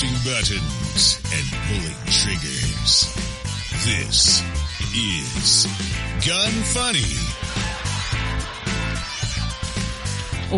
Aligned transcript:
pushing 0.00 0.32
buttons 0.32 1.20
and 1.34 1.46
pulling 1.66 1.94
triggers. 2.06 3.14
This 3.84 4.42
is 4.96 5.66
Gun 6.26 6.52
Funny. 6.72 7.04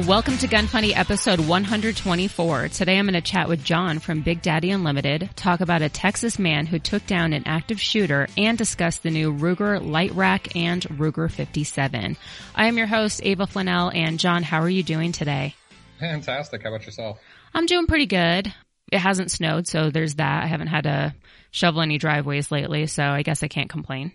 Welcome 0.07 0.39
to 0.39 0.47
Gun 0.47 0.69
Funny 0.69 0.95
episode 0.95 1.41
124. 1.41 2.69
Today 2.69 2.97
I'm 2.97 3.07
going 3.07 3.15
to 3.15 3.21
chat 3.21 3.49
with 3.49 3.65
John 3.65 3.99
from 3.99 4.21
Big 4.21 4.43
Daddy 4.43 4.71
Unlimited, 4.71 5.31
talk 5.35 5.61
about 5.61 5.83
a 5.83 5.89
Texas 5.89 6.39
man 6.39 6.67
who 6.67 6.79
took 6.79 7.05
down 7.07 7.33
an 7.33 7.43
active 7.45 7.81
shooter, 7.81 8.29
and 8.37 8.57
discuss 8.57 8.99
the 8.99 9.11
new 9.11 9.33
Ruger 9.33 9.85
Lite 9.85 10.13
Rack 10.13 10.55
and 10.55 10.83
Ruger 10.83 11.29
57. 11.29 12.17
I 12.55 12.67
am 12.69 12.79
your 12.79 12.87
host, 12.87 13.21
Ava 13.25 13.47
Flanell, 13.49 13.93
and 13.93 14.21
John, 14.21 14.45
how 14.45 14.61
are 14.61 14.71
you 14.71 14.85
doing 14.85 15.11
today? 15.11 15.57
Fantastic. 15.99 16.63
How 16.63 16.69
about 16.69 16.87
yourself? 16.87 17.19
I'm 17.53 17.67
doing 17.67 17.87
pretty 17.87 18.07
good. 18.07 18.55
It 18.93 18.99
hasn't 18.99 19.31
snowed, 19.31 19.67
so 19.67 19.91
there's 19.91 20.17
that. 20.17 20.45
I 20.45 20.47
haven't 20.47 20.69
had 20.69 20.85
to 20.85 21.15
shovel 21.51 21.81
any 21.81 21.99
driveways 21.99 22.51
lately, 22.51 22.87
so 22.87 23.03
I 23.03 23.23
guess 23.23 23.43
I 23.43 23.49
can't 23.49 23.71
complain. 23.71 24.13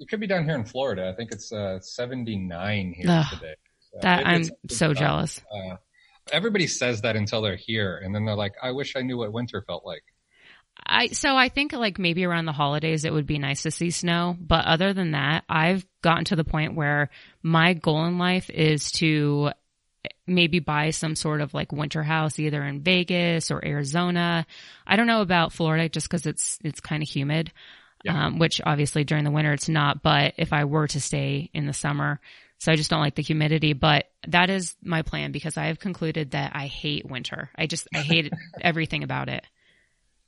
It 0.00 0.08
could 0.08 0.18
be 0.18 0.26
down 0.26 0.44
here 0.44 0.56
in 0.56 0.64
Florida. 0.64 1.10
I 1.12 1.14
think 1.14 1.30
it's 1.30 1.52
uh, 1.52 1.78
79 1.80 2.94
here 2.96 3.06
Ugh. 3.08 3.26
today. 3.30 3.54
That 4.00 4.26
I'm 4.26 4.44
so 4.68 4.92
jealous. 4.92 5.40
Uh, 5.52 5.76
everybody 6.32 6.66
says 6.66 7.02
that 7.02 7.16
until 7.16 7.42
they're 7.42 7.54
here, 7.54 8.00
and 8.02 8.14
then 8.14 8.24
they're 8.24 8.34
like, 8.34 8.54
"I 8.60 8.72
wish 8.72 8.96
I 8.96 9.02
knew 9.02 9.18
what 9.18 9.32
winter 9.32 9.62
felt 9.66 9.84
like." 9.86 10.02
I 10.84 11.08
so 11.08 11.36
I 11.36 11.48
think 11.48 11.72
like 11.72 11.98
maybe 11.98 12.24
around 12.24 12.46
the 12.46 12.52
holidays 12.52 13.04
it 13.04 13.12
would 13.12 13.26
be 13.26 13.38
nice 13.38 13.62
to 13.62 13.70
see 13.70 13.90
snow, 13.90 14.36
but 14.40 14.64
other 14.64 14.92
than 14.92 15.12
that, 15.12 15.44
I've 15.48 15.86
gotten 16.02 16.24
to 16.26 16.36
the 16.36 16.44
point 16.44 16.74
where 16.74 17.10
my 17.42 17.74
goal 17.74 18.04
in 18.06 18.18
life 18.18 18.50
is 18.50 18.90
to 18.92 19.52
maybe 20.26 20.58
buy 20.58 20.90
some 20.90 21.16
sort 21.16 21.40
of 21.40 21.54
like 21.54 21.72
winter 21.72 22.02
house 22.02 22.38
either 22.38 22.62
in 22.64 22.82
Vegas 22.82 23.50
or 23.50 23.64
Arizona. 23.64 24.46
I 24.86 24.96
don't 24.96 25.06
know 25.06 25.20
about 25.20 25.52
Florida 25.52 25.88
just 25.88 26.10
cuz 26.10 26.26
it's 26.26 26.58
it's 26.64 26.80
kind 26.80 27.02
of 27.02 27.08
humid. 27.08 27.52
Yeah. 28.04 28.26
Um, 28.26 28.38
which 28.38 28.60
obviously 28.64 29.04
during 29.04 29.24
the 29.24 29.30
winter 29.30 29.54
it's 29.54 29.68
not, 29.68 30.02
but 30.02 30.34
if 30.36 30.52
I 30.52 30.64
were 30.64 30.86
to 30.88 31.00
stay 31.00 31.48
in 31.54 31.64
the 31.64 31.72
summer, 31.72 32.20
so 32.58 32.72
I 32.72 32.76
just 32.76 32.90
don't 32.90 33.00
like 33.00 33.14
the 33.14 33.22
humidity, 33.22 33.72
but 33.72 34.06
that 34.28 34.50
is 34.50 34.74
my 34.82 35.02
plan 35.02 35.32
because 35.32 35.56
I 35.56 35.66
have 35.66 35.78
concluded 35.78 36.30
that 36.30 36.52
I 36.54 36.66
hate 36.66 37.04
winter. 37.04 37.50
I 37.56 37.66
just, 37.66 37.88
I 37.94 37.98
hate 37.98 38.32
everything 38.60 39.02
about 39.02 39.28
it. 39.28 39.44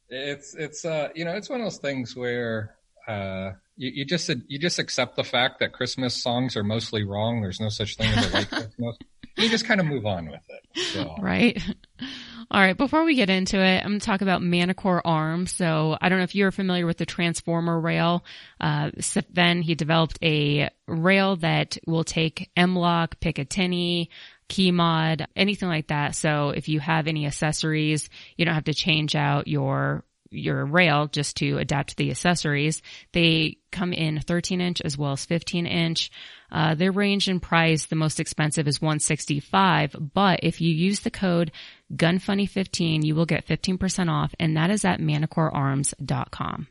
It's 0.09 0.55
it's 0.55 0.85
uh 0.85 1.09
you 1.15 1.25
know 1.25 1.33
it's 1.33 1.49
one 1.49 1.61
of 1.61 1.67
those 1.67 1.79
things 1.79 2.15
where 2.15 2.77
uh 3.09 3.53
you, 3.77 3.91
you 3.93 4.05
just 4.05 4.31
you 4.47 4.59
just 4.59 4.79
accept 4.79 5.17
the 5.17 5.25
fact 5.25 5.61
that 5.61 5.73
Christmas 5.73 6.15
songs 6.15 6.57
are 6.57 6.63
mostly 6.63 7.05
wrong. 7.05 7.43
There's 7.43 7.59
no 7.59 7.69
such 7.71 7.97
thing 7.97 8.09
as 8.09 8.27
a 8.27 8.31
white 8.31 8.51
Christmas. 8.51 8.97
You 9.37 9.49
just 9.49 9.67
kind 9.67 9.81
of 9.81 9.87
move 9.87 10.07
on 10.07 10.27
with 10.31 10.41
it. 10.49 10.79
So 10.93 11.15
right? 11.21 11.63
All 12.51 12.61
right. 12.61 12.77
Before 12.77 13.05
we 13.05 13.17
get 13.17 13.29
into 13.29 13.61
it, 13.61 13.79
I'm 13.85 13.91
going 13.91 14.01
to 14.01 14.07
talk 14.07 14.21
about 14.21 14.41
Manticore 14.41 15.05
Arms. 15.05 15.51
So 15.51 15.97
I 16.01 16.09
don't 16.09 16.19
know 16.19 16.25
if 16.25 16.35
you're 16.35 16.53
familiar 16.53 16.87
with 16.87 16.97
the 16.97 17.07
Transformer 17.07 17.79
rail. 17.79 18.25
Uh, 18.61 18.93
Sven, 19.01 19.63
he 19.63 19.75
developed 19.75 20.19
a 20.23 20.71
rail 20.87 21.37
that 21.37 21.77
will 21.87 22.05
take 22.05 22.51
M-LOK, 22.57 23.19
Picatinny, 23.19 24.09
key 24.49 24.71
mod, 24.71 25.27
anything 25.35 25.69
like 25.69 25.89
that. 25.89 26.15
So 26.15 26.51
if 26.51 26.69
you 26.69 26.79
have 26.79 27.09
any 27.09 27.27
accessories, 27.27 28.09
you 28.37 28.45
don't 28.45 28.55
have 28.55 28.65
to 28.65 28.75
change 28.75 29.17
out 29.17 29.49
your 29.49 30.05
your 30.31 30.65
rail 30.65 31.07
just 31.07 31.37
to 31.39 31.59
adapt 31.59 31.97
the 31.97 32.11
accessories. 32.11 32.83
They 33.13 33.59
come 33.71 33.93
in 33.93 34.21
13 34.21 34.61
inch 34.61 34.81
as 34.81 34.97
well 34.97 35.13
as 35.13 35.25
15 35.25 35.67
inch. 35.67 36.11
Uh, 36.51 36.75
their 36.75 36.93
range 36.93 37.29
in 37.29 37.41
price, 37.41 37.87
the 37.87 37.97
most 37.97 38.21
expensive 38.21 38.69
is 38.69 38.81
165, 38.81 39.97
but 40.15 40.41
if 40.43 40.61
you 40.61 40.73
use 40.73 41.01
the 41.01 41.11
code 41.11 41.51
GUNFUNNY15, 41.95 43.05
you 43.05 43.15
will 43.15 43.27
get 43.27 43.47
15% 43.47 44.11
off, 44.11 44.35
and 44.39 44.57
that 44.57 44.71
is 44.71 44.85
at 44.85 45.01
manticorearms.com. 45.01 46.69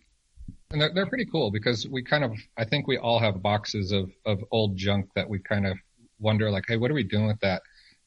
And 0.72 0.82
they're, 0.82 0.92
they're 0.94 1.06
pretty 1.06 1.28
cool 1.32 1.52
because 1.52 1.88
we 1.88 2.04
kind 2.04 2.24
of, 2.24 2.32
I 2.58 2.66
think 2.66 2.88
we 2.88 2.98
all 2.98 3.20
have 3.20 3.42
boxes 3.42 3.92
of, 3.92 4.12
of 4.26 4.44
old 4.52 4.78
junk 4.78 5.10
that 5.16 5.30
we 5.30 5.40
kind 5.40 5.68
of 5.68 5.78
wonder 6.20 6.50
like, 6.50 6.66
hey, 6.68 6.78
what 6.78 6.90
are 6.90 6.96
we 6.96 7.04
doing 7.04 7.28
with 7.28 7.40
that 7.42 7.62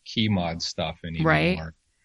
key 0.05 0.29
mod 0.29 0.61
stuff 0.63 0.97
anymore? 1.05 1.31
Right. 1.31 1.61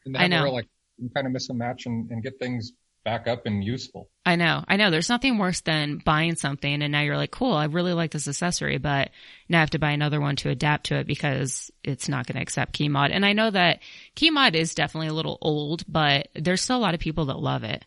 And 0.06 0.17
I 0.17 0.28
know. 0.28 0.44
We're 0.44 0.50
like, 0.50 0.67
you 0.97 1.09
kind 1.09 1.25
of 1.25 1.34
miss 1.34 1.50
a 1.50 1.53
match 1.53 1.85
and, 1.85 2.09
and 2.12 2.22
get 2.22 2.38
things 2.40 2.73
back 3.03 3.28
up 3.28 3.46
and 3.46 3.64
useful. 3.64 4.09
I 4.25 4.36
know, 4.36 4.64
I 4.68 4.78
know. 4.78 4.90
There's 4.90 5.09
nothing 5.09 5.38
worse 5.38 5.62
than 5.62 5.97
buying 5.97 6.36
something 6.36 6.81
and 6.81 6.91
now 6.91 7.02
you're 7.02 7.18
like, 7.18 7.31
cool, 7.31 7.53
I 7.53 7.66
really 7.66 7.94
like 7.94 8.12
this 8.12 8.28
accessory, 8.28 8.78
but 8.78 9.12
now 9.50 9.58
I 9.58 9.62
have 9.62 9.72
to 9.72 9.80
buy 9.80 9.91
another 9.91 10.22
one 10.22 10.36
to 10.38 10.50
adapt 10.50 10.88
to 10.88 10.96
it 10.96 11.08
because 11.08 11.72
it's 11.84 12.08
not 12.08 12.25
going 12.25 12.36
to 12.36 12.41
accept 12.41 12.74
key 12.74 12.90
mod. 12.90 13.12
And 13.12 13.25
I 13.25 13.34
know 13.34 13.52
that 13.52 13.80
key 14.16 14.30
mod 14.30 14.56
is 14.56 14.75
definitely 14.75 15.09
a 15.09 15.14
little 15.14 15.38
old, 15.41 15.84
but 15.88 16.30
there's 16.36 16.62
still 16.62 16.78
a 16.78 16.80
lot 16.80 16.94
of 16.94 17.00
people 17.00 17.25
that 17.25 17.40
love 17.40 17.64
it. 17.64 17.86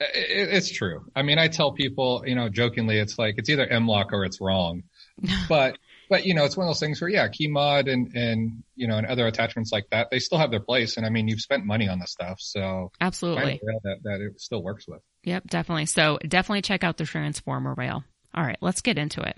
It, 0.00 0.48
it's 0.52 0.70
true. 0.70 1.04
I 1.14 1.22
mean, 1.22 1.38
I 1.38 1.48
tell 1.48 1.72
people, 1.72 2.24
you 2.26 2.34
know, 2.34 2.48
jokingly, 2.48 2.98
it's 2.98 3.18
like, 3.18 3.34
it's 3.38 3.50
either 3.50 3.66
M-LOK 3.66 4.12
or 4.12 4.24
it's 4.24 4.40
wrong. 4.40 4.84
but, 5.48 5.76
but, 6.08 6.26
you 6.26 6.34
know, 6.34 6.44
it's 6.44 6.56
one 6.56 6.66
of 6.66 6.70
those 6.70 6.80
things 6.80 7.00
where, 7.00 7.10
yeah, 7.10 7.28
key 7.28 7.48
mod 7.48 7.88
and, 7.88 8.14
and, 8.14 8.62
you 8.74 8.86
know, 8.86 8.98
and 8.98 9.06
other 9.06 9.26
attachments 9.26 9.72
like 9.72 9.86
that, 9.90 10.08
they 10.10 10.18
still 10.18 10.38
have 10.38 10.50
their 10.50 10.60
place. 10.60 10.96
And 10.96 11.06
I 11.06 11.10
mean, 11.10 11.28
you've 11.28 11.40
spent 11.40 11.64
money 11.64 11.88
on 11.88 11.98
the 11.98 12.06
stuff. 12.06 12.38
So 12.40 12.92
Absolutely. 13.00 13.42
find 13.42 13.60
a 13.62 13.66
rail 13.66 13.80
that, 13.84 13.96
that 14.04 14.20
it 14.20 14.40
still 14.40 14.62
works 14.62 14.86
with. 14.86 15.00
Yep, 15.24 15.48
definitely. 15.48 15.86
So 15.86 16.18
definitely 16.26 16.62
check 16.62 16.84
out 16.84 16.96
the 16.96 17.04
Transformer 17.04 17.74
rail. 17.74 18.04
All 18.34 18.44
right, 18.44 18.58
let's 18.60 18.80
get 18.80 18.98
into 18.98 19.20
it. 19.20 19.36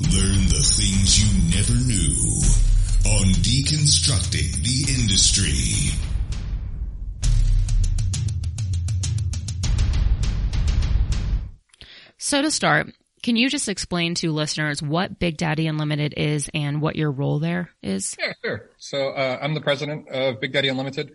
Learn 0.00 0.48
the 0.48 0.62
things 0.62 1.18
you 1.18 1.28
never 1.54 1.74
knew 1.84 2.16
on 3.18 3.32
Deconstructing 3.42 4.62
the 4.62 4.94
Industry. 5.00 6.15
So 12.26 12.42
to 12.42 12.50
start, 12.50 12.88
can 13.22 13.36
you 13.36 13.48
just 13.48 13.68
explain 13.68 14.16
to 14.16 14.32
listeners 14.32 14.82
what 14.82 15.20
Big 15.20 15.36
Daddy 15.36 15.68
Unlimited 15.68 16.12
is 16.16 16.50
and 16.52 16.82
what 16.82 16.96
your 16.96 17.12
role 17.12 17.38
there 17.38 17.70
is? 17.84 18.16
Yeah, 18.18 18.32
sure. 18.44 18.70
So 18.78 19.10
uh, 19.10 19.38
I'm 19.40 19.54
the 19.54 19.60
president 19.60 20.08
of 20.08 20.40
Big 20.40 20.52
Daddy 20.52 20.66
Unlimited, 20.66 21.12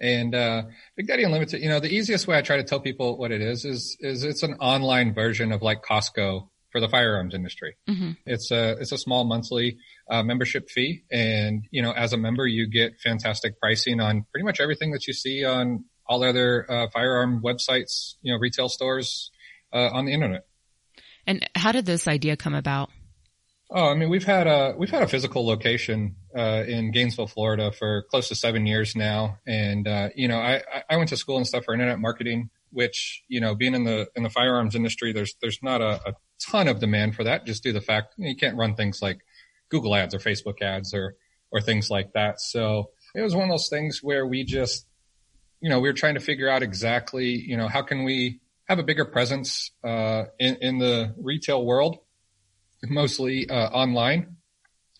and 0.00 0.32
uh, 0.32 0.62
Big 0.96 1.08
Daddy 1.08 1.24
Unlimited. 1.24 1.62
You 1.62 1.68
know, 1.68 1.80
the 1.80 1.92
easiest 1.92 2.28
way 2.28 2.38
I 2.38 2.42
try 2.42 2.58
to 2.58 2.62
tell 2.62 2.78
people 2.78 3.18
what 3.18 3.32
it 3.32 3.40
is 3.40 3.64
is 3.64 3.96
is 3.98 4.22
it's 4.22 4.44
an 4.44 4.54
online 4.60 5.14
version 5.14 5.50
of 5.50 5.62
like 5.62 5.82
Costco 5.82 6.48
for 6.70 6.80
the 6.80 6.88
firearms 6.88 7.34
industry. 7.34 7.74
Mhm. 7.90 8.16
It's 8.24 8.52
a 8.52 8.76
it's 8.78 8.92
a 8.92 8.98
small 8.98 9.24
monthly 9.24 9.78
uh, 10.08 10.22
membership 10.22 10.70
fee, 10.70 11.02
and 11.10 11.64
you 11.72 11.82
know, 11.82 11.90
as 11.90 12.12
a 12.12 12.16
member, 12.16 12.46
you 12.46 12.70
get 12.70 13.00
fantastic 13.00 13.58
pricing 13.58 13.98
on 13.98 14.26
pretty 14.30 14.44
much 14.44 14.60
everything 14.60 14.92
that 14.92 15.08
you 15.08 15.12
see 15.12 15.44
on 15.44 15.86
all 16.06 16.22
other 16.22 16.70
uh, 16.70 16.86
firearm 16.92 17.42
websites, 17.42 18.14
you 18.22 18.32
know, 18.32 18.38
retail 18.38 18.68
stores 18.68 19.32
uh, 19.72 19.90
on 19.92 20.04
the 20.04 20.12
internet. 20.12 20.44
And 21.26 21.48
how 21.54 21.72
did 21.72 21.86
this 21.86 22.08
idea 22.08 22.36
come 22.36 22.54
about? 22.54 22.90
Oh, 23.74 23.88
I 23.88 23.94
mean, 23.94 24.10
we've 24.10 24.24
had 24.24 24.46
a 24.46 24.74
we've 24.76 24.90
had 24.90 25.02
a 25.02 25.08
physical 25.08 25.46
location 25.46 26.16
uh, 26.36 26.64
in 26.66 26.90
Gainesville, 26.90 27.26
Florida, 27.26 27.72
for 27.72 28.04
close 28.10 28.28
to 28.28 28.34
seven 28.34 28.66
years 28.66 28.94
now, 28.94 29.38
and 29.46 29.88
uh, 29.88 30.10
you 30.14 30.28
know, 30.28 30.36
I 30.38 30.62
I- 30.90 30.96
went 30.96 31.08
to 31.08 31.16
school 31.16 31.38
and 31.38 31.46
stuff 31.46 31.64
for 31.64 31.72
internet 31.72 31.98
marketing, 31.98 32.50
which 32.70 33.22
you 33.28 33.40
know, 33.40 33.54
being 33.54 33.74
in 33.74 33.84
the 33.84 34.08
in 34.14 34.24
the 34.24 34.30
firearms 34.30 34.74
industry, 34.74 35.14
there's 35.14 35.34
there's 35.40 35.58
not 35.62 35.80
a, 35.80 36.00
a 36.06 36.14
ton 36.38 36.68
of 36.68 36.80
demand 36.80 37.14
for 37.14 37.24
that, 37.24 37.46
just 37.46 37.62
due 37.62 37.72
to 37.72 37.78
the 37.78 37.84
fact 37.84 38.14
you 38.18 38.36
can't 38.36 38.58
run 38.58 38.74
things 38.74 39.00
like 39.00 39.20
Google 39.70 39.94
ads 39.94 40.14
or 40.14 40.18
Facebook 40.18 40.60
ads 40.60 40.92
or 40.92 41.16
or 41.50 41.62
things 41.62 41.88
like 41.88 42.12
that. 42.12 42.42
So 42.42 42.90
it 43.14 43.22
was 43.22 43.34
one 43.34 43.44
of 43.44 43.50
those 43.50 43.70
things 43.70 44.00
where 44.02 44.26
we 44.26 44.44
just, 44.44 44.86
you 45.60 45.70
know, 45.70 45.80
we 45.80 45.88
were 45.88 45.94
trying 45.94 46.14
to 46.14 46.20
figure 46.20 46.50
out 46.50 46.62
exactly, 46.62 47.28
you 47.28 47.56
know, 47.56 47.68
how 47.68 47.80
can 47.80 48.04
we 48.04 48.40
have 48.68 48.78
a 48.78 48.82
bigger 48.82 49.04
presence 49.04 49.70
uh, 49.84 50.24
in 50.38 50.56
in 50.56 50.78
the 50.78 51.14
retail 51.18 51.64
world 51.64 51.98
mostly 52.88 53.48
uh, 53.48 53.68
online. 53.68 54.36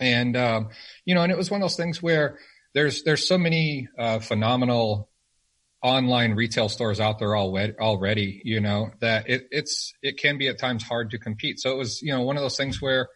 And 0.01 0.37
um, 0.37 0.69
you 1.05 1.15
know, 1.15 1.23
and 1.23 1.31
it 1.31 1.39
was 1.39 1.51
one 1.51 1.61
of 1.61 1.65
those 1.65 1.77
things 1.77 2.03
where 2.03 2.39
there's 2.75 3.03
there's 3.05 3.27
so 3.27 3.39
many 3.39 3.89
uh, 3.99 4.19
phenomenal 4.19 5.09
online 5.83 6.33
retail 6.35 6.69
stores 6.69 7.01
out 7.01 7.19
there 7.19 7.37
already, 7.37 7.75
already, 7.79 8.41
you 8.45 8.61
know, 8.61 8.91
that 9.01 9.29
it, 9.29 9.49
it's 9.51 9.95
it 10.03 10.17
can 10.17 10.39
be 10.39 10.49
at 10.49 10.59
times 10.59 10.83
hard 10.83 11.11
to 11.11 11.19
compete. 11.19 11.61
So 11.61 11.71
it 11.73 11.77
was, 11.77 12.03
you 12.03 12.13
know, 12.13 12.23
one 12.23 12.37
of 12.37 12.43
those 12.43 12.57
things 12.57 12.81
where 12.81 13.09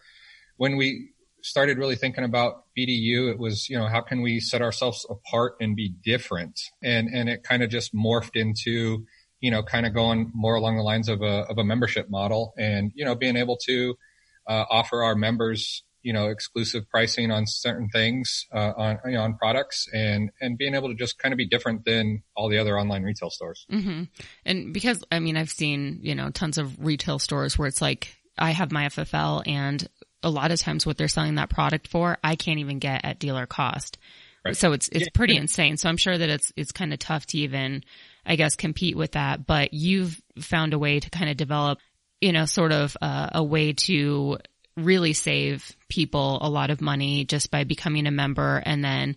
when 0.57 0.77
we 0.77 1.11
started 1.43 1.79
really 1.79 1.97
thinking 1.97 2.25
about 2.25 2.65
BDU, 2.77 3.31
it 3.31 3.39
was, 3.39 3.69
you 3.69 3.79
know, 3.79 3.87
how 3.87 4.01
can 4.01 4.21
we 4.21 4.41
set 4.41 4.63
ourselves 4.63 5.07
apart 5.09 5.57
and 5.61 5.75
be 5.75 5.89
different? 5.89 6.61
And 6.83 7.09
and 7.09 7.29
it 7.29 7.43
kind 7.43 7.63
of 7.63 7.71
just 7.71 7.95
morphed 7.95 8.37
into, 8.37 9.07
you 9.41 9.51
know, 9.51 9.63
kind 9.63 9.87
of 9.87 9.95
going 9.95 10.31
more 10.35 10.55
along 10.55 10.77
the 10.77 10.83
lines 10.83 11.09
of 11.09 11.23
a 11.23 11.45
of 11.51 11.59
a 11.59 11.65
membership 11.65 12.09
model 12.11 12.55
and, 12.59 12.93
you 12.95 13.05
know, 13.05 13.15
being 13.15 13.37
able 13.37 13.57
to 13.67 13.95
uh, 14.47 14.65
offer 14.71 15.03
our 15.03 15.15
members 15.15 15.83
you 16.03 16.13
know 16.13 16.29
exclusive 16.29 16.89
pricing 16.89 17.33
on 17.33 17.49
certain 17.49 17.89
things 17.89 18.47
uh, 18.55 18.73
on 18.77 18.99
you 19.07 19.13
know 19.13 19.23
on 19.23 19.35
products 19.37 19.89
and 19.93 20.31
and 20.41 20.57
being 20.57 20.77
able 20.77 20.89
to 20.89 20.95
just 20.95 21.19
kind 21.19 21.33
of 21.33 21.37
be 21.37 21.47
different 21.49 21.85
than 21.85 22.23
all 22.37 22.49
the 22.49 22.59
other 22.59 22.79
online 22.79 23.03
retail 23.03 23.29
stores 23.29 23.67
hmm 23.69 24.05
And 24.45 24.73
because, 24.73 25.03
I 25.11 25.19
mean, 25.19 25.37
I've 25.37 25.51
seen, 25.51 25.99
you 26.03 26.15
know, 26.15 26.31
tons 26.31 26.59
of 26.59 26.85
retail 26.85 27.19
stores 27.19 27.59
where 27.59 27.67
it's 27.67 27.83
like, 27.83 28.17
I 28.39 28.53
have 28.53 28.71
my 28.71 28.85
FFL 28.87 29.43
and 29.49 29.89
a 30.23 30.31
lot 30.31 30.53
of 30.53 30.61
times 30.61 30.87
what 30.87 30.97
they're 30.97 31.09
selling 31.09 31.35
that 31.37 31.51
product 31.51 31.89
for, 31.89 32.19
I 32.23 32.37
can't 32.37 32.61
even 32.61 32.79
get 32.79 33.05
at 33.05 33.19
dealer 33.19 33.47
cost. 33.47 33.99
Right. 34.45 34.57
So 34.57 34.73
it's, 34.73 34.89
it's 34.89 35.07
Yeah. 35.07 35.11
pretty 35.15 35.37
insane. 35.37 35.77
So 35.77 35.89
I'm 35.89 35.97
sure 35.97 36.17
that 36.17 36.29
it's, 36.29 36.53
it's 36.57 36.71
kind 36.71 36.93
of 36.93 37.01
tough 37.01 37.27
to 37.27 37.39
even, 37.39 37.83
I 38.27 38.37
guess, 38.37 38.57
compete 38.57 38.97
with 38.97 39.13
that, 39.13 39.47
but 39.47 39.73
you've 39.73 40.21
found 40.41 40.75
a 40.75 40.79
way 40.79 41.01
to 41.01 41.11
kind 41.11 41.31
of 41.31 41.37
develop, 41.37 41.79
you 42.21 42.33
know, 42.33 42.45
sort 42.45 42.73
of 42.73 42.97
uh, 43.01 43.31
a 43.33 43.45
way 43.45 43.73
to 43.73 44.39
really 44.77 45.13
save 45.13 45.75
people 45.89 46.39
a 46.43 46.51
lot 46.51 46.71
of 46.71 46.81
money 46.81 47.25
just 47.25 47.51
by 47.51 47.65
becoming 47.65 48.07
a 48.07 48.11
member. 48.11 48.63
And 48.65 48.85
then 48.85 49.17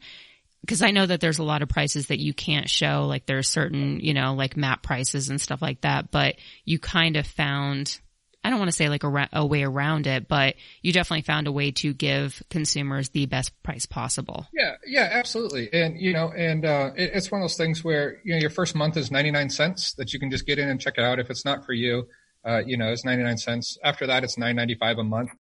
because 0.61 0.81
I 0.81 0.91
know 0.91 1.05
that 1.05 1.21
there's 1.21 1.39
a 1.39 1.43
lot 1.43 1.61
of 1.61 1.69
prices 1.69 2.07
that 2.07 2.19
you 2.19 2.33
can't 2.33 2.69
show, 2.69 3.05
like 3.07 3.25
there's 3.25 3.47
certain, 3.47 3.99
you 4.01 4.13
know, 4.13 4.33
like 4.35 4.57
map 4.57 4.83
prices 4.83 5.29
and 5.29 5.39
stuff 5.39 5.61
like 5.61 5.81
that, 5.81 6.11
but 6.11 6.35
you 6.65 6.79
kind 6.79 7.15
of 7.15 7.25
found, 7.25 7.99
I 8.43 8.49
don't 8.49 8.59
want 8.59 8.69
to 8.69 8.75
say 8.75 8.87
like 8.87 9.03
a, 9.03 9.29
a 9.33 9.45
way 9.45 9.63
around 9.63 10.07
it, 10.07 10.27
but 10.27 10.55
you 10.81 10.93
definitely 10.93 11.23
found 11.23 11.47
a 11.47 11.51
way 11.51 11.71
to 11.71 11.93
give 11.93 12.41
consumers 12.49 13.09
the 13.09 13.25
best 13.25 13.51
price 13.63 13.85
possible. 13.85 14.47
Yeah, 14.53 14.75
yeah, 14.87 15.09
absolutely. 15.11 15.71
And 15.73 15.99
you 15.99 16.13
know, 16.13 16.31
and 16.31 16.63
uh, 16.65 16.91
it, 16.95 17.11
it's 17.13 17.31
one 17.31 17.41
of 17.41 17.43
those 17.43 17.57
things 17.57 17.83
where 17.83 18.21
you 18.23 18.33
know 18.33 18.39
your 18.39 18.49
first 18.49 18.75
month 18.75 18.95
is 18.95 19.11
ninety 19.11 19.31
nine 19.31 19.49
cents 19.49 19.93
that 19.95 20.13
you 20.13 20.19
can 20.19 20.31
just 20.31 20.45
get 20.45 20.57
in 20.57 20.69
and 20.69 20.79
check 20.79 20.93
it 20.97 21.03
out. 21.03 21.19
If 21.19 21.29
it's 21.29 21.43
not 21.43 21.65
for 21.65 21.73
you, 21.73 22.07
uh, 22.45 22.61
you 22.65 22.77
know, 22.77 22.91
it's 22.91 23.03
ninety 23.03 23.23
nine 23.23 23.37
cents. 23.37 23.77
After 23.83 24.07
that, 24.07 24.23
it's 24.23 24.37
nine 24.37 24.55
ninety 24.55 24.75
five 24.75 24.97
a 24.97 25.03
month. 25.03 25.31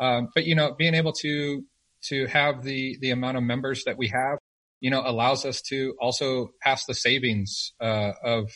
Um, 0.00 0.28
but 0.34 0.46
you 0.46 0.54
know, 0.54 0.74
being 0.78 0.94
able 0.94 1.12
to 1.12 1.62
to 2.04 2.26
have 2.26 2.62
the 2.62 2.96
the 3.00 3.10
amount 3.10 3.36
of 3.36 3.42
members 3.42 3.84
that 3.84 3.98
we 3.98 4.08
have, 4.08 4.38
you 4.80 4.90
know, 4.90 5.02
allows 5.04 5.44
us 5.44 5.60
to 5.62 5.94
also 6.00 6.50
pass 6.62 6.86
the 6.86 6.94
savings 6.94 7.72
uh, 7.80 8.12
of 8.24 8.50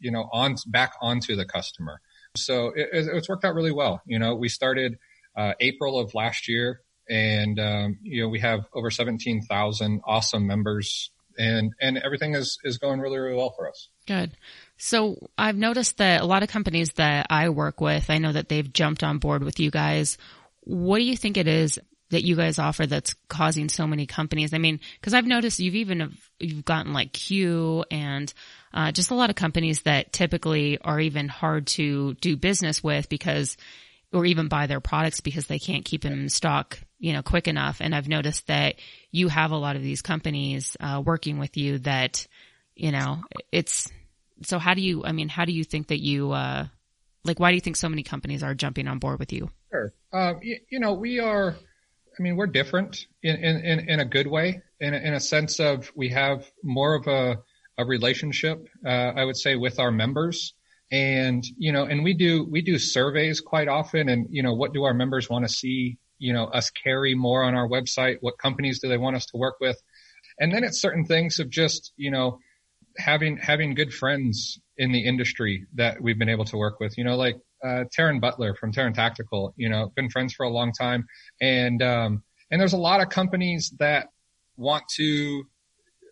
you 0.00 0.10
know 0.10 0.28
on 0.32 0.56
back 0.66 0.94
onto 1.00 1.36
the 1.36 1.44
customer. 1.44 2.00
So 2.36 2.68
it, 2.74 2.88
it's 2.92 3.28
worked 3.28 3.44
out 3.44 3.54
really 3.54 3.72
well. 3.72 4.02
You 4.06 4.18
know, 4.18 4.34
we 4.34 4.48
started 4.48 4.98
uh, 5.36 5.52
April 5.60 5.98
of 5.98 6.14
last 6.14 6.48
year, 6.48 6.80
and 7.08 7.58
um, 7.58 7.98
you 8.02 8.22
know 8.22 8.28
we 8.28 8.40
have 8.40 8.60
over 8.74 8.90
seventeen 8.90 9.42
thousand 9.42 10.00
awesome 10.04 10.46
members, 10.46 11.10
and 11.38 11.72
and 11.80 11.98
everything 11.98 12.34
is 12.34 12.58
is 12.64 12.78
going 12.78 13.00
really 13.00 13.18
really 13.18 13.36
well 13.36 13.54
for 13.56 13.68
us. 13.68 13.88
Good. 14.06 14.36
So 14.78 15.28
I've 15.36 15.56
noticed 15.56 15.98
that 15.98 16.20
a 16.20 16.26
lot 16.26 16.42
of 16.42 16.48
companies 16.48 16.92
that 16.92 17.26
I 17.30 17.48
work 17.48 17.80
with, 17.80 18.10
I 18.10 18.18
know 18.18 18.32
that 18.32 18.48
they've 18.48 18.72
jumped 18.72 19.02
on 19.02 19.18
board 19.18 19.42
with 19.42 19.58
you 19.58 19.70
guys. 19.70 20.18
What 20.60 20.98
do 20.98 21.04
you 21.04 21.16
think 21.16 21.36
it 21.36 21.48
is 21.48 21.78
that 22.10 22.24
you 22.24 22.36
guys 22.36 22.58
offer 22.58 22.86
that's 22.86 23.14
causing 23.28 23.68
so 23.68 23.86
many 23.86 24.06
companies? 24.06 24.52
I 24.54 24.58
mean, 24.58 24.80
cause 25.00 25.14
I've 25.14 25.26
noticed 25.26 25.58
you've 25.58 25.74
even, 25.74 26.16
you've 26.38 26.64
gotten 26.64 26.92
like 26.92 27.12
Q 27.12 27.84
and, 27.90 28.32
uh, 28.76 28.92
just 28.92 29.10
a 29.10 29.14
lot 29.14 29.30
of 29.30 29.36
companies 29.36 29.82
that 29.82 30.12
typically 30.12 30.78
are 30.82 31.00
even 31.00 31.28
hard 31.28 31.66
to 31.66 32.12
do 32.20 32.36
business 32.36 32.84
with 32.84 33.08
because, 33.08 33.56
or 34.12 34.26
even 34.26 34.48
buy 34.48 34.66
their 34.66 34.80
products 34.80 35.22
because 35.22 35.46
they 35.46 35.58
can't 35.58 35.86
keep 35.86 36.02
them 36.02 36.12
in 36.12 36.28
stock, 36.28 36.78
you 36.98 37.14
know, 37.14 37.22
quick 37.22 37.48
enough. 37.48 37.80
And 37.80 37.94
I've 37.94 38.06
noticed 38.06 38.48
that 38.48 38.74
you 39.10 39.28
have 39.28 39.50
a 39.50 39.56
lot 39.56 39.76
of 39.76 39.82
these 39.82 40.02
companies, 40.02 40.76
uh, 40.78 41.02
working 41.02 41.38
with 41.38 41.56
you 41.56 41.78
that, 41.80 42.26
you 42.74 42.92
know, 42.92 43.22
it's, 43.50 43.90
so 44.42 44.58
how 44.58 44.74
do 44.74 44.82
you, 44.82 45.02
I 45.06 45.12
mean, 45.12 45.30
how 45.30 45.46
do 45.46 45.52
you 45.52 45.64
think 45.64 45.86
that 45.86 46.02
you, 46.02 46.32
uh, 46.32 46.66
like, 47.24 47.40
why 47.40 47.50
do 47.50 47.54
you 47.54 47.62
think 47.62 47.76
so 47.76 47.88
many 47.88 48.02
companies 48.02 48.42
are 48.42 48.54
jumping 48.54 48.88
on 48.88 48.98
board 48.98 49.18
with 49.18 49.32
you? 49.32 49.50
Sure. 49.72 49.94
Um, 50.12 50.40
you, 50.42 50.58
you 50.70 50.80
know, 50.80 50.92
we 50.92 51.18
are, 51.18 51.56
I 52.18 52.22
mean, 52.22 52.36
we're 52.36 52.46
different 52.46 53.06
in, 53.22 53.36
in, 53.36 53.56
in, 53.64 53.88
in 53.88 54.00
a 54.00 54.04
good 54.04 54.26
way, 54.26 54.60
in 54.80 54.92
a, 54.92 54.98
in 54.98 55.14
a 55.14 55.20
sense 55.20 55.60
of 55.60 55.90
we 55.96 56.10
have 56.10 56.44
more 56.62 56.94
of 56.94 57.06
a, 57.06 57.38
a 57.78 57.84
relationship, 57.84 58.66
uh, 58.84 58.88
I 58.88 59.24
would 59.24 59.36
say 59.36 59.56
with 59.56 59.78
our 59.78 59.90
members. 59.90 60.54
And, 60.90 61.44
you 61.58 61.72
know, 61.72 61.84
and 61.84 62.04
we 62.04 62.14
do, 62.14 62.44
we 62.48 62.62
do 62.62 62.78
surveys 62.78 63.40
quite 63.40 63.68
often 63.68 64.08
and, 64.08 64.28
you 64.30 64.42
know, 64.42 64.54
what 64.54 64.72
do 64.72 64.84
our 64.84 64.94
members 64.94 65.28
want 65.28 65.44
to 65.44 65.52
see, 65.52 65.98
you 66.18 66.32
know, 66.32 66.44
us 66.44 66.70
carry 66.70 67.14
more 67.14 67.42
on 67.42 67.54
our 67.54 67.68
website? 67.68 68.18
What 68.20 68.38
companies 68.38 68.80
do 68.80 68.88
they 68.88 68.96
want 68.96 69.16
us 69.16 69.26
to 69.26 69.36
work 69.36 69.56
with? 69.60 69.82
And 70.38 70.54
then 70.54 70.62
it's 70.62 70.80
certain 70.80 71.04
things 71.04 71.40
of 71.40 71.50
just, 71.50 71.92
you 71.96 72.10
know, 72.10 72.38
having, 72.96 73.36
having 73.36 73.74
good 73.74 73.92
friends 73.92 74.60
in 74.76 74.92
the 74.92 75.04
industry 75.04 75.66
that 75.74 76.00
we've 76.00 76.18
been 76.18 76.28
able 76.28 76.44
to 76.46 76.56
work 76.56 76.78
with, 76.78 76.96
you 76.96 77.04
know, 77.04 77.16
like, 77.16 77.36
uh, 77.64 77.84
Taran 77.98 78.20
Butler 78.20 78.54
from 78.54 78.72
Taran 78.72 78.94
Tactical, 78.94 79.54
you 79.56 79.68
know, 79.68 79.90
been 79.96 80.08
friends 80.08 80.34
for 80.34 80.44
a 80.46 80.50
long 80.50 80.72
time. 80.72 81.06
And, 81.40 81.82
um, 81.82 82.22
and 82.50 82.60
there's 82.60 82.74
a 82.74 82.78
lot 82.78 83.00
of 83.00 83.08
companies 83.08 83.74
that 83.80 84.08
want 84.56 84.84
to, 84.96 85.46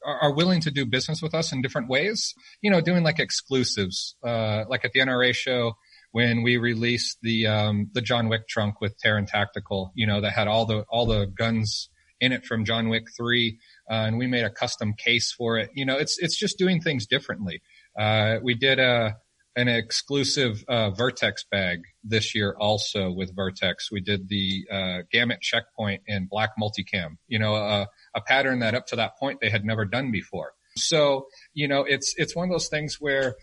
are, 0.05 0.35
willing 0.35 0.61
to 0.61 0.71
do 0.71 0.85
business 0.85 1.23
with 1.23 1.35
us 1.35 1.53
in 1.53 1.63
different 1.63 1.89
ways, 1.89 2.35
you 2.61 2.71
know, 2.71 2.81
doing 2.81 3.03
like 3.03 3.19
exclusives, 3.19 4.17
uh, 4.25 4.65
like 4.69 4.85
at 4.85 4.93
the 4.93 5.01
NRA 5.01 5.35
show 5.35 5.77
when 6.13 6.43
we 6.43 6.57
released 6.57 7.19
the, 7.23 7.47
um, 7.47 7.91
the 7.93 8.01
John 8.01 8.29
Wick 8.29 8.47
trunk 8.49 8.81
with 8.81 8.95
Taran 9.05 9.27
Tactical, 9.27 9.93
you 9.95 10.07
know, 10.07 10.21
that 10.21 10.33
had 10.33 10.47
all 10.47 10.67
the, 10.67 10.85
all 10.89 11.07
the 11.07 11.27
guns 11.27 11.89
in 12.21 12.33
it 12.33 12.45
from 12.45 12.65
John 12.65 12.89
Wick 12.89 13.07
3. 13.17 13.59
Uh, 13.91 13.95
and 13.95 14.19
we 14.19 14.27
made 14.27 14.45
a 14.45 14.51
custom 14.51 14.95
case 14.95 15.33
for 15.33 15.59
it. 15.59 15.71
You 15.75 15.85
know, 15.85 15.97
it's, 15.97 16.19
it's 16.19 16.37
just 16.37 16.59
doing 16.59 16.81
things 16.81 17.07
differently. 17.07 17.63
Uh, 17.99 18.37
we 18.43 18.55
did 18.55 18.79
a, 18.79 19.17
an 19.57 19.69
exclusive 19.69 20.65
uh, 20.69 20.91
Vertx 20.91 21.45
bag 21.51 21.83
this 22.03 22.35
year 22.35 22.57
also 22.59 23.13
with 23.13 23.35
Vertx. 23.37 23.91
We 23.91 24.01
did 24.01 24.29
the 24.29 24.67
uh, 24.71 24.99
Gamut 25.13 25.41
checkpoint 25.41 26.03
in 26.07 26.27
black 26.27 26.51
multicam, 26.61 27.19
you 27.29 27.39
know, 27.39 27.55
a, 27.55 27.89
a 28.15 28.21
pattern 28.21 28.61
that 28.61 28.75
up 28.75 28.87
to 28.89 28.97
that 28.97 29.17
point 29.19 29.39
they 29.41 29.51
had 29.51 29.65
never 29.65 29.85
done 29.85 30.11
before. 30.11 30.53
So, 30.77 31.27
you 31.53 31.69
know, 31.69 31.85
it's, 31.85 32.15
it's 32.17 32.35
one 32.35 32.49
of 32.49 32.53
those 32.53 32.69
things 32.69 32.97
where 33.01 33.37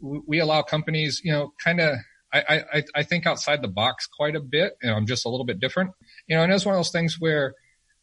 we, 0.00 0.38
allow 0.40 0.62
companies, 0.62 1.20
you 1.22 1.32
know, 1.32 1.52
kind 1.62 1.80
of, 1.80 1.96
I, 2.32 2.62
I, 2.72 2.84
I 2.94 3.02
think 3.02 3.26
outside 3.26 3.62
the 3.62 3.68
box 3.68 4.06
quite 4.06 4.36
a 4.36 4.40
bit. 4.40 4.74
Know, 4.82 4.94
I'm 4.94 5.06
just 5.06 5.26
a 5.26 5.28
little 5.28 5.46
bit 5.46 5.60
different, 5.60 5.90
you 6.26 6.36
know, 6.36 6.42
and 6.42 6.52
it's 6.52 6.64
one 6.64 6.74
of 6.74 6.78
those 6.78 6.90
things 6.90 7.16
where, 7.18 7.54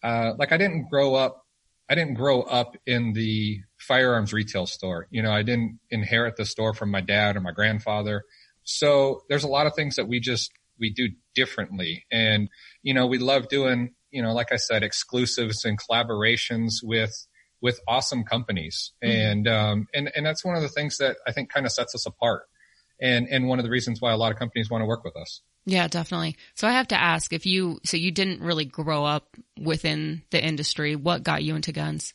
uh, 0.04 0.34
like 0.38 0.52
I 0.52 0.58
didn't 0.58 0.90
grow 0.90 1.16
up 1.16 1.45
I 1.90 1.96
didn't 1.96 2.16
grow 2.16 2.42
up 2.42 2.76
in 2.86 3.14
the 3.14 3.60
firearms 3.78 4.34
retail 4.34 4.66
store. 4.66 5.08
You 5.12 5.22
know, 5.22 5.32
I 5.32 5.44
didn't 5.44 5.80
inherit 5.90 6.36
the 6.36 6.46
store 6.46 6.74
from 6.74 6.90
my 6.90 7.02
dad 7.02 7.36
or 7.36 7.42
my 7.42 7.52
grandfather. 7.52 8.24
So 8.64 9.22
there's 9.30 9.44
a 9.44 9.48
lot 9.48 9.68
of 9.68 9.76
things 9.76 9.96
that 9.96 10.08
we 10.08 10.20
just, 10.20 10.52
we 10.80 10.92
do 10.92 11.10
differently. 11.36 12.06
And, 12.12 12.50
you 12.82 12.94
know, 12.94 13.06
we 13.06 13.20
love 13.20 13.48
doing, 13.48 13.94
you 14.10 14.24
know, 14.24 14.34
like 14.34 14.52
I 14.52 14.56
said, 14.56 14.82
exclusives 14.82 15.64
and 15.64 15.80
collaborations 15.80 16.76
with, 16.82 17.28
with 17.62 17.80
awesome 17.88 18.24
companies. 18.24 18.92
Mm-hmm. 19.04 19.18
And, 19.18 19.48
um, 19.48 19.88
and, 19.94 20.12
and 20.16 20.26
that's 20.26 20.44
one 20.44 20.56
of 20.56 20.64
the 20.64 20.70
things 20.70 20.98
that 20.98 21.18
I 21.28 21.32
think 21.32 21.52
kind 21.52 21.66
of 21.66 21.72
sets 21.72 21.94
us 21.94 22.08
apart. 22.08 22.44
And, 23.00 23.28
and 23.30 23.48
one 23.48 23.60
of 23.60 23.66
the 23.66 23.72
reasons 23.72 24.02
why 24.02 24.12
a 24.12 24.18
lot 24.18 24.32
of 24.32 24.40
companies 24.40 24.70
want 24.70 24.82
to 24.82 24.86
work 24.88 25.04
with 25.04 25.16
us. 25.16 25.42
Yeah, 25.66 25.88
definitely. 25.88 26.36
So 26.54 26.68
I 26.68 26.74
have 26.74 26.90
to 26.90 27.00
ask 27.00 27.34
if 27.34 27.46
you, 27.46 27.80
so 27.84 27.98
you 27.98 28.12
didn't 28.12 28.42
really 28.42 28.66
grow 28.66 29.04
up 29.04 29.36
within 29.60 30.22
the 30.30 30.44
industry. 30.44 30.96
What 30.96 31.24
got 31.24 31.44
you 31.44 31.56
into 31.56 31.72
guns? 31.72 32.14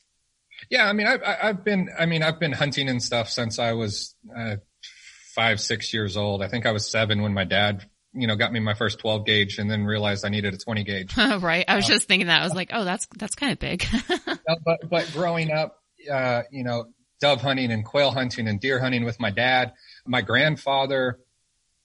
Yeah, 0.69 0.89
I 0.89 0.93
mean, 0.93 1.07
I've, 1.07 1.23
I've 1.25 1.65
been, 1.65 1.89
I 1.99 2.07
mean, 2.07 2.23
I've 2.23 2.39
been 2.39 2.53
hunting 2.53 2.89
and 2.89 3.03
stuff 3.03 3.29
since 3.29 3.59
I 3.59 3.73
was 3.73 4.15
uh, 4.37 4.57
five, 5.35 5.61
six 5.61 5.93
years 5.93 6.17
old. 6.17 6.43
I 6.43 6.49
think 6.49 6.67
I 6.67 6.73
was 6.73 6.89
seven 6.89 7.23
when 7.23 7.35
my 7.35 7.45
dad, 7.45 7.89
you 8.13 8.27
know, 8.27 8.37
got 8.37 8.53
me 8.53 8.61
my 8.61 8.75
first 8.75 9.01
12 9.01 9.27
gauge 9.27 9.59
and 9.59 9.71
then 9.71 9.85
realized 9.85 10.25
I 10.25 10.29
needed 10.29 10.55
a 10.55 10.59
20 10.59 10.85
gauge. 10.85 11.17
right. 11.17 11.65
I 11.67 11.77
was 11.77 11.87
just 11.87 12.07
thinking 12.07 12.29
that. 12.29 12.43
I 12.43 12.45
was 12.45 12.55
like, 12.55 12.71
oh, 12.73 12.85
that's, 12.85 13.09
that's 13.19 13.35
kind 13.35 13.53
of 13.53 13.59
big. 13.59 13.85
but, 14.65 14.89
but 14.89 15.11
growing 15.13 15.51
up, 15.51 15.77
uh, 16.11 16.43
you 16.53 16.63
know, 16.63 16.85
dove 17.21 17.41
hunting 17.41 17.73
and 17.73 17.85
quail 17.85 18.11
hunting 18.11 18.47
and 18.47 18.61
deer 18.61 18.79
hunting 18.79 19.05
with 19.05 19.19
my 19.19 19.31
dad, 19.31 19.73
my 20.07 20.23
grandfather, 20.23 21.19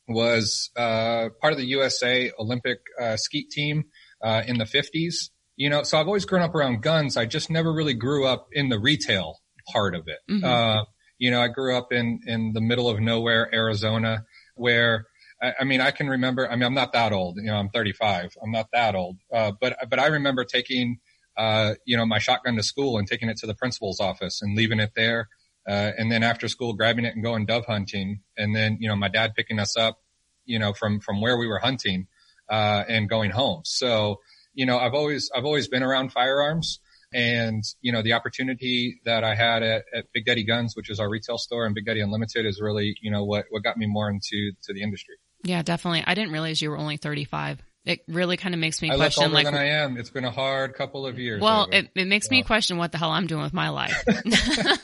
was 0.07 0.69
uh, 0.75 1.29
part 1.41 1.53
of 1.53 1.57
the 1.57 1.65
USA 1.65 2.31
Olympic 2.39 2.79
uh, 3.01 3.17
skeet 3.17 3.49
team 3.49 3.85
uh, 4.23 4.43
in 4.47 4.57
the 4.57 4.65
50s. 4.65 5.29
You 5.57 5.69
know, 5.69 5.83
so 5.83 5.97
I've 5.97 6.07
always 6.07 6.25
grown 6.25 6.41
up 6.41 6.53
around 6.53 6.81
guns. 6.81 7.15
I 7.15 7.25
just 7.25 7.49
never 7.49 7.71
really 7.71 7.93
grew 7.93 8.25
up 8.25 8.47
in 8.51 8.69
the 8.69 8.79
retail 8.79 9.39
part 9.71 9.95
of 9.95 10.07
it. 10.07 10.19
Mm-hmm. 10.29 10.83
you 11.17 11.31
know, 11.31 11.41
I 11.41 11.47
grew 11.47 11.75
up 11.77 11.93
in 11.93 12.19
in 12.27 12.51
the 12.53 12.59
middle 12.59 12.89
of 12.89 12.99
nowhere, 12.99 13.49
Arizona, 13.53 14.25
where 14.55 15.05
I, 15.41 15.53
I, 15.61 15.63
mean, 15.63 15.81
I 15.81 15.91
can 15.91 16.07
remember. 16.07 16.49
I 16.49 16.55
mean, 16.55 16.63
I'm 16.63 16.73
not 16.73 16.93
that 16.93 17.13
old. 17.13 17.37
You 17.37 17.45
know, 17.45 17.55
I'm 17.55 17.69
35. 17.69 18.35
I'm 18.41 18.51
not 18.51 18.67
that 18.73 18.95
old. 18.95 19.17
Uh, 19.33 19.51
but 19.59 19.77
but 19.89 19.99
I 19.99 20.07
remember 20.07 20.43
taking 20.43 20.99
uh, 21.37 21.75
you 21.85 21.97
know 21.97 22.05
my 22.05 22.19
shotgun 22.19 22.55
to 22.55 22.63
school 22.63 22.97
and 22.97 23.07
taking 23.07 23.29
it 23.29 23.37
to 23.37 23.47
the 23.47 23.55
principal's 23.55 23.99
office 23.99 24.41
and 24.41 24.55
leaving 24.55 24.79
it 24.79 24.91
there. 24.95 25.29
Uh, 25.67 25.91
and 25.97 26.11
then 26.11 26.23
after 26.23 26.47
school, 26.47 26.73
grabbing 26.73 27.05
it 27.05 27.15
and 27.15 27.23
going 27.23 27.45
dove 27.45 27.65
hunting. 27.65 28.21
And 28.37 28.55
then, 28.55 28.77
you 28.79 28.87
know, 28.87 28.95
my 28.95 29.09
dad 29.09 29.33
picking 29.35 29.59
us 29.59 29.75
up, 29.77 29.99
you 30.45 30.59
know, 30.59 30.73
from, 30.73 30.99
from 30.99 31.21
where 31.21 31.37
we 31.37 31.47
were 31.47 31.59
hunting, 31.59 32.07
uh, 32.49 32.83
and 32.87 33.09
going 33.09 33.31
home. 33.31 33.61
So, 33.65 34.19
you 34.53 34.65
know, 34.65 34.77
I've 34.77 34.93
always, 34.93 35.29
I've 35.35 35.45
always 35.45 35.67
been 35.67 35.83
around 35.83 36.11
firearms 36.11 36.79
and, 37.13 37.63
you 37.81 37.91
know, 37.91 38.01
the 38.01 38.13
opportunity 38.13 38.99
that 39.05 39.23
I 39.23 39.35
had 39.35 39.63
at, 39.63 39.85
at 39.93 40.05
Big 40.13 40.25
Daddy 40.25 40.43
Guns, 40.43 40.75
which 40.75 40.89
is 40.89 40.99
our 40.99 41.09
retail 41.09 41.37
store 41.37 41.65
and 41.65 41.73
Big 41.73 41.85
Daddy 41.85 42.01
Unlimited 42.01 42.45
is 42.45 42.61
really, 42.61 42.95
you 43.01 43.09
know, 43.09 43.23
what, 43.23 43.45
what 43.49 43.63
got 43.63 43.77
me 43.77 43.87
more 43.87 44.09
into, 44.09 44.51
to 44.63 44.73
the 44.73 44.83
industry. 44.83 45.15
Yeah, 45.43 45.61
definitely. 45.61 46.03
I 46.05 46.13
didn't 46.13 46.31
realize 46.31 46.61
you 46.61 46.69
were 46.69 46.77
only 46.77 46.97
35. 46.97 47.61
It 47.85 48.01
really 48.07 48.35
kind 48.35 48.55
of 48.55 48.59
makes 48.59 48.81
me 48.81 48.89
I 48.89 48.95
question 48.95 49.31
like 49.31 49.45
than 49.45 49.53
I 49.53 49.65
am. 49.83 49.95
It's 49.97 50.09
been 50.09 50.25
a 50.25 50.31
hard 50.31 50.73
couple 50.73 51.05
of 51.05 51.19
years. 51.19 51.39
Well, 51.41 51.67
it, 51.71 51.89
it 51.95 52.07
makes 52.07 52.31
me 52.31 52.41
question 52.41 52.77
what 52.77 52.91
the 52.91 52.97
hell 52.97 53.11
I'm 53.11 53.27
doing 53.27 53.43
with 53.43 53.53
my 53.53 53.69
life. 53.69 54.03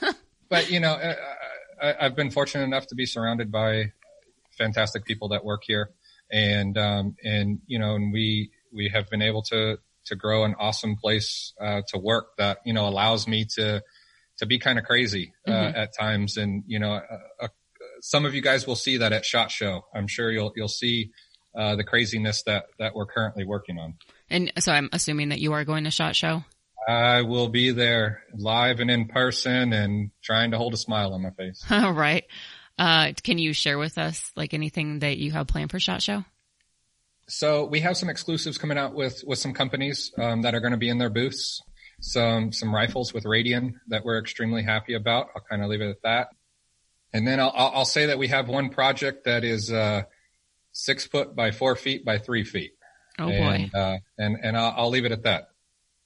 but 0.51 0.70
you 0.70 0.79
know, 0.79 0.93
I, 1.81 1.96
have 2.00 2.15
been 2.15 2.29
fortunate 2.29 2.65
enough 2.65 2.86
to 2.88 2.96
be 2.96 3.08
surrounded 3.08 3.51
by 3.51 3.93
fantastic 4.58 5.05
people 5.05 5.29
that 5.29 5.43
work 5.43 5.63
here, 5.65 5.89
and 6.31 6.77
um, 6.77 7.15
and 7.24 7.60
you 7.65 7.79
know, 7.79 7.96
and 7.96 8.13
we 8.13 8.51
we 8.72 8.91
have 8.93 9.10
been 9.10 9.24
able 9.24 9.41
to 9.43 9.79
to 10.05 10.15
grow 10.15 10.43
an 10.43 10.55
awesome 10.60 10.96
place 10.98 11.53
uh, 11.60 11.81
to 11.88 11.98
work 11.98 12.36
that 12.38 12.60
you 12.65 12.74
know 12.74 12.88
allows 12.88 13.27
me 13.27 13.46
to 13.55 13.81
to 14.38 14.46
be 14.46 14.60
kind 14.60 14.77
of 14.77 14.86
crazy 14.86 15.34
uh, 15.48 15.51
Mhm. 15.51 15.77
at 15.77 15.89
times. 15.98 16.38
And 16.38 16.63
you 16.67 16.79
know, 16.79 16.93
uh, 16.93 17.17
uh, 17.39 17.48
some 18.01 18.25
of 18.25 18.34
you 18.34 18.41
guys 18.41 18.67
will 18.67 18.75
see 18.75 18.98
that 18.98 19.13
at 19.13 19.25
Shot 19.25 19.51
Show. 19.51 19.86
I'm 19.96 20.08
sure 20.08 20.31
you'll 20.31 20.51
you'll 20.55 20.67
see 20.67 21.12
uh, 21.55 21.75
the 21.75 21.84
craziness 21.84 22.43
that 22.43 22.65
that 22.77 22.93
we're 22.93 23.05
currently 23.05 23.46
working 23.46 23.79
on. 23.79 23.96
And 24.29 24.51
so 24.60 24.72
I'm 24.72 24.89
assuming 24.91 25.29
that 25.29 25.39
you 25.39 25.53
are 25.53 25.63
going 25.63 25.86
to 25.86 25.91
Shot 25.91 26.15
Show. 26.15 26.43
I 26.88 27.22
will 27.22 27.48
be 27.48 27.72
there 27.72 28.24
live 28.36 28.80
and 28.80 28.90
in 28.90 29.08
person 29.08 29.74
and 29.74 30.12
trying 30.22 30.52
to 30.52 30.58
hold 30.58 30.74
a 30.74 30.78
smile 30.78 31.14
on 31.14 31.22
my 31.22 31.30
face. 31.32 31.64
All 31.70 31.94
right. 31.94 32.26
Uh, 32.78 33.14
can 33.22 33.38
you 33.38 33.54
share 33.54 33.78
with 33.78 33.98
us 33.98 34.32
like 34.36 34.54
anything 34.54 35.00
that 35.00 35.18
you 35.18 35.32
have 35.32 35.48
planned 35.48 35.72
for 35.72 35.80
Shot 35.80 36.02
Show? 36.02 36.26
So 37.28 37.66
we 37.66 37.82
have 37.82 37.96
some 37.96 38.10
exclusives 38.10 38.58
coming 38.58 38.78
out 38.78 38.94
with 38.94 39.24
with 39.26 39.40
some 39.40 39.54
companies 39.54 40.12
um, 40.18 40.42
that 40.42 40.56
are 40.56 40.60
going 40.60 40.72
to 40.72 40.78
be 40.78 40.90
in 40.90 40.98
their 40.98 41.10
booths. 41.10 41.62
Some 42.02 42.52
some 42.52 42.74
rifles 42.74 43.14
with 43.14 43.26
Radian 43.26 43.76
that 43.88 44.04
we're 44.04 44.20
extremely 44.20 44.64
happy 44.64 44.96
about. 44.96 45.28
I'll 45.36 45.44
kind 45.48 45.64
of 45.64 45.70
leave 45.70 45.82
it 45.82 45.90
at 45.90 46.02
that. 46.04 46.30
And 47.14 47.28
then 47.28 47.40
I'll 47.40 47.54
I'll 47.56 47.72
I'll 47.76 47.86
say 47.86 48.08
that 48.08 48.18
we 48.18 48.30
have 48.30 48.50
one 48.50 48.70
project 48.70 49.26
that 49.26 49.44
is 49.44 49.72
uh, 49.72 50.04
six 50.72 51.06
foot 51.06 51.36
by 51.36 51.52
four 51.52 51.76
feet 51.76 52.04
by 52.04 52.18
three 52.18 52.44
feet. 52.44 52.72
Oh 53.20 53.28
boy. 53.28 53.34
and, 53.34 53.76
uh, 53.76 53.98
and 54.18 54.38
and 54.42 54.58
I'll, 54.58 54.74
I'll 54.76 54.90
leave 54.90 55.06
it 55.06 55.12
at 55.12 55.24
that. 55.24 55.50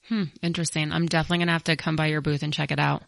Hmm. 0.07 0.25
Interesting. 0.41 0.91
I'm 0.91 1.07
definitely 1.07 1.45
to 1.45 1.51
have 1.51 1.63
to 1.65 1.75
come 1.75 1.95
by 1.95 2.07
your 2.07 2.21
booth 2.21 2.43
and 2.43 2.53
check 2.53 2.71
it 2.71 2.79
out. 2.79 3.03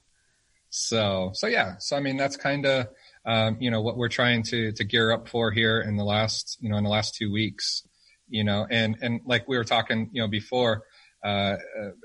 So, 0.70 1.32
so 1.34 1.48
yeah. 1.48 1.76
So, 1.80 1.96
I 1.96 2.00
mean, 2.00 2.18
that's 2.18 2.36
kind 2.36 2.66
of, 2.66 2.88
um, 3.26 3.58
you 3.60 3.72
know, 3.72 3.82
what 3.82 3.98
we're 3.98 4.10
trying 4.10 4.44
to, 4.44 4.72
to 4.74 4.84
gear 4.84 5.12
up 5.12 5.28
for 5.30 5.52
here 5.52 5.82
in 5.82 5.96
the 5.96 6.04
last, 6.04 6.58
you 6.60 6.70
know, 6.70 6.78
in 6.78 6.84
the 6.84 6.90
last 6.90 7.16
two 7.16 7.32
weeks, 7.32 7.88
you 8.28 8.44
know, 8.44 8.68
and, 8.70 8.98
and 9.02 9.22
like 9.26 9.48
we 9.48 9.58
were 9.58 9.64
talking, 9.64 10.10
you 10.12 10.22
know, 10.22 10.28
before, 10.28 10.84
uh, 11.24 11.28
uh, 11.28 11.58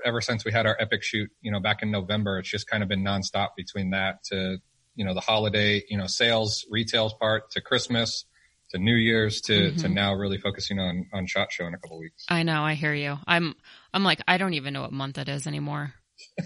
ever 0.05 0.21
since 0.21 0.45
we 0.45 0.51
had 0.51 0.65
our 0.65 0.77
epic 0.79 1.03
shoot, 1.03 1.29
you 1.41 1.51
know, 1.51 1.59
back 1.59 1.81
in 1.81 1.91
November, 1.91 2.39
it's 2.39 2.49
just 2.49 2.67
kind 2.67 2.83
of 2.83 2.89
been 2.89 3.03
nonstop 3.03 3.49
between 3.55 3.91
that 3.91 4.23
to, 4.23 4.57
you 4.95 5.05
know, 5.05 5.13
the 5.13 5.21
holiday, 5.21 5.83
you 5.89 5.97
know, 5.97 6.07
sales, 6.07 6.65
retails 6.69 7.13
part 7.13 7.51
to 7.51 7.61
Christmas 7.61 8.25
to 8.73 8.79
New 8.79 8.95
Year's 8.95 9.39
to, 9.41 9.71
to 9.77 9.87
Mhm. 9.87 9.93
now 9.93 10.13
really 10.13 10.37
focusing 10.37 10.79
on, 10.79 11.07
on 11.13 11.25
shot 11.27 11.51
show 11.51 11.65
in 11.67 11.73
a 11.73 11.77
couple 11.77 11.97
weeks. 11.99 12.25
I 12.27 12.43
know. 12.43 12.63
I 12.63 12.73
hear 12.73 12.93
you. 12.93 13.17
I'm, 13.25 13.55
I'm 13.93 14.03
like, 14.03 14.21
I 14.27 14.37
don't 14.37 14.55
even 14.55 14.73
know 14.73 14.81
what 14.81 14.91
month 14.91 15.17
it 15.17 15.29
is 15.29 15.47
anymore. 15.47 15.93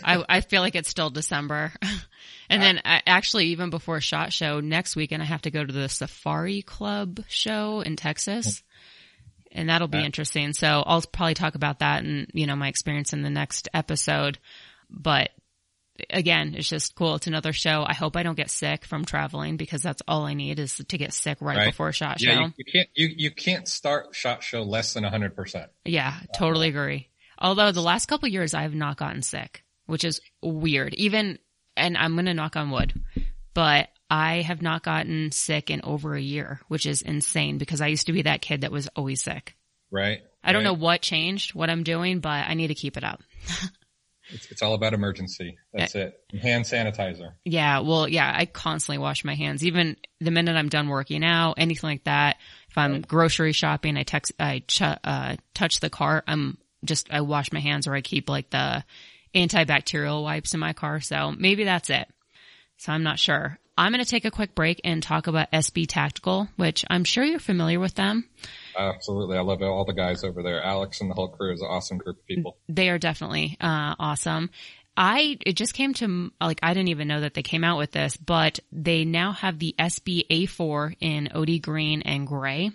I, 0.03 0.23
I 0.29 0.41
feel 0.41 0.61
like 0.61 0.75
it's 0.75 0.89
still 0.89 1.09
December. 1.09 1.71
and 2.49 2.61
then 2.61 2.81
I, 2.85 3.01
actually 3.07 3.47
even 3.47 3.69
before 3.69 3.99
SHOT 4.01 4.31
Show 4.33 4.59
next 4.59 4.95
weekend, 4.95 5.21
I 5.23 5.25
have 5.25 5.41
to 5.43 5.51
go 5.51 5.63
to 5.65 5.73
the 5.73 5.89
Safari 5.89 6.61
Club 6.61 7.21
show 7.27 7.81
in 7.81 7.95
Texas. 7.95 8.61
And 9.51 9.69
that'll 9.69 9.87
be 9.87 9.99
Yeah. 9.99 10.05
interesting. 10.05 10.53
So 10.53 10.83
I'll 10.85 11.01
probably 11.01 11.33
talk 11.33 11.55
about 11.55 11.79
that 11.79 12.03
and, 12.03 12.27
you 12.33 12.45
know, 12.45 12.55
my 12.55 12.67
experience 12.67 13.13
in 13.13 13.21
the 13.23 13.29
next 13.29 13.69
episode. 13.73 14.37
But 14.89 15.31
again, 16.09 16.53
it's 16.55 16.69
just 16.69 16.95
cool. 16.95 17.15
It's 17.15 17.27
another 17.27 17.53
show. 17.53 17.83
I 17.87 17.93
hope 17.93 18.15
I 18.17 18.23
don't 18.23 18.35
get 18.37 18.49
sick 18.51 18.85
from 18.85 19.05
traveling 19.05 19.57
because 19.57 19.81
that's 19.81 20.01
all 20.07 20.25
I 20.25 20.33
need 20.33 20.59
is 20.59 20.75
to 20.87 20.97
get 20.97 21.13
sick 21.13 21.37
right, 21.41 21.57
Right. 21.57 21.65
before 21.67 21.91
SHOT 21.91 22.19
Show. 22.19 22.29
Yeah. 22.31 22.39
You, 22.41 22.53
you 22.57 22.65
can't, 22.71 22.89
you, 22.95 23.09
you 23.17 23.31
can't 23.31 23.67
start 23.67 24.15
shot 24.15 24.43
show 24.43 24.61
less 24.63 24.93
than 24.93 25.03
hundred 25.03 25.35
percent. 25.35 25.69
Yeah, 25.85 26.13
totally 26.37 26.69
agree. 26.69 27.09
Although 27.39 27.71
the 27.71 27.81
last 27.81 28.07
couple 28.07 28.27
years 28.29 28.53
I 28.53 28.63
have 28.63 28.73
not 28.75 28.97
gotten 28.97 29.21
sick, 29.21 29.63
which 29.85 30.03
is 30.03 30.19
weird. 30.41 30.93
Even, 30.95 31.39
and 31.75 31.97
I'm 31.97 32.13
going 32.13 32.25
to 32.25 32.33
knock 32.33 32.55
on 32.55 32.71
wood, 32.71 32.93
but 33.53 33.89
I 34.09 34.41
have 34.41 34.61
not 34.61 34.83
gotten 34.83 35.31
sick 35.31 35.69
in 35.69 35.81
over 35.83 36.15
a 36.15 36.21
year, 36.21 36.61
which 36.67 36.85
is 36.85 37.01
insane 37.01 37.57
because 37.57 37.81
I 37.81 37.87
used 37.87 38.07
to 38.07 38.13
be 38.13 38.23
that 38.23 38.41
kid 38.41 38.61
that 38.61 38.71
was 38.71 38.87
always 38.95 39.21
sick. 39.23 39.55
Right. 39.91 40.21
I 40.43 40.51
don't 40.53 40.63
Right. 40.63 40.69
know 40.71 40.73
what 40.81 41.01
changed, 41.01 41.53
what 41.53 41.69
I'm 41.69 41.83
doing, 41.83 42.19
but 42.19 42.29
I 42.47 42.53
need 42.53 42.67
to 42.67 42.75
keep 42.75 42.97
it 42.97 43.03
up. 43.03 43.21
It's, 44.29 44.51
it's 44.51 44.61
all 44.61 44.73
about 44.73 44.93
Emergen-C. 44.93 45.55
That's 45.73 45.95
it. 45.95 46.19
And 46.31 46.41
hand 46.41 46.65
sanitizer. 46.65 47.33
Yeah, 47.45 47.79
well, 47.79 48.07
yeah, 48.07 48.31
I 48.35 48.45
constantly 48.45 48.97
wash 48.97 49.23
my 49.23 49.35
hands. 49.35 49.65
Even 49.65 49.97
the 50.19 50.31
minute 50.31 50.55
I'm 50.55 50.69
done 50.69 50.89
working 50.89 51.23
out, 51.23 51.55
anything 51.57 51.89
like 51.89 52.03
that. 52.05 52.37
If 52.69 52.77
I'm 52.77 53.01
grocery 53.01 53.53
shopping, 53.53 53.97
I 53.97 54.03
text, 54.03 54.33
I 54.39 54.63
ch- 54.67 54.81
uh, 54.81 55.35
touch 55.53 55.79
the 55.79 55.89
cart. 55.89 56.25
I'm 56.27 56.57
just, 56.83 57.11
I 57.11 57.21
wash 57.21 57.51
my 57.51 57.59
hands 57.59 57.87
or 57.87 57.95
I 57.95 58.01
keep 58.01 58.29
like 58.29 58.49
the 58.49 58.83
antibacterial 59.33 60.23
wipes 60.23 60.53
in 60.53 60.59
my 60.59 60.73
car. 60.73 60.99
So 60.99 61.31
maybe 61.31 61.63
that's 61.63 61.89
it. 61.89 62.07
So 62.77 62.91
I'm 62.91 63.03
not 63.03 63.19
sure. 63.19 63.59
I'm 63.77 63.91
going 63.91 64.03
to 64.03 64.09
take 64.09 64.25
a 64.25 64.31
quick 64.31 64.55
break 64.55 64.81
and 64.83 65.03
talk 65.03 65.27
about 65.27 65.51
SB 65.51 65.85
Tactical, 65.87 66.49
which 66.55 66.83
I'm 66.89 67.03
sure 67.03 67.23
you're 67.23 67.39
familiar 67.39 67.79
with 67.79 67.93
them. 67.93 68.27
Absolutely. 68.77 69.37
I 69.37 69.41
love 69.41 69.61
all 69.61 69.85
the 69.85 69.93
guys 69.93 70.23
over 70.23 70.43
there. 70.43 70.61
Alex 70.63 71.01
and 71.01 71.09
the 71.09 71.15
whole 71.15 71.29
crew 71.29 71.53
is 71.53 71.61
an 71.61 71.67
awesome 71.67 71.97
group 71.97 72.17
of 72.17 72.25
people. 72.27 72.57
They 72.69 72.89
are 72.89 72.99
definitely 72.99 73.57
uh, 73.59 73.95
awesome. 73.97 74.49
I 74.95 75.37
it 75.45 75.53
just 75.53 75.73
came 75.73 75.93
to 75.95 76.31
like 76.41 76.59
I 76.63 76.73
didn't 76.73 76.89
even 76.89 77.07
know 77.07 77.21
that 77.21 77.33
they 77.35 77.43
came 77.43 77.63
out 77.63 77.77
with 77.77 77.91
this, 77.91 78.17
but 78.17 78.59
they 78.71 79.05
now 79.05 79.31
have 79.31 79.59
the 79.59 79.75
SB 79.77 80.27
A4 80.27 80.95
in 80.99 81.29
OD 81.33 81.61
green 81.61 82.01
and 82.01 82.25
gray, 82.25 82.71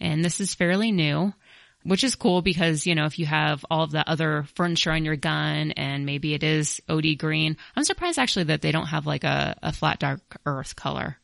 and 0.00 0.24
this 0.24 0.40
is 0.40 0.54
fairly 0.54 0.92
new, 0.92 1.34
which 1.82 2.04
is 2.04 2.14
cool 2.14 2.40
because 2.40 2.86
you 2.86 2.94
know 2.94 3.04
if 3.04 3.18
you 3.18 3.26
have 3.26 3.66
all 3.70 3.84
of 3.84 3.90
the 3.90 4.08
other 4.08 4.46
furniture 4.54 4.92
on 4.92 5.04
your 5.04 5.16
gun 5.16 5.72
and 5.72 6.06
maybe 6.06 6.32
it 6.32 6.42
is 6.42 6.80
OD 6.88 7.18
green, 7.18 7.58
I'm 7.76 7.84
surprised 7.84 8.18
actually 8.18 8.44
that 8.44 8.62
they 8.62 8.72
don't 8.72 8.86
have 8.86 9.06
like 9.06 9.24
a, 9.24 9.54
a 9.62 9.72
flat 9.72 9.98
dark 9.98 10.20
earth 10.46 10.74
color. 10.74 11.18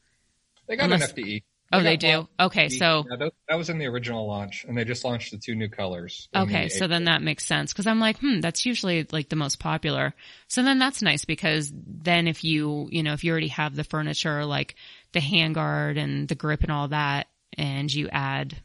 They 0.68 0.76
got 0.76 0.84
Unless- 0.84 1.12
an 1.12 1.16
FDE. 1.24 1.42
Oh, 1.74 1.82
they 1.82 1.96
got 1.96 2.28
do. 2.38 2.44
Okay, 2.44 2.68
so 2.68 3.04
Yeah, 3.10 3.16
that, 3.16 3.32
that 3.48 3.58
was 3.58 3.70
in 3.70 3.78
the 3.78 3.86
original 3.86 4.26
launch 4.26 4.64
and 4.66 4.76
they 4.76 4.84
just 4.84 5.04
launched 5.04 5.30
the 5.30 5.38
two 5.38 5.54
new 5.54 5.68
colors. 5.68 6.28
Okay, 6.34 6.64
the 6.64 6.70
so 6.70 6.86
then 6.86 7.04
that 7.04 7.22
makes 7.22 7.44
sense 7.44 7.72
because 7.72 7.86
I'm 7.86 8.00
like, 8.00 8.18
hmm, 8.18 8.40
that's 8.40 8.66
usually 8.66 9.06
like 9.10 9.28
the 9.28 9.36
most 9.36 9.58
popular. 9.58 10.14
So 10.48 10.62
then 10.62 10.78
that's 10.78 11.02
nice 11.02 11.24
because 11.24 11.72
then 11.74 12.28
if 12.28 12.44
you, 12.44 12.88
you 12.90 13.02
know, 13.02 13.12
if 13.12 13.24
you 13.24 13.32
already 13.32 13.48
have 13.48 13.74
the 13.74 13.84
furniture, 13.84 14.44
like 14.44 14.76
the 15.12 15.20
handguard 15.20 15.98
and 15.98 16.28
the 16.28 16.34
grip 16.34 16.62
and 16.62 16.72
all 16.72 16.88
that, 16.88 17.28
and 17.56 17.92
you 17.92 18.08
add, 18.10 18.56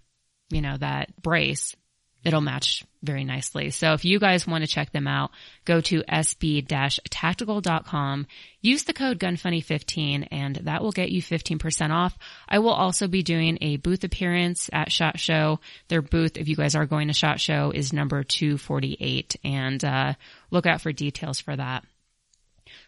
you 0.50 0.62
know, 0.62 0.78
that 0.78 1.22
brace, 1.22 1.76
it'll 2.24 2.42
match 2.42 2.84
very 3.02 3.24
nicely. 3.24 3.70
So 3.70 3.94
if 3.94 4.04
you 4.04 4.20
guys 4.20 4.46
want 4.46 4.64
to 4.64 4.70
check 4.70 4.92
them 4.92 5.08
out, 5.08 5.32
go 5.66 5.82
to 5.82 6.04
sb-tactical.com, 6.04 8.28
use 8.62 8.84
the 8.84 8.94
code 8.94 9.20
GUNFUNNY15 9.20 10.28
and 10.32 10.56
that 10.58 10.82
will 10.82 10.92
get 10.92 11.12
you 11.12 11.22
15% 11.22 11.92
off. 11.92 12.18
I 12.48 12.60
will 12.60 12.74
also 12.74 13.08
be 13.08 13.24
doing 13.24 13.58
a 13.62 13.78
booth 13.78 14.04
appearance 14.04 14.70
at 14.74 14.92
SHOT 14.92 15.20
Show. 15.20 15.60
Their 15.88 16.02
booth, 16.02 16.38
if 16.38 16.50
you 16.50 16.56
guys 16.56 16.76
are 16.76 16.86
going 16.86 17.08
to 17.08 17.14
SHOT 17.14 17.40
Show, 17.40 17.72
is 17.72 17.94
number 17.94 18.24
248 18.24 19.38
and, 19.44 19.84
uh, 19.84 20.14
look 20.52 20.66
out 20.66 20.82
for 20.82 20.92
details 20.92 21.40
for 21.40 21.56
that. 21.56 21.86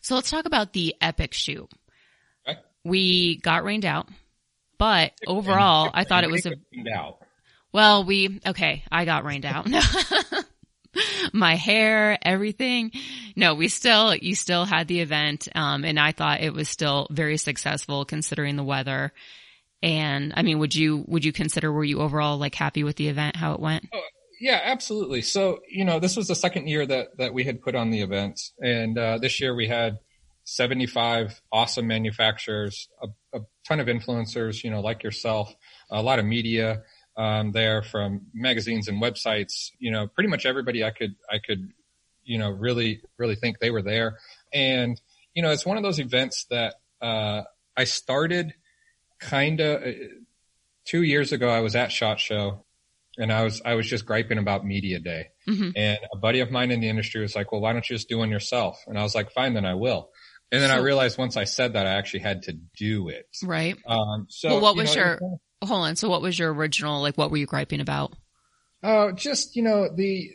So 0.02 0.16
let's 0.16 0.30
talk 0.30 0.46
about 0.46 0.74
the 0.74 0.96
epic 1.00 1.34
shoot. 1.34 1.70
We 2.84 3.38
got 3.38 3.64
rained 3.64 3.86
out, 3.86 4.10
but 4.80 5.12
overall, 5.28 5.92
I 5.94 6.04
thought 6.04 6.24
it 6.24 6.32
was 6.32 6.48
a, 6.48 6.54
out. 6.96 7.20
Well, 7.74 8.04
we, 8.04 8.40
okay, 8.46 8.84
I 8.92 9.06
got 9.06 9.24
rained 9.24 9.46
out. 9.46 9.68
My 11.34 11.56
hair, 11.56 12.18
everything. 12.22 12.92
No, 13.36 13.56
we 13.56 13.70
still, 13.70 14.14
you 14.14 14.36
still 14.36 14.66
had 14.66 14.88
the 14.88 15.00
event. 15.00 15.48
Um, 15.56 15.86
and 15.86 16.00
I 16.00 16.12
thought 16.12 16.42
it 16.42 16.54
was 16.54 16.68
still 16.68 17.08
very 17.10 17.38
successful 17.38 18.04
considering 18.04 18.58
the 18.58 18.64
weather. 18.64 19.14
And 19.82 20.34
I 20.36 20.42
mean, 20.42 20.60
would 20.60 20.76
you, 20.76 21.06
would 21.08 21.24
you 21.24 21.32
consider, 21.32 21.72
were 21.72 21.84
you 21.84 22.02
overall 22.02 22.38
like 22.38 22.56
happy 22.56 22.84
with 22.84 22.98
the 22.98 23.08
event, 23.08 23.38
how 23.38 23.54
it 23.54 23.60
went? 23.60 23.88
Yeah, 24.40 24.60
absolutely. 24.64 25.22
So, 25.22 25.60
you 25.70 25.86
know, 25.86 26.00
this 26.00 26.18
was 26.18 26.28
the 26.28 26.36
second 26.36 26.68
year 26.68 26.86
that, 26.86 27.18
that 27.18 27.34
we 27.34 27.46
had 27.46 27.62
put 27.62 27.76
on 27.76 27.90
the 27.90 28.02
event. 28.02 28.40
And, 28.60 28.98
uh, 28.98 29.18
this 29.20 29.40
year 29.40 29.56
we 29.56 29.68
had 29.68 30.00
75 30.44 31.42
awesome 31.52 31.88
manufacturers, 31.88 32.90
a, 33.02 33.38
a 33.38 33.42
ton 33.68 33.80
of 33.80 33.88
influencers, 33.88 34.64
you 34.64 34.72
know, 34.72 34.82
like 34.82 35.04
yourself, 35.04 35.54
a 35.90 36.02
lot 36.02 36.20
of 36.20 36.26
media, 36.26 36.82
um, 37.22 37.52
there 37.52 37.84
from 37.84 38.10
magazines 38.34 38.88
and 38.88 39.02
websites, 39.02 39.70
you 39.80 39.92
know, 39.92 40.08
pretty 40.08 40.30
much 40.30 40.46
everybody 40.46 40.84
I 40.84 40.90
could, 40.92 41.14
I 41.30 41.38
could, 41.46 41.70
you 42.24 42.38
know, 42.40 42.50
really, 42.50 43.02
really 43.18 43.36
think 43.36 43.60
they 43.60 43.70
were 43.72 43.84
there. 43.84 44.18
And, 44.52 45.00
you 45.36 45.44
know, 45.44 45.52
it's 45.52 45.66
one 45.66 45.78
of 45.78 45.84
those 45.84 46.00
events 46.00 46.46
that, 46.50 46.76
uh, 47.02 47.42
I 47.78 47.84
started 47.86 48.54
kind 49.20 49.60
of 49.60 49.84
two 50.86 51.04
years 51.04 51.32
ago. 51.32 51.48
I 51.50 51.60
was 51.62 51.76
at 51.76 51.92
Shot 51.92 52.20
Show 52.20 52.66
and 53.18 53.32
I 53.32 53.44
was, 53.44 53.62
I 53.64 53.76
was 53.76 53.88
just 53.88 54.06
griping 54.06 54.38
about 54.40 54.66
media 54.66 55.00
day. 55.00 55.28
Mhm. 55.48 55.74
And 55.76 56.00
a 56.14 56.18
buddy 56.18 56.40
of 56.40 56.50
mine 56.50 56.72
in 56.72 56.80
the 56.80 56.90
industry 56.90 57.22
was 57.22 57.36
like, 57.36 57.52
well, 57.52 57.62
why 57.62 57.74
don't 57.74 57.88
you 57.90 57.96
just 57.96 58.10
do 58.10 58.18
one 58.18 58.32
yourself? 58.32 58.84
And 58.88 58.98
I 58.98 59.04
was 59.04 59.14
like, 59.16 59.32
fine, 59.32 59.54
then 59.54 59.66
I 59.66 59.76
will. 59.76 60.10
And 60.52 60.62
then 60.62 60.72
I 60.72 60.78
realized 60.78 61.18
once 61.18 61.38
I 61.38 61.46
said 61.46 61.74
that 61.74 61.86
I 61.88 61.92
actually 61.92 62.22
had 62.22 62.44
to 62.44 62.54
do 62.78 63.10
it. 63.10 63.26
Right. 63.44 63.78
Um, 63.86 64.26
so 64.30 64.50
Well, 64.50 64.62
what 64.62 64.76
was 64.76 64.96
know, 64.96 65.02
your- 65.04 65.20
Hold 65.64 65.82
on. 65.86 65.96
So 65.96 66.10
what 66.10 66.22
was 66.22 66.38
your 66.40 66.54
original, 66.54 67.02
like, 67.02 67.18
what 67.18 67.32
were 67.32 67.38
you 67.38 67.46
griping 67.46 67.82
about? 67.82 68.14
Uh, 68.84 69.12
just, 69.12 69.56
you 69.56 69.62
know, 69.62 69.90
the, 69.94 70.30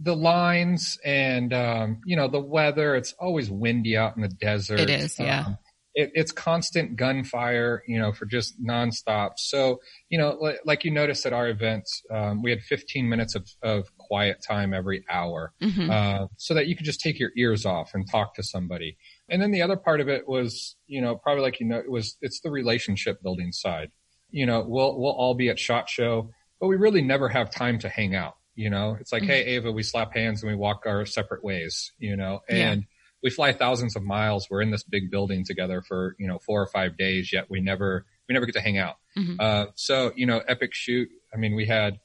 the 0.00 0.14
lines 0.14 0.98
and, 1.04 1.52
um, 1.54 2.00
you 2.04 2.16
know, 2.16 2.28
the 2.28 2.40
weather, 2.40 2.94
it's 2.94 3.14
always 3.18 3.50
windy 3.50 3.96
out 3.96 4.14
in 4.16 4.22
the 4.22 4.28
desert. 4.28 4.78
It 4.80 4.90
is, 4.90 5.18
yeah. 5.18 5.44
Um, 5.46 5.58
it, 5.94 6.10
it's 6.12 6.30
constant 6.32 6.96
gunfire, 6.96 7.82
you 7.88 7.98
know, 7.98 8.12
for 8.12 8.26
just 8.26 8.62
nonstop. 8.62 9.38
So, 9.38 9.80
you 10.10 10.18
know, 10.18 10.36
like, 10.38 10.58
like 10.66 10.84
you 10.84 10.90
noticed 10.90 11.24
at 11.24 11.32
our 11.32 11.48
events, 11.48 12.02
um, 12.10 12.42
we 12.42 12.50
had 12.50 12.60
15 12.60 13.08
minutes 13.08 13.34
of, 13.34 13.48
of 13.62 13.96
quiet 13.96 14.44
time 14.46 14.74
every 14.74 15.02
hour, 15.08 15.54
Mhm. 15.62 15.90
uh, 15.90 16.26
so 16.36 16.52
that 16.52 16.66
you 16.66 16.76
could 16.76 16.84
just 16.84 17.00
take 17.00 17.18
your 17.18 17.30
ears 17.38 17.64
off 17.64 17.92
and 17.94 18.06
talk 18.10 18.34
to 18.34 18.42
somebody. 18.42 18.98
And 19.30 19.40
then 19.40 19.52
the 19.52 19.62
other 19.62 19.76
part 19.76 20.02
of 20.02 20.08
it 20.10 20.28
was, 20.28 20.76
you 20.86 21.00
know, 21.00 21.16
probably 21.16 21.42
like 21.42 21.58
you 21.60 21.66
know, 21.66 21.78
it 21.78 21.90
was 21.90 22.18
it's 22.20 22.40
the 22.42 22.50
relationship 22.50 23.22
building 23.22 23.50
side. 23.52 23.90
You 24.36 24.44
know, 24.44 24.60
we'll 24.66 24.98
we'll 25.00 25.12
all 25.12 25.34
be 25.34 25.48
at 25.48 25.58
Shot 25.58 25.88
Show, 25.88 26.30
but 26.60 26.66
we 26.68 26.76
really 26.76 27.00
never 27.00 27.28
have 27.30 27.50
time 27.50 27.78
to 27.80 27.88
hang 27.88 28.14
out. 28.14 28.34
You 28.54 28.68
know, 28.68 28.96
it's 29.00 29.10
like, 29.10 29.22
Mhm. 29.22 29.26
hey, 29.28 29.44
Ava, 29.56 29.72
we 29.72 29.82
slap 29.82 30.12
hands 30.14 30.42
and 30.42 30.50
we 30.52 30.56
walk 30.56 30.82
our 30.86 31.06
separate 31.06 31.42
ways. 31.42 31.92
You 31.98 32.16
know, 32.16 32.40
Yeah. 32.48 32.56
and 32.72 32.84
we 33.22 33.30
fly 33.30 33.52
thousands 33.52 33.96
of 33.96 34.02
miles. 34.02 34.48
We're 34.50 34.60
in 34.60 34.70
this 34.70 34.82
big 34.84 35.10
building 35.10 35.42
together 35.44 35.80
for 35.80 36.16
you 36.18 36.26
know 36.26 36.38
four 36.38 36.60
or 36.60 36.66
five 36.66 36.98
days, 36.98 37.32
yet 37.32 37.48
we 37.48 37.60
never 37.60 38.04
we 38.28 38.34
never 38.34 38.44
get 38.44 38.52
to 38.56 38.60
hang 38.60 38.76
out. 38.76 38.96
Mhm. 39.16 39.36
Uh, 39.40 39.66
so 39.74 40.12
you 40.16 40.26
know, 40.26 40.38
epic 40.46 40.74
shoot. 40.74 41.08
I 41.32 41.38
mean, 41.38 41.54
we 41.54 41.64
had 41.64 41.98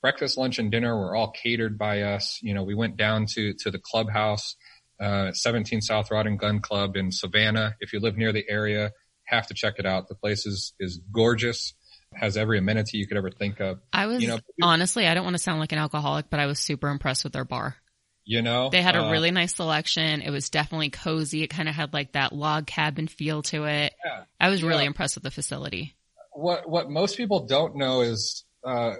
breakfast, 0.00 0.38
lunch, 0.38 0.58
and 0.58 0.70
dinner 0.70 0.96
were 0.96 1.14
all 1.14 1.30
catered 1.30 1.76
by 1.76 2.00
us. 2.02 2.38
You 2.42 2.54
know, 2.54 2.62
we 2.62 2.74
went 2.74 2.96
down 2.96 3.26
to 3.34 3.52
to 3.52 3.70
the 3.70 3.78
clubhouse, 3.78 4.56
uh, 4.98 5.32
17 5.32 5.82
South 5.82 6.10
Rod 6.10 6.26
and 6.26 6.38
Gun 6.38 6.60
Club 6.60 6.96
in 6.96 7.12
Savannah. 7.12 7.76
If 7.80 7.92
you 7.92 8.00
live 8.00 8.16
near 8.16 8.32
the 8.32 8.48
area, 8.48 8.92
have 9.26 9.46
to 9.48 9.54
check 9.54 9.74
it 9.78 9.86
out. 9.86 10.08
The 10.08 10.14
place 10.14 10.46
is 10.46 10.74
is 10.80 11.00
gorgeous. 11.12 11.74
Has 12.14 12.36
every 12.36 12.58
amenity 12.58 12.98
you 12.98 13.06
could 13.06 13.16
ever 13.16 13.30
think 13.30 13.60
of. 13.60 13.80
I 13.92 14.06
was 14.06 14.22
You 14.22 14.28
know, 14.28 14.38
honestly, 14.62 15.06
I 15.06 15.14
don't 15.14 15.24
want 15.24 15.34
to 15.34 15.42
sound 15.42 15.60
like 15.60 15.72
an 15.72 15.78
alcoholic, 15.78 16.30
but 16.30 16.40
I 16.40 16.46
was 16.46 16.58
super 16.58 16.88
impressed 16.88 17.24
with 17.24 17.32
their 17.32 17.44
bar. 17.44 17.76
You 18.24 18.42
know, 18.42 18.70
They 18.70 18.80
had 18.82 18.96
a 18.96 19.04
Uh, 19.04 19.10
really 19.12 19.30
nice 19.30 19.54
selection. 19.54 20.22
It 20.22 20.30
was 20.30 20.48
definitely 20.50 20.90
cozy. 20.90 21.42
It 21.42 21.48
kind 21.48 21.68
of 21.68 21.74
had 21.74 21.92
like 21.92 22.12
that 22.12 22.32
log 22.32 22.66
cabin 22.66 23.06
feel 23.06 23.42
to 23.44 23.64
it. 23.64 23.92
Yeah. 24.04 24.22
I 24.40 24.48
was 24.48 24.62
really 24.62 24.82
Yeah. 24.84 24.88
impressed 24.88 25.16
with 25.16 25.24
the 25.24 25.30
facility. 25.30 25.94
what 26.32 26.68
what 26.68 26.90
most 26.90 27.16
people 27.16 27.46
don't 27.46 27.76
know 27.76 28.02
is 28.02 28.44
uh, 28.64 28.94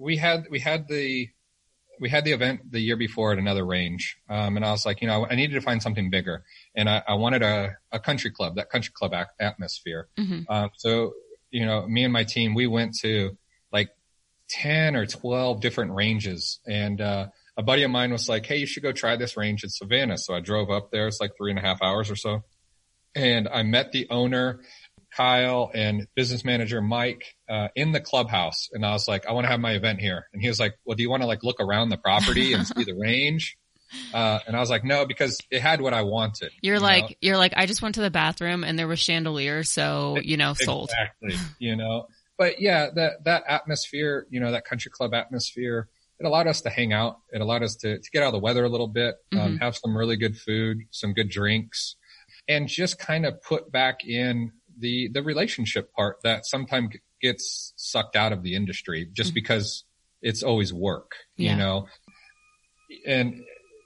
we 0.00 0.16
had 0.16 0.46
we 0.50 0.58
had 0.60 0.88
the 0.88 1.28
we 2.00 2.08
had 2.08 2.24
the 2.24 2.32
event 2.32 2.70
the 2.72 2.80
year 2.80 2.96
before 2.96 3.32
at 3.32 3.38
another 3.38 3.64
range, 3.64 4.16
um, 4.28 4.56
and 4.56 4.64
I 4.64 4.70
was 4.72 4.84
like, 4.84 5.00
you 5.02 5.06
know, 5.08 5.26
I 5.26 5.34
needed 5.36 5.54
to 5.54 5.60
find 5.60 5.80
something 5.82 6.10
bigger, 6.10 6.44
and 6.74 6.88
I, 6.88 7.02
I 7.06 7.14
wanted 7.14 7.42
a, 7.42 7.76
a 7.92 8.00
country 8.00 8.30
club, 8.30 8.56
that 8.56 8.70
country 8.70 8.92
club 8.94 9.12
ac- 9.14 9.30
atmosphere. 9.40 10.08
hmm 10.16 10.40
Um, 10.48 10.70
so 10.76 11.14
you 11.50 11.64
know, 11.64 11.86
me 11.86 12.02
and 12.02 12.12
my 12.12 12.24
team, 12.24 12.54
we 12.54 12.66
went 12.66 12.94
to 13.02 13.36
like 13.72 13.90
ten 14.48 14.96
or 14.96 15.06
twelve 15.06 15.60
different 15.60 15.92
ranges, 15.92 16.60
and 16.66 17.00
uh, 17.00 17.28
a 17.56 17.62
buddy 17.62 17.84
of 17.84 17.90
mine 17.90 18.10
was 18.10 18.28
like, 18.28 18.44
"Hey, 18.46 18.56
you 18.56 18.66
should 18.66 18.82
go 18.82 18.92
try 18.92 19.16
this 19.16 19.36
range 19.36 19.62
in 19.62 19.70
Savannah." 19.70 20.18
So 20.18 20.34
I 20.34 20.40
drove 20.40 20.70
up 20.70 20.90
there. 20.90 21.06
It's 21.06 21.20
like 21.20 21.32
three 21.36 21.50
and 21.50 21.58
a 21.58 21.62
half 21.62 21.80
hours 21.82 22.10
or 22.10 22.16
so, 22.16 22.42
and 23.14 23.48
I 23.48 23.62
met 23.62 23.92
the 23.92 24.08
owner. 24.10 24.60
Kyle 25.16 25.70
and 25.72 26.08
business 26.16 26.44
manager 26.44 26.82
Mike 26.82 27.36
uh, 27.48 27.68
in 27.76 27.92
the 27.92 28.00
clubhouse, 28.00 28.68
and 28.72 28.84
I 28.84 28.92
was 28.94 29.06
like, 29.06 29.26
"I 29.26 29.32
want 29.32 29.44
to 29.44 29.48
have 29.48 29.60
my 29.60 29.72
event 29.72 30.00
here." 30.00 30.26
And 30.32 30.42
he 30.42 30.48
was 30.48 30.58
like, 30.58 30.74
"Well, 30.84 30.96
do 30.96 31.04
you 31.04 31.10
want 31.10 31.22
to 31.22 31.28
like 31.28 31.44
look 31.44 31.60
around 31.60 31.90
the 31.90 31.96
property 31.96 32.52
and 32.52 32.66
see 32.66 32.82
the 32.82 32.94
range?" 32.98 33.56
Uh, 34.12 34.38
and 34.46 34.56
I 34.56 34.60
was 34.60 34.70
like, 34.70 34.84
"No, 34.84 35.06
because 35.06 35.40
it 35.50 35.60
had 35.60 35.80
what 35.80 35.92
I 35.92 36.02
wanted." 36.02 36.52
You're 36.62 36.76
you 36.76 36.80
know? 36.80 36.86
like, 36.86 37.18
you're 37.20 37.36
like, 37.36 37.52
I 37.56 37.66
just 37.66 37.82
went 37.82 37.96
to 37.96 38.00
the 38.00 38.10
bathroom 38.10 38.64
and 38.64 38.78
there 38.78 38.88
was 38.88 39.00
chandeliers. 39.00 39.70
So, 39.70 40.18
you 40.22 40.36
know, 40.36 40.54
sold. 40.54 40.90
Exactly. 40.90 41.36
You 41.58 41.76
know, 41.76 42.06
but 42.36 42.60
yeah, 42.60 42.90
that, 42.94 43.24
that 43.24 43.44
atmosphere, 43.48 44.26
you 44.30 44.40
know, 44.40 44.52
that 44.52 44.64
country 44.64 44.90
club 44.90 45.14
atmosphere, 45.14 45.88
it 46.18 46.26
allowed 46.26 46.46
us 46.46 46.60
to 46.62 46.70
hang 46.70 46.92
out. 46.92 47.18
It 47.32 47.40
allowed 47.40 47.62
us 47.62 47.76
to, 47.76 47.98
to 47.98 48.10
get 48.12 48.22
out 48.22 48.26
of 48.28 48.32
the 48.32 48.38
weather 48.40 48.64
a 48.64 48.68
little 48.68 48.88
bit, 48.88 49.14
um, 49.32 49.38
Mhm. 49.56 49.60
have 49.60 49.76
some 49.76 49.96
really 49.96 50.16
good 50.16 50.36
food, 50.36 50.78
some 50.90 51.12
good 51.12 51.28
drinks 51.28 51.96
and 52.48 52.68
just 52.68 52.98
kind 52.98 53.24
of 53.24 53.42
put 53.42 53.72
back 53.72 54.04
in 54.04 54.52
the, 54.78 55.08
the 55.12 55.22
relationship 55.22 55.92
part 55.94 56.18
that 56.24 56.44
sometimes 56.44 56.94
gets 57.22 57.72
sucked 57.76 58.16
out 58.16 58.32
of 58.32 58.42
the 58.42 58.54
industry 58.54 59.08
just 59.12 59.30
Mhm. 59.30 59.34
because 59.34 59.84
it's 60.20 60.42
always 60.42 60.72
work, 60.72 61.12
Yeah. 61.36 61.52
you 61.52 61.56
know, 61.58 61.86
and, 63.06 63.42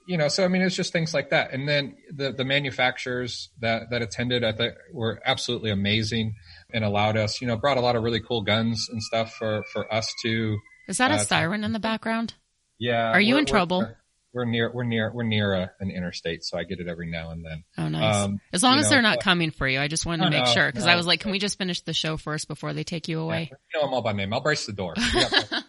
you 0.09 0.17
know, 0.17 0.27
so 0.27 0.43
I 0.43 0.47
mean, 0.47 0.63
it's 0.63 0.75
just 0.75 0.91
things 0.91 1.13
like 1.13 1.29
that. 1.29 1.53
And 1.53 1.69
then 1.69 1.95
the, 2.11 2.31
the 2.31 2.43
manufacturers 2.43 3.49
that, 3.59 3.91
that 3.91 4.01
attended, 4.01 4.43
I 4.43 4.51
think 4.53 4.73
were 4.91 5.21
absolutely 5.23 5.69
amazing 5.69 6.33
and 6.73 6.83
allowed 6.83 7.15
us, 7.15 7.41
you 7.41 7.47
know, 7.47 7.55
brought 7.55 7.77
a 7.77 7.81
lot 7.81 7.95
of 7.95 8.01
really 8.01 8.19
cool 8.19 8.41
guns 8.41 8.89
and 8.91 9.03
stuff 9.03 9.35
for, 9.35 9.63
for 9.71 9.93
us 9.93 10.11
to, 10.23 10.57
Is 10.87 10.97
that 10.97 11.11
a 11.11 11.15
Uh, 11.15 11.17
siren 11.19 11.63
in 11.63 11.73
the 11.73 11.79
background? 11.79 12.33
yeah. 12.79 13.11
Are 13.11 13.21
you 13.21 13.37
in 13.37 13.45
trouble? 13.45 13.87
We're 14.33 14.45
near, 14.45 14.71
we're 14.71 14.83
near, 14.83 15.11
we're 15.13 15.23
near 15.23 15.53
a, 15.53 15.71
an 15.79 15.89
interstate, 15.91 16.43
so 16.43 16.57
I 16.57 16.63
get 16.63 16.79
it 16.79 16.87
every 16.87 17.09
now 17.09 17.31
and 17.31 17.43
then. 17.45 17.63
Oh, 17.79 17.87
nice. 17.89 18.15
Um, 18.15 18.39
as 18.53 18.61
long 18.63 18.77
as 18.77 18.85
know, 18.85 18.89
they're 18.91 19.01
not 19.01 19.17
uh, 19.17 19.21
coming 19.21 19.49
for 19.51 19.67
you. 19.67 19.79
I 19.79 19.87
just 19.87 20.05
wanted 20.07 20.23
to 20.25 20.29
No, 20.31 20.37
make 20.37 20.45
no, 20.45 20.51
sure 20.53 20.67
because 20.67 20.85
I 20.85 20.95
was 20.95 21.07
like, 21.07 21.19
can 21.19 21.31
we 21.31 21.39
just 21.39 21.57
finish 21.57 21.81
the 21.81 21.93
show 21.93 22.15
first 22.17 22.47
before 22.47 22.73
they 22.73 22.83
take 22.83 23.07
you 23.07 23.19
away? 23.19 23.51
You 23.51 23.79
know 23.79 23.85
them 23.85 23.93
all 23.93 24.01
by 24.03 24.13
name. 24.13 24.31
I'll 24.33 24.41
brace 24.41 24.65
the 24.67 24.73
door. 24.73 24.93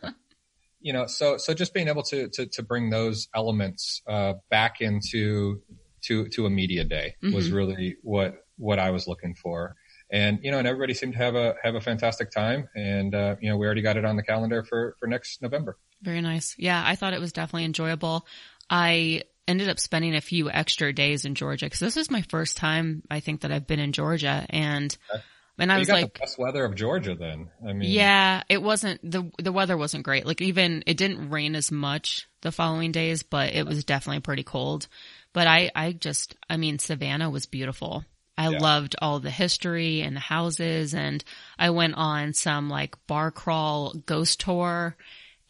You 0.80 0.92
know, 0.92 1.06
so 1.06 1.36
so 1.36 1.52
just 1.54 1.74
being 1.74 1.88
able 1.88 2.02
to 2.04 2.28
to, 2.30 2.46
to 2.46 2.62
bring 2.62 2.90
those 2.90 3.28
elements 3.34 4.02
uh, 4.06 4.34
back 4.50 4.80
into 4.80 5.62
to 6.02 6.28
to 6.28 6.46
a 6.46 6.50
media 6.50 6.84
day 6.84 7.14
was 7.32 7.50
Mhm. 7.50 7.54
really 7.54 7.96
what 8.02 8.34
what 8.56 8.78
I 8.78 8.90
was 8.90 9.06
looking 9.06 9.34
for. 9.34 9.76
And 10.10 10.40
you 10.42 10.50
know, 10.50 10.58
and 10.58 10.66
everybody 10.66 10.94
seemed 10.94 11.12
to 11.12 11.18
have 11.18 11.34
a 11.34 11.54
have 11.62 11.74
a 11.74 11.80
fantastic 11.80 12.30
time. 12.30 12.68
And 12.74 13.14
uh, 13.14 13.36
you 13.40 13.50
know, 13.50 13.56
we 13.56 13.66
already 13.66 13.82
got 13.82 13.96
it 13.96 14.04
on 14.04 14.16
the 14.16 14.22
calendar 14.22 14.64
for 14.64 14.96
for 14.98 15.06
next 15.06 15.42
November. 15.42 15.76
Very 16.02 16.20
nice. 16.22 16.54
Yeah, 16.58 16.82
I 16.84 16.96
thought 16.96 17.12
it 17.12 17.20
was 17.20 17.32
definitely 17.32 17.66
enjoyable. 17.66 18.26
I 18.70 19.22
ended 19.46 19.68
up 19.68 19.78
spending 19.78 20.14
a 20.14 20.20
few 20.20 20.50
extra 20.50 20.92
days 20.92 21.24
in 21.24 21.34
Georgia 21.34 21.66
because 21.66 21.80
this 21.80 21.96
is 21.96 22.10
my 22.10 22.22
first 22.22 22.56
time 22.56 23.02
I 23.10 23.20
think 23.20 23.42
that 23.42 23.52
I've 23.52 23.66
been 23.66 23.80
in 23.80 23.92
Georgia, 23.92 24.46
and 24.48 24.96
Okay. 25.12 25.22
And 25.60 25.70
I 25.70 25.76
you 25.76 25.80
was 25.80 25.88
got 25.88 25.94
like, 25.94 26.14
the 26.14 26.20
best 26.20 26.38
weather 26.38 26.64
of 26.64 26.74
Georgia, 26.74 27.14
then. 27.14 27.50
I 27.66 27.72
mean, 27.72 27.90
yeah, 27.90 28.42
it 28.48 28.62
wasn't 28.62 29.00
the 29.08 29.30
the 29.38 29.52
weather 29.52 29.76
wasn't 29.76 30.04
great. 30.04 30.26
Like 30.26 30.40
even 30.40 30.82
it 30.86 30.96
didn't 30.96 31.30
rain 31.30 31.54
as 31.54 31.70
much 31.70 32.28
the 32.42 32.52
following 32.52 32.92
days, 32.92 33.22
but 33.22 33.54
it 33.54 33.66
was 33.66 33.84
definitely 33.84 34.20
pretty 34.20 34.42
cold. 34.42 34.88
But 35.32 35.46
I 35.46 35.70
I 35.74 35.92
just 35.92 36.34
I 36.48 36.56
mean 36.56 36.78
Savannah 36.78 37.30
was 37.30 37.46
beautiful. 37.46 38.04
I 38.38 38.48
Yeah. 38.48 38.58
loved 38.58 38.96
all 39.02 39.20
the 39.20 39.30
history 39.30 40.00
and 40.00 40.16
the 40.16 40.20
houses 40.20 40.94
and 40.94 41.22
I 41.58 41.70
went 41.70 41.94
on 41.96 42.32
some 42.32 42.70
like 42.70 42.96
bar 43.06 43.30
crawl 43.30 43.92
ghost 44.06 44.40
tour 44.40 44.96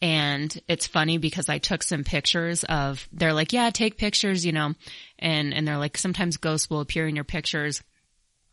and 0.01 0.59
it's 0.67 0.87
funny 0.87 1.17
because 1.19 1.47
I 1.47 1.59
took 1.59 1.83
some 1.83 2.03
pictures 2.03 2.63
of 2.63 3.07
they're 3.13 3.33
like, 3.33 3.53
yeah, 3.53 3.69
take 3.69 3.97
pictures, 3.97 4.45
you 4.45 4.51
know, 4.51 4.73
and 5.19 5.53
and 5.53 5.67
they're 5.67 5.77
like 5.77 5.97
sometimes 5.97 6.37
ghosts 6.37 6.69
will 6.69 6.81
appear 6.81 7.07
in 7.07 7.15
your 7.15 7.23
pictures. 7.23 7.81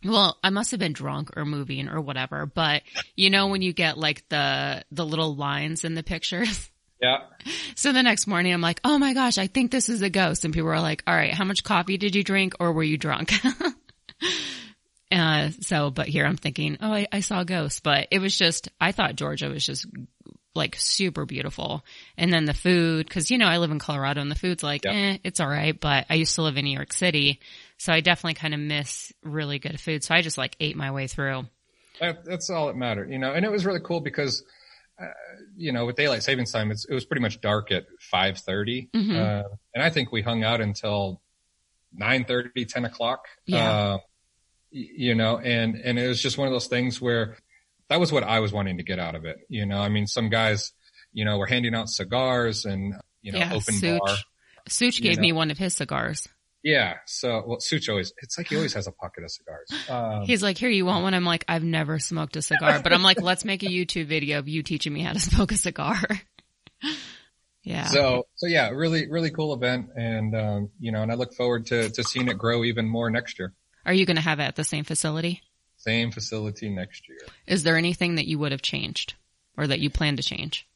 Well, 0.05 0.39
I 0.45 0.51
must 0.51 0.71
have 0.71 0.81
been 0.81 0.93
drunk 0.93 1.37
or 1.37 1.45
moving 1.45 1.89
or 1.89 2.01
whatever, 2.01 2.47
but 2.47 2.83
you 3.17 3.31
know 3.31 3.49
when 3.49 3.63
you 3.63 3.73
get 3.73 3.99
like 3.99 4.29
the 4.29 4.85
the 4.93 5.05
little 5.05 5.35
lines 5.35 5.85
in 5.85 5.95
the 5.95 6.03
pictures. 6.05 6.71
yeah. 7.03 7.19
So 7.75 7.93
the 7.93 8.03
next 8.03 8.27
morning 8.27 8.53
I'm 8.53 8.61
like, 8.61 8.81
"Oh 8.85 8.99
my 8.99 9.13
gosh, 9.13 9.39
I 9.39 9.49
think 9.49 9.71
this 9.71 9.89
is 9.89 10.03
a 10.03 10.11
ghost." 10.11 10.45
And 10.45 10.55
people 10.55 10.71
are 10.71 10.81
like, 10.81 11.03
"All 11.07 11.15
right, 11.15 11.35
how 11.35 11.45
much 11.45 11.65
coffee 11.65 11.99
did 11.99 12.15
you 12.15 12.23
drink 12.23 12.55
or 12.61 12.73
were 12.73 12.85
you 12.85 12.97
drunk?" 12.97 13.33
uh 15.11 15.51
so 15.61 15.91
but 15.91 16.07
here 16.07 16.25
I'm 16.25 16.37
thinking, 16.37 16.79
"Oh, 16.81 16.93
I, 16.93 17.07
I 17.13 17.21
saw 17.21 17.41
a 17.41 17.45
ghost." 17.45 17.83
But 17.83 18.09
it 18.13 18.21
was 18.21 18.37
just 18.37 18.69
I 18.81 18.93
thought 18.93 19.17
Georgia 19.17 19.49
was 19.49 19.67
just 19.67 19.87
like 20.55 20.77
super 20.79 21.25
beautiful. 21.25 21.85
And 22.17 22.33
then 22.33 22.45
the 22.45 22.55
food 22.55 23.11
cuz 23.11 23.33
you 23.33 23.39
know, 23.39 23.47
I 23.47 23.59
live 23.59 23.73
in 23.73 23.81
Colorado 23.81 24.21
and 24.21 24.31
the 24.31 24.37
food's 24.37 24.63
like, 24.63 24.85
Yep. 24.85 24.95
"Eh, 24.95 25.19
it's 25.25 25.41
all 25.41 25.49
right," 25.49 25.79
but 25.79 26.07
I 26.09 26.15
used 26.15 26.37
to 26.37 26.43
live 26.43 26.57
in 26.57 26.65
New 26.65 26.77
York 26.77 26.93
City, 26.93 27.41
so 27.79 27.93
I 27.93 28.01
definitely 28.01 28.35
kind 28.35 28.55
of 28.55 28.61
miss 28.61 29.13
really 29.23 29.59
good 29.59 29.81
food. 29.81 30.05
So 30.05 30.15
I 30.15 30.21
just 30.21 30.37
like 30.39 30.57
ate 30.61 30.77
my 30.77 30.91
way 30.91 31.07
through. 31.07 31.45
That, 32.01 32.25
that's 32.25 32.51
all 32.51 32.67
that 32.69 32.77
mattered, 32.77 33.11
you 33.11 33.19
know. 33.19 33.33
And 33.33 33.45
it 33.45 33.51
was 33.51 33.65
really 33.67 33.81
cool 33.83 34.01
because, 34.01 34.45
uh, 35.01 35.07
you 35.57 35.73
know, 35.73 35.87
with 35.87 35.97
daylight 35.97 36.23
savings 36.23 36.53
time, 36.53 36.71
it's, 36.71 36.85
it 36.85 36.95
was 36.95 37.05
pretty 37.05 37.23
much 37.23 37.41
dark 37.41 37.73
at 37.73 37.87
five 38.01 38.37
Mhm. 38.37 39.17
uh, 39.17 39.49
and 39.75 39.83
I 39.83 39.91
think 39.91 40.13
we 40.13 40.23
hung 40.23 40.45
out 40.45 40.61
until 40.61 41.21
nine 41.93 42.25
thirty, 42.25 42.65
ten 42.67 42.85
o'clock. 42.85 43.25
Yeah. 43.47 43.71
Uh, 43.71 43.99
you 44.71 45.15
know, 45.15 45.39
and 45.39 45.77
and 45.77 45.99
it 45.99 46.07
was 46.07 46.21
just 46.21 46.37
one 46.37 46.47
of 46.47 46.53
those 46.53 46.67
things 46.67 47.01
where 47.01 47.39
that 47.89 47.99
was 47.99 48.13
what 48.13 48.23
I 48.23 48.41
was 48.41 48.53
wanting 48.53 48.77
to 48.77 48.83
get 48.83 48.99
out 48.99 49.15
of 49.15 49.25
it. 49.25 49.39
You 49.49 49.65
know, 49.65 49.79
I 49.81 49.89
mean, 49.89 50.07
some 50.07 50.29
guys, 50.29 50.73
you 51.13 51.25
know, 51.25 51.39
were 51.39 51.47
handing 51.47 51.75
out 51.75 51.89
cigars 51.89 52.67
and 52.67 52.95
you 53.23 53.33
know, 53.33 53.39
yeah, 53.39 53.55
open 53.55 53.75
Sootch. 53.75 53.99
bar. 53.99 54.17
Sootch 54.69 55.01
gave 55.01 55.17
know. 55.17 55.23
me 55.23 55.33
one 55.33 55.51
of 55.51 55.57
his 55.59 55.75
cigars. 55.75 56.29
Yeah. 56.63 56.95
So, 57.07 57.45
well, 57.47 57.59
Sootch 57.59 57.89
always, 57.89 58.13
it's 58.19 58.37
like 58.37 58.49
he 58.49 58.57
always 58.57 58.75
has 58.75 58.87
a 58.87 58.93
pocket 58.93 59.25
of 59.25 59.31
cigars. 59.31 59.71
Um, 59.89 60.23
He's 60.25 60.43
like, 60.43 60.59
here, 60.59 60.69
you 60.69 60.85
want 60.85 61.03
one? 61.03 61.15
I'm 61.15 61.25
like, 61.25 61.45
I've 61.49 61.63
never 61.63 61.99
smoked 61.99 62.37
a 62.37 62.43
cigar, 62.43 62.81
but 62.83 62.93
I'm 62.93 63.03
like, 63.03 63.21
let's 63.21 63.45
make 63.45 63.63
a 63.63 63.67
YouTube 63.67 64.07
video 64.07 64.39
of 64.39 64.49
you 64.49 64.63
teaching 64.63 64.93
me 64.93 65.03
how 65.03 65.13
to 65.13 65.21
smoke 65.21 65.53
a 65.53 65.57
cigar. 65.57 65.99
yeah. 67.63 67.85
So, 67.85 68.27
so 68.35 68.47
yeah, 68.47 68.71
really, 68.71 69.09
really 69.09 69.31
cool 69.31 69.55
event. 69.55 69.91
And, 69.97 70.35
um, 70.35 70.71
you 70.81 70.91
know, 70.91 71.03
and 71.03 71.13
I 71.13 71.15
look 71.15 71.33
forward 71.35 71.67
to, 71.67 71.91
to 71.91 72.03
seeing 72.03 72.29
it 72.29 72.39
grow 72.39 72.65
even 72.65 72.89
more 72.89 73.09
next 73.11 73.39
year. 73.39 73.55
Are 73.87 73.95
you 73.95 74.05
going 74.05 74.17
to 74.17 74.23
have 74.23 74.41
it 74.41 74.45
at 74.45 74.57
the 74.57 74.65
same 74.65 74.85
facility? 74.85 75.43
Same 75.77 76.11
facility 76.11 76.69
next 76.69 77.09
year. 77.09 77.21
Is 77.47 77.63
there 77.63 77.77
anything 77.77 78.17
that 78.17 78.27
you 78.27 78.39
would 78.41 78.53
have 78.53 78.63
changed 78.63 79.15
or 79.57 79.67
that 79.69 79.79
you 79.79 79.91
plan 79.91 80.17
to 80.17 80.23
change? 80.25 80.67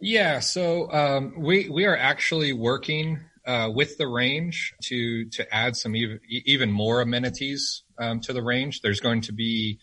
Yeah. 0.00 0.38
So, 0.38 0.90
um, 0.92 1.34
we, 1.36 1.68
we 1.68 1.84
are 1.84 1.96
actually 1.96 2.52
working, 2.52 3.20
uh, 3.46 3.70
with 3.72 3.98
the 3.98 4.06
range 4.06 4.74
to, 4.84 5.28
to 5.30 5.54
add 5.54 5.76
some 5.76 5.96
even, 5.96 6.20
even 6.28 6.70
more 6.70 7.00
amenities, 7.00 7.82
um, 7.98 8.20
to 8.20 8.32
the 8.32 8.42
range. 8.42 8.80
There's 8.80 9.00
going 9.00 9.22
to 9.22 9.32
be 9.32 9.78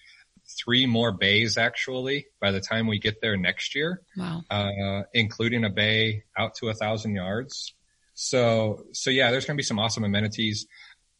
three 0.64 0.86
more 0.86 1.12
bays 1.12 1.58
actually 1.58 2.28
by 2.42 2.52
the 2.52 2.60
time 2.60 2.88
we 2.88 3.00
get 3.00 3.22
there 3.22 3.38
next 3.38 3.76
year. 3.76 4.02
Wow. 4.18 4.42
Uh, 4.50 5.04
including 5.14 5.64
a 5.64 5.70
bay 5.70 6.24
out 6.38 6.56
to 6.56 6.70
a 6.70 6.74
thousand 6.74 7.16
yards. 7.16 7.74
So, 8.14 8.86
so 8.92 9.10
yeah, 9.10 9.32
there's 9.32 9.46
going 9.46 9.56
to 9.56 9.62
be 9.62 9.64
some 9.64 9.80
awesome 9.80 10.04
amenities. 10.04 10.68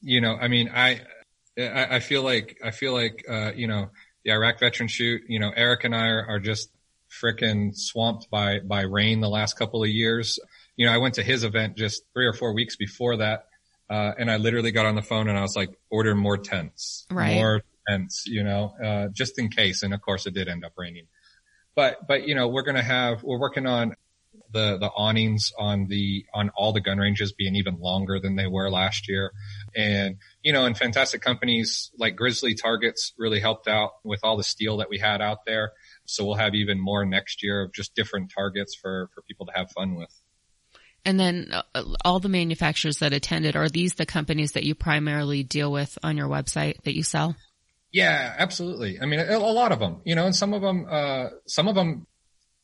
You 0.02 0.22
know, 0.22 0.36
I 0.36 0.48
mean, 0.48 0.72
I, 0.74 1.02
I, 1.58 1.96
I 1.96 2.00
feel 2.00 2.24
like, 2.24 2.60
I 2.64 2.72
feel 2.72 2.94
like, 2.94 3.24
uh, 3.30 3.52
you 3.56 3.68
know, 3.68 3.90
the 4.26 4.32
Iraq 4.32 4.60
veteran 4.60 4.88
shoot, 4.90 5.22
you 5.28 5.40
know, 5.40 5.52
Eric 5.56 5.84
and 5.84 5.96
I 5.96 6.08
are, 6.08 6.26
are 6.28 6.40
just 6.40 6.70
freaking 7.10 7.76
swamped 7.76 8.30
by, 8.30 8.60
by 8.60 8.82
rain 8.82 9.20
the 9.20 9.30
last 9.30 9.58
couple 9.58 9.84
of 9.84 9.90
years. 9.90 10.40
You 10.80 10.86
know, 10.86 10.94
I 10.94 10.98
went 10.98 11.16
to 11.16 11.24
his 11.24 11.44
event 11.44 11.76
just 11.76 12.04
three 12.14 12.26
or 12.26 12.32
four 12.32 12.54
weeks 12.54 12.78
before 12.78 13.18
that. 13.18 13.48
Uh, 13.90 14.14
and 14.18 14.32
I 14.32 14.38
literally 14.38 14.72
got 14.72 14.86
on 14.86 14.96
the 14.96 15.02
phone 15.02 15.28
and 15.28 15.38
I 15.38 15.42
was 15.42 15.54
like, 15.54 15.78
order 15.90 16.16
more 16.16 16.38
tents, 16.38 17.06
Right. 17.12 17.36
more 17.36 17.64
tents, 17.86 18.24
you 18.26 18.46
know, 18.46 18.74
uh, 18.82 19.08
just 19.12 19.38
in 19.40 19.50
case. 19.50 19.84
And 19.84 19.94
of 19.94 20.00
course 20.02 20.26
it 20.26 20.34
did 20.34 20.48
end 20.48 20.64
up 20.64 20.72
raining. 20.78 21.08
But, 21.76 22.08
but, 22.08 22.26
you 22.26 22.34
know, 22.34 22.48
we're 22.48 22.62
going 22.62 22.78
to 22.78 22.82
have, 22.82 23.24
we're 23.24 23.40
working 23.40 23.66
on 23.66 23.96
the, 24.54 24.78
the 24.78 24.88
awnings 24.88 25.52
on 25.60 25.88
the, 25.88 26.26
on 26.34 26.50
all 26.56 26.72
the 26.72 26.80
gun 26.80 26.98
ranges 26.98 27.34
being 27.34 27.58
even 27.58 27.78
longer 27.82 28.22
than 28.22 28.38
they 28.38 28.48
were 28.48 28.72
last 28.72 29.10
year. 29.10 29.34
And, 29.76 30.16
you 30.44 30.54
know, 30.54 30.66
and 30.66 30.78
fantastic 30.78 31.22
companies 31.22 31.92
like 31.98 32.16
Grizzly 32.16 32.56
Targets 32.56 33.12
really 33.18 33.42
helped 33.42 33.68
out 33.68 33.92
with 34.06 34.22
all 34.24 34.38
the 34.38 34.46
steel 34.46 34.78
that 34.78 34.90
we 34.90 34.98
had 34.98 35.22
out 35.22 35.40
there. 35.46 35.74
So 36.06 36.24
we'll 36.24 36.36
have 36.36 36.56
even 36.56 36.80
more 36.80 37.04
next 37.04 37.44
year 37.44 37.64
of 37.64 37.74
just 37.74 37.96
different 37.96 38.32
targets 38.34 38.76
for, 38.76 39.10
for 39.14 39.24
people 39.24 39.46
to 39.48 39.52
have 39.54 39.72
fun 39.72 39.96
with. 39.96 40.16
And 41.06 41.20
then 41.20 41.52
uh, 41.52 41.84
all 42.04 42.20
the 42.20 42.30
manufacturers 42.30 43.00
that 43.00 43.14
attended, 43.14 43.56
are 43.56 43.70
these 43.70 43.96
the 43.96 44.06
companies 44.06 44.52
that 44.54 44.64
you 44.64 44.76
primarily 44.76 45.44
deal 45.44 45.72
with 45.72 45.98
on 46.04 46.18
your 46.18 46.28
website 46.28 46.82
that 46.84 46.96
you 46.96 47.04
sell? 47.04 47.36
Yeah, 47.92 48.36
absolutely. 48.38 49.00
I 49.02 49.06
mean, 49.06 49.20
a, 49.20 49.38
a 49.38 49.40
lot 49.40 49.72
of 49.72 49.80
them, 49.80 50.02
you 50.06 50.14
know, 50.16 50.26
and 50.26 50.36
some 50.36 50.54
of 50.54 50.62
them, 50.62 50.86
uh, 50.90 51.30
some 51.48 51.68
of 51.68 51.76
them, 51.76 52.06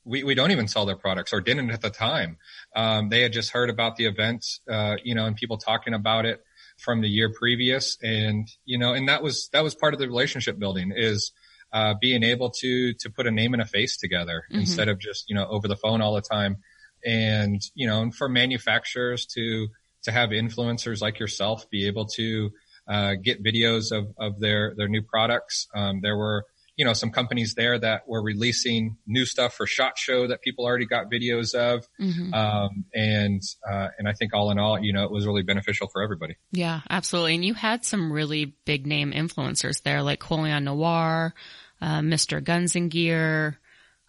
we, 0.03 0.23
we 0.23 0.35
don't 0.35 0.51
even 0.51 0.67
sell 0.67 0.85
their 0.85 0.97
products 0.97 1.33
or 1.33 1.41
didn't 1.41 1.71
at 1.71 1.81
the 1.81 1.89
time. 1.89 2.37
Um, 2.75 3.09
they 3.09 3.21
had 3.21 3.33
just 3.33 3.51
heard 3.51 3.71
about 3.71 3.95
the 3.95 4.05
event, 4.05 4.45
uh, 4.69 4.97
you 5.03 5.15
know, 5.15 5.25
and 5.25 5.35
people 5.35 5.57
talking 5.57 5.95
about 5.95 6.25
it 6.25 6.43
from 6.77 7.01
the 7.01 7.07
year 7.07 7.33
previous. 7.33 7.97
And, 8.03 8.47
you 8.65 8.77
know, 8.77 8.93
and 8.93 9.09
that 9.09 9.23
was, 9.23 9.49
that 9.53 9.63
was 9.63 9.73
part 9.73 9.95
of 9.95 9.99
the 9.99 10.07
relationship 10.07 10.59
building 10.59 10.93
is, 10.95 11.31
uh, 11.73 11.95
being 11.99 12.21
able 12.21 12.51
to, 12.51 12.93
to 12.93 13.09
put 13.09 13.25
a 13.25 13.31
name 13.31 13.53
and 13.53 13.61
a 13.61 13.65
face 13.65 13.97
together 13.97 14.43
Mhm. 14.51 14.59
instead 14.59 14.89
of 14.89 14.99
just, 14.99 15.27
you 15.27 15.35
know, 15.35 15.47
over 15.47 15.67
the 15.67 15.75
phone 15.75 16.01
all 16.01 16.13
the 16.13 16.21
time. 16.21 16.57
And, 17.05 17.61
you 17.75 17.87
know, 17.87 18.01
and 18.01 18.15
for 18.15 18.27
manufacturers 18.27 19.25
to, 19.27 19.67
to 20.03 20.11
have 20.11 20.29
influencers 20.29 21.01
like 21.01 21.19
yourself 21.19 21.69
be 21.69 21.87
able 21.87 22.05
to, 22.15 22.51
uh, 22.87 23.13
get 23.21 23.43
videos 23.43 23.91
of, 23.91 24.13
of 24.17 24.39
their, 24.39 24.73
their 24.75 24.87
new 24.87 25.01
products. 25.01 25.67
Um, 25.75 26.01
there 26.01 26.17
were, 26.17 26.45
you 26.77 26.83
know, 26.83 26.93
some 26.93 27.09
companies 27.09 27.55
there 27.55 27.79
that 27.79 28.07
were 28.07 28.21
releasing 28.21 28.97
new 29.07 29.25
stuff 29.25 29.53
for 29.53 29.65
SHOT 29.65 29.97
Show 29.97 30.27
that 30.27 30.41
people 30.41 30.65
already 30.65 30.85
got 30.85 31.09
videos 31.09 31.55
of. 31.55 31.87
Mm-hmm. 31.99 32.33
Um, 32.33 32.85
and, 32.93 33.41
uh, 33.69 33.87
and 33.97 34.07
I 34.07 34.13
think 34.13 34.33
all 34.33 34.51
in 34.51 34.59
all, 34.59 34.79
you 34.79 34.91
know, 34.91 35.05
it 35.05 35.11
was 35.11 35.25
really 35.25 35.43
beneficial 35.43 35.87
for 35.87 36.01
everybody. 36.01 36.35
Yeah, 36.51 36.81
absolutely. 36.89 37.35
And 37.35 37.45
you 37.45 37.53
had 37.53 37.85
some 37.85 38.11
really 38.11 38.55
big 38.65 38.85
name 38.85 39.13
influencers 39.13 39.83
there, 39.83 40.01
like 40.01 40.19
Colion 40.19 40.63
Noir, 40.63 41.33
uh, 41.81 41.99
Mr. 41.99 42.43
Guns 42.43 42.75
and 42.75 42.91
Gear, 42.91 43.57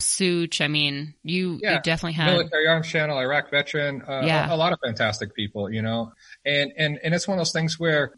Sootch. 0.01 0.61
I 0.61 0.69
mean, 0.69 1.15
you, 1.23 1.59
you 1.63 1.79
definitely 1.83 2.13
had, 2.13 2.33
Military 2.33 2.67
Arms 2.69 2.87
Channel, 2.89 3.19
Iraq 3.19 3.51
veteran, 3.51 4.03
uh, 4.03 4.23
Yeah. 4.25 4.51
a, 4.51 4.55
a 4.55 4.57
lot 4.57 4.73
of 4.73 4.79
fantastic 4.85 5.35
people, 5.35 5.71
you 5.71 5.83
know, 5.83 6.13
and, 6.45 6.73
and, 6.77 6.99
and 7.03 7.15
it's 7.15 7.27
one 7.27 7.39
of 7.39 7.41
those 7.41 7.53
things 7.53 7.79
where, 7.79 8.13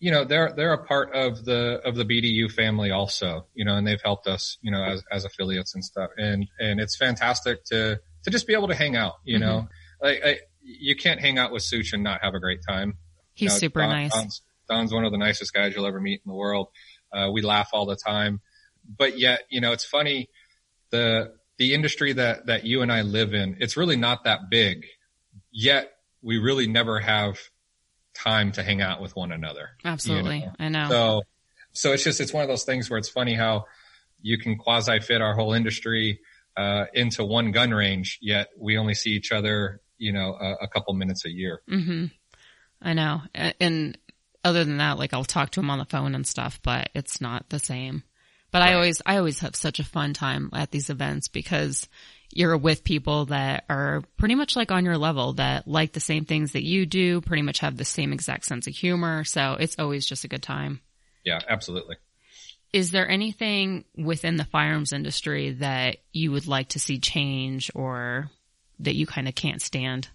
you 0.00 0.10
know, 0.10 0.24
they're, 0.24 0.52
they're 0.56 0.72
a 0.72 0.84
part 0.86 1.14
of 1.14 1.44
the, 1.44 1.80
of 1.84 1.96
the 1.96 2.04
BDU 2.04 2.50
family 2.52 2.90
also, 2.90 3.46
you 3.54 3.64
know, 3.64 3.76
and 3.76 3.86
they've 3.86 4.00
helped 4.02 4.26
us, 4.26 4.56
you 4.62 4.70
know, 4.70 4.82
as, 4.82 5.02
as 5.10 5.24
affiliates 5.24 5.74
and 5.74 5.84
stuff. 5.84 6.10
And, 6.16 6.46
and 6.58 6.80
it's 6.80 6.96
fantastic 6.96 7.64
to, 7.66 8.00
to 8.22 8.30
just 8.30 8.46
be 8.46 8.54
able 8.54 8.68
to 8.68 8.74
hang 8.74 8.96
out, 8.96 9.14
you 9.24 9.38
know, 9.38 9.68
Mm-hmm. 10.02 10.06
like, 10.06 10.20
I, 10.24 10.38
you 10.62 10.94
can't 10.96 11.20
hang 11.20 11.38
out 11.38 11.50
with 11.52 11.62
Sootch 11.62 11.92
and 11.94 12.02
not 12.04 12.20
have 12.22 12.34
a 12.34 12.40
great 12.40 12.60
time. 12.68 12.94
he's 13.34 13.42
You 13.44 13.48
know, 13.54 13.58
super 13.58 13.80
Don- 13.80 13.90
nice. 13.90 14.12
Don's, 14.14 14.42
Don's 14.68 14.92
one 14.92 15.04
of 15.04 15.12
the 15.12 15.18
nicest 15.18 15.52
guys 15.52 15.74
you'll 15.74 15.86
ever 15.86 16.00
meet 16.00 16.20
in 16.24 16.30
the 16.30 16.36
world. 16.36 16.68
Uh, 17.12 17.30
we 17.32 17.40
laugh 17.42 17.70
all 17.72 17.86
the 17.86 17.96
time, 17.96 18.40
but 18.86 19.18
yet, 19.18 19.40
you 19.50 19.60
know, 19.62 19.72
it's 19.72 19.84
funny. 19.84 20.28
The, 20.90 21.32
the 21.58 21.74
industry 21.74 22.12
that, 22.14 22.46
that 22.46 22.64
you 22.64 22.82
and 22.82 22.92
I 22.92 23.02
live 23.02 23.34
in, 23.34 23.56
it's 23.60 23.76
really 23.76 23.96
not 23.96 24.24
that 24.24 24.50
big, 24.50 24.86
yet 25.50 25.90
we 26.22 26.38
really 26.38 26.66
never 26.66 27.00
have 27.00 27.38
time 28.14 28.52
to 28.52 28.62
hang 28.62 28.80
out 28.80 29.00
with 29.00 29.14
one 29.14 29.32
another. 29.32 29.70
Absolutely. 29.84 30.40
know. 30.40 30.52
I 30.58 30.68
know. 30.68 30.88
So, 30.88 31.22
so 31.72 31.92
it's 31.92 32.04
just, 32.04 32.20
it's 32.20 32.32
one 32.32 32.42
of 32.42 32.48
those 32.48 32.64
things 32.64 32.90
where 32.90 32.98
it's 32.98 33.08
funny 33.08 33.34
how 33.34 33.64
you 34.20 34.38
can 34.38 34.56
quasi 34.56 34.98
fit 35.00 35.20
our 35.20 35.34
whole 35.34 35.52
industry, 35.52 36.20
uh, 36.56 36.86
into 36.92 37.24
one 37.24 37.52
gun 37.52 37.70
range, 37.70 38.18
yet 38.20 38.48
we 38.58 38.76
only 38.78 38.94
see 38.94 39.10
each 39.10 39.30
other, 39.30 39.80
you 39.96 40.12
know, 40.12 40.34
a, 40.40 40.64
a 40.64 40.68
couple 40.68 40.92
minutes 40.94 41.24
a 41.24 41.30
year. 41.30 41.62
hmm 41.68 42.06
I 42.80 42.94
know. 42.94 43.22
And 43.34 43.98
other 44.44 44.64
than 44.64 44.78
that, 44.78 44.98
like 44.98 45.12
I'll 45.12 45.24
talk 45.24 45.50
to 45.50 45.60
him 45.60 45.70
on 45.70 45.78
the 45.78 45.84
phone 45.84 46.14
and 46.14 46.26
stuff, 46.26 46.60
but 46.62 46.90
it's 46.94 47.20
not 47.20 47.48
the 47.48 47.58
same. 47.58 48.04
But 48.50 48.62
I 48.62 48.74
always, 48.74 49.02
I 49.04 49.18
always 49.18 49.40
have 49.40 49.54
such 49.54 49.78
a 49.78 49.84
fun 49.84 50.14
time 50.14 50.50
at 50.52 50.70
these 50.70 50.88
events 50.90 51.28
because 51.28 51.88
you're 52.32 52.56
with 52.56 52.84
people 52.84 53.26
that 53.26 53.64
are 53.68 54.02
pretty 54.16 54.34
much 54.34 54.56
like 54.56 54.70
on 54.70 54.84
your 54.84 54.98
level 54.98 55.34
that 55.34 55.66
like 55.66 55.92
the 55.92 56.00
same 56.00 56.24
things 56.24 56.52
that 56.52 56.64
you 56.64 56.86
do, 56.86 57.20
pretty 57.20 57.42
much 57.42 57.60
have 57.60 57.76
the 57.76 57.84
same 57.84 58.12
exact 58.12 58.44
sense 58.44 58.66
of 58.66 58.74
humor. 58.74 59.24
So 59.24 59.56
it's 59.58 59.78
always 59.78 60.06
just 60.06 60.24
a 60.24 60.28
good 60.28 60.42
time. 60.42 60.80
Yeah, 61.24 61.40
absolutely. 61.48 61.96
Is 62.72 62.90
there 62.90 63.08
anything 63.08 63.84
within 63.96 64.36
the 64.36 64.44
firearms 64.44 64.92
industry 64.92 65.52
that 65.52 65.98
you 66.12 66.32
would 66.32 66.46
like 66.46 66.68
to 66.70 66.78
see 66.78 66.98
change 66.98 67.70
or 67.74 68.30
that 68.80 68.94
you 68.94 69.06
kind 69.06 69.26
of 69.26 69.34
can't 69.34 69.62
stand? 69.62 70.08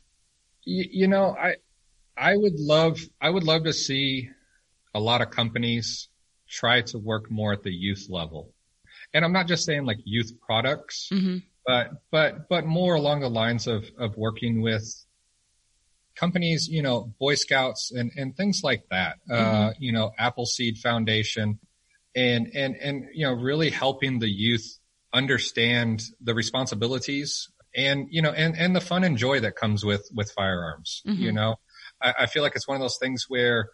You, 0.63 0.85
you 0.89 1.07
know, 1.07 1.35
I, 1.35 1.55
I 2.15 2.37
would 2.37 2.59
love, 2.59 2.99
I 3.19 3.29
would 3.29 3.43
love 3.43 3.63
to 3.63 3.73
see 3.73 4.29
a 4.93 4.99
lot 4.99 5.21
of 5.21 5.31
companies 5.31 6.09
try 6.53 6.81
to 6.81 6.97
work 6.99 7.31
more 7.31 7.51
at 7.53 7.63
the 7.63 7.73
youth 7.73 8.07
level. 8.09 8.53
And 9.13 9.25
I'm 9.25 9.33
not 9.33 9.47
just 9.47 9.65
saying 9.65 9.85
like 9.85 9.97
youth 10.05 10.31
products, 10.39 11.09
hmm 11.11 11.37
but, 11.65 11.91
but, 12.11 12.49
but 12.49 12.65
more 12.65 12.95
along 12.95 13.21
the 13.21 13.29
lines 13.29 13.67
of, 13.67 13.89
of 13.97 14.17
working 14.17 14.61
with 14.61 14.83
companies, 16.13 16.67
you 16.67 16.81
know, 16.81 17.13
Boy 17.19 17.35
Scouts 17.35 17.89
and, 17.91 18.11
and 18.17 18.35
things 18.35 18.59
like 18.65 18.83
that. 18.91 19.19
Uh, 19.31 19.71
you 19.79 19.93
know, 19.93 20.11
Appleseed 20.19 20.77
Foundation 20.79 21.59
and, 22.15 22.51
and, 22.53 22.75
and, 22.75 23.05
you 23.13 23.25
know, 23.25 23.31
really 23.31 23.69
helping 23.69 24.19
the 24.19 24.29
youth 24.29 24.77
understand 25.13 26.03
the 26.19 26.35
responsibilities 26.35 27.49
and, 27.73 28.07
you 28.11 28.21
know, 28.21 28.31
and, 28.31 28.57
and 28.57 28.75
the 28.75 28.81
fun 28.81 29.05
and 29.05 29.17
joy 29.17 29.39
that 29.39 29.55
comes 29.55 29.85
with, 29.85 30.09
with 30.13 30.31
firearms. 30.31 31.01
Mhm. 31.07 31.17
You 31.17 31.31
know, 31.31 31.55
I, 32.01 32.13
I 32.19 32.25
feel 32.25 32.43
like 32.43 32.57
it's 32.57 32.67
one 32.67 32.75
of 32.75 32.81
those 32.81 32.97
things 32.97 33.27
where, 33.29 33.69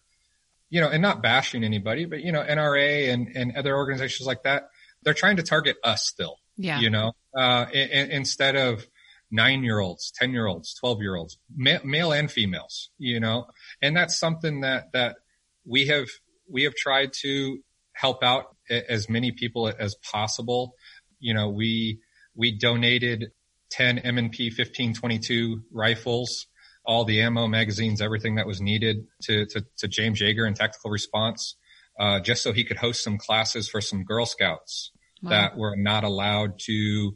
you 0.69 0.79
know, 0.82 0.89
and 0.89 1.01
not 1.01 1.21
bashing 1.23 1.63
anybody, 1.63 2.05
but, 2.05 2.21
you 2.21 2.32
know, 2.32 2.41
NRA 2.43 3.12
and, 3.12 3.27
and 3.36 3.55
other 3.58 3.75
organizations 3.75 4.27
like 4.27 4.43
that, 4.43 4.69
they're 5.03 5.13
trying 5.13 5.38
to 5.38 5.43
target 5.43 5.77
us 5.84 6.05
still 6.05 6.38
Yeah. 6.58 6.79
you 6.79 6.89
know, 6.89 7.13
uh, 7.36 7.65
i- 7.73 7.89
i- 7.93 8.10
instead 8.12 8.55
of 8.55 8.86
nine 9.32 9.63
year 9.63 9.79
olds, 9.79 10.12
10 10.12 10.32
year 10.32 10.45
olds, 10.47 10.73
12 10.75 11.01
year 11.01 11.15
olds, 11.15 11.38
ma- 11.55 11.79
male 11.84 12.12
and 12.12 12.32
females, 12.32 12.89
you 12.97 13.19
know, 13.19 13.47
and 13.82 13.95
that's 13.95 14.17
something 14.17 14.62
that, 14.62 14.91
that 14.93 15.17
we 15.65 15.88
have, 15.88 16.08
we 16.49 16.63
have 16.63 16.75
tried 16.75 17.12
to 17.21 17.60
help 17.93 18.23
out 18.23 18.55
as 18.69 19.08
many 19.10 19.32
people 19.32 19.71
as 19.79 19.95
possible. 19.95 20.73
You 21.19 21.34
know, 21.34 21.49
we, 21.49 21.99
we 22.36 22.51
donated 22.51 23.32
10 23.71 23.99
M&P 23.99 24.49
1522 24.49 25.63
rifles, 25.71 26.47
all 26.86 27.06
the 27.06 27.22
ammo, 27.22 27.48
magazines, 27.48 28.02
everything 28.02 28.36
that 28.36 28.48
was 28.48 28.62
needed 28.62 29.06
to, 29.24 29.46
to, 29.48 29.65
to 29.78 29.88
James 29.88 30.22
Yeager 30.22 30.48
in 30.48 30.54
tactical 30.54 30.89
response, 30.89 31.56
uh, 32.00 32.20
just 32.20 32.42
so 32.42 32.54
he 32.54 32.63
could 32.63 32.78
host 32.78 33.04
some 33.04 33.18
classes 33.18 33.70
for 33.70 33.82
some 33.82 34.04
Girl 34.04 34.26
Scouts 34.26 34.92
Wow. 35.22 35.30
that 35.32 35.58
were 35.58 35.76
not 35.76 36.04
allowed 36.04 36.60
to 36.60 37.15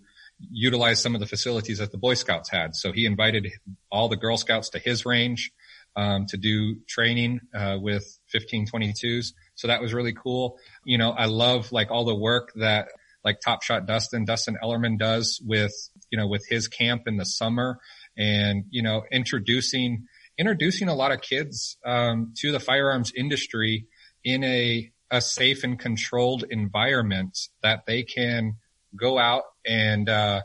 utilize 0.52 1.02
some 1.02 1.16
of 1.16 1.22
the 1.22 1.28
facilities 1.28 1.78
that 1.78 1.92
the 1.92 1.98
Boy 1.98 2.16
Scouts 2.16 2.50
had. 2.50 2.76
So 2.76 2.92
he 2.92 3.06
invited 3.06 3.48
all 3.90 4.10
the 4.10 4.18
Girl 4.18 4.36
Scouts 4.36 4.70
to 4.72 4.80
his 4.80 5.06
range 5.06 5.52
um, 5.96 6.26
to 6.28 6.38
do 6.38 6.78
training 6.88 7.40
uh, 7.56 7.78
with 7.80 8.20
1522s. 8.36 9.28
So 9.56 9.68
that 9.68 9.82
was 9.82 9.94
really 9.94 10.14
cool. 10.14 10.58
You 10.86 10.98
know, 10.98 11.12
I 11.12 11.26
love 11.26 11.72
like 11.72 11.92
all 11.92 12.04
the 12.04 12.16
work 12.16 12.52
that 12.56 12.90
like 13.24 13.40
Top 13.40 13.64
Shot 13.64 13.86
Dustin, 13.86 14.26
Dustin 14.26 14.58
Ellerman 14.62 15.00
does 15.00 15.42
with, 15.46 15.72
you 16.10 16.18
know, 16.18 16.28
with 16.28 16.46
his 16.50 16.68
camp 16.68 17.04
in 17.08 17.16
the 17.16 17.26
summer 17.26 17.80
and, 18.18 18.66
you 18.70 18.82
know, 18.82 19.04
introducing, 19.12 20.06
introducing 20.38 20.88
a 20.88 20.96
lot 20.96 21.12
of 21.12 21.22
kids, 21.22 21.78
um, 21.86 22.34
to 22.38 22.52
the 22.52 22.60
firearms 22.60 23.12
industry 23.16 23.88
in 24.24 24.44
a, 24.44 24.92
a 25.12 25.22
safe 25.22 25.64
and 25.64 25.80
controlled 25.80 26.44
environment 26.50 27.38
that 27.62 27.86
they 27.86 28.04
can 28.04 28.58
go 28.96 29.18
out 29.20 29.44
and, 29.66 30.10
uh, 30.10 30.42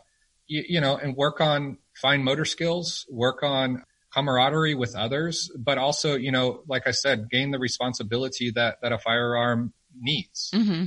you, 0.46 0.64
you 0.68 0.80
know, 0.80 0.96
and 0.96 1.16
work 1.16 1.40
on 1.40 1.78
fine 1.94 2.24
motor 2.24 2.44
skills, 2.44 3.06
work 3.10 3.42
on 3.42 3.82
camaraderie 4.14 4.74
with 4.74 4.96
others, 4.96 5.50
but 5.58 5.78
also, 5.78 6.16
you 6.16 6.32
know, 6.32 6.62
like 6.66 6.86
I 6.86 6.92
said, 6.92 7.28
gain 7.30 7.50
the 7.50 7.58
responsibility 7.58 8.50
that, 8.52 8.78
that 8.82 8.92
a 8.92 8.98
firearm 8.98 9.72
needs. 10.00 10.50
Mm-hmm. 10.54 10.84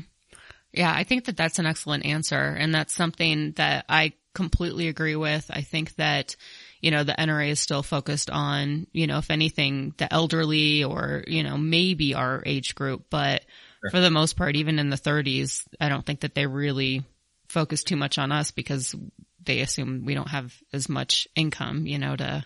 Yeah, 0.74 0.92
I 0.94 1.04
think 1.04 1.26
that 1.26 1.38
that's 1.38 1.60
an 1.60 1.66
excellent 1.66 2.06
answer. 2.06 2.38
And 2.38 2.74
that's 2.74 2.94
something 2.94 3.52
that 3.54 3.86
I 3.90 4.14
completely 4.34 4.88
agree 4.88 5.16
with. 5.16 5.52
I 5.54 5.62
think 5.62 5.96
that, 5.96 6.36
you 6.82 6.90
know, 6.90 7.04
the 7.04 7.14
NRA 7.14 7.50
is 7.50 7.60
still 7.60 7.84
focused 7.84 8.30
on, 8.30 8.88
you 8.92 9.06
know, 9.06 9.20
if 9.20 9.30
anything, 9.30 9.94
the 9.98 10.12
elderly 10.12 10.84
or, 10.84 11.24
you 11.28 11.44
know, 11.44 11.58
maybe 11.58 12.16
our 12.16 12.42
age 12.46 12.74
group. 12.74 13.06
But 13.10 13.46
sure. 13.82 13.92
for 13.92 14.00
the 14.00 14.10
most 14.10 14.36
part, 14.36 14.56
even 14.56 14.80
in 14.80 14.90
the 14.90 14.98
30s, 14.98 15.64
I 15.80 15.90
don't 15.90 16.06
think 16.06 16.22
that 16.22 16.34
they 16.34 16.48
really 16.48 17.04
focus 17.48 17.84
too 17.84 17.96
much 17.96 18.18
on 18.18 18.32
us 18.32 18.52
because 18.52 18.96
they 19.44 19.60
assume 19.60 20.06
we 20.06 20.16
don't 20.16 20.30
have 20.30 20.56
as 20.74 20.90
much 20.90 21.28
income, 21.36 21.86
you 21.86 22.00
know, 22.00 22.16
to, 22.16 22.46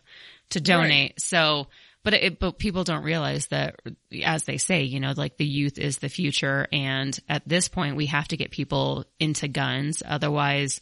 to 0.49 0.59
donate. 0.59 1.11
Right. 1.13 1.21
So, 1.21 1.67
but 2.03 2.13
it, 2.13 2.39
but 2.39 2.59
people 2.59 2.83
don't 2.83 3.03
realize 3.03 3.47
that 3.47 3.79
as 4.23 4.43
they 4.43 4.57
say, 4.57 4.83
you 4.83 4.99
know, 4.99 5.13
like 5.15 5.37
the 5.37 5.45
youth 5.45 5.77
is 5.77 5.97
the 5.97 6.09
future. 6.09 6.67
And 6.73 7.17
at 7.29 7.47
this 7.47 7.69
point, 7.69 7.95
we 7.95 8.07
have 8.07 8.27
to 8.27 8.37
get 8.37 8.51
people 8.51 9.05
into 9.17 9.47
guns. 9.47 10.03
Otherwise, 10.05 10.81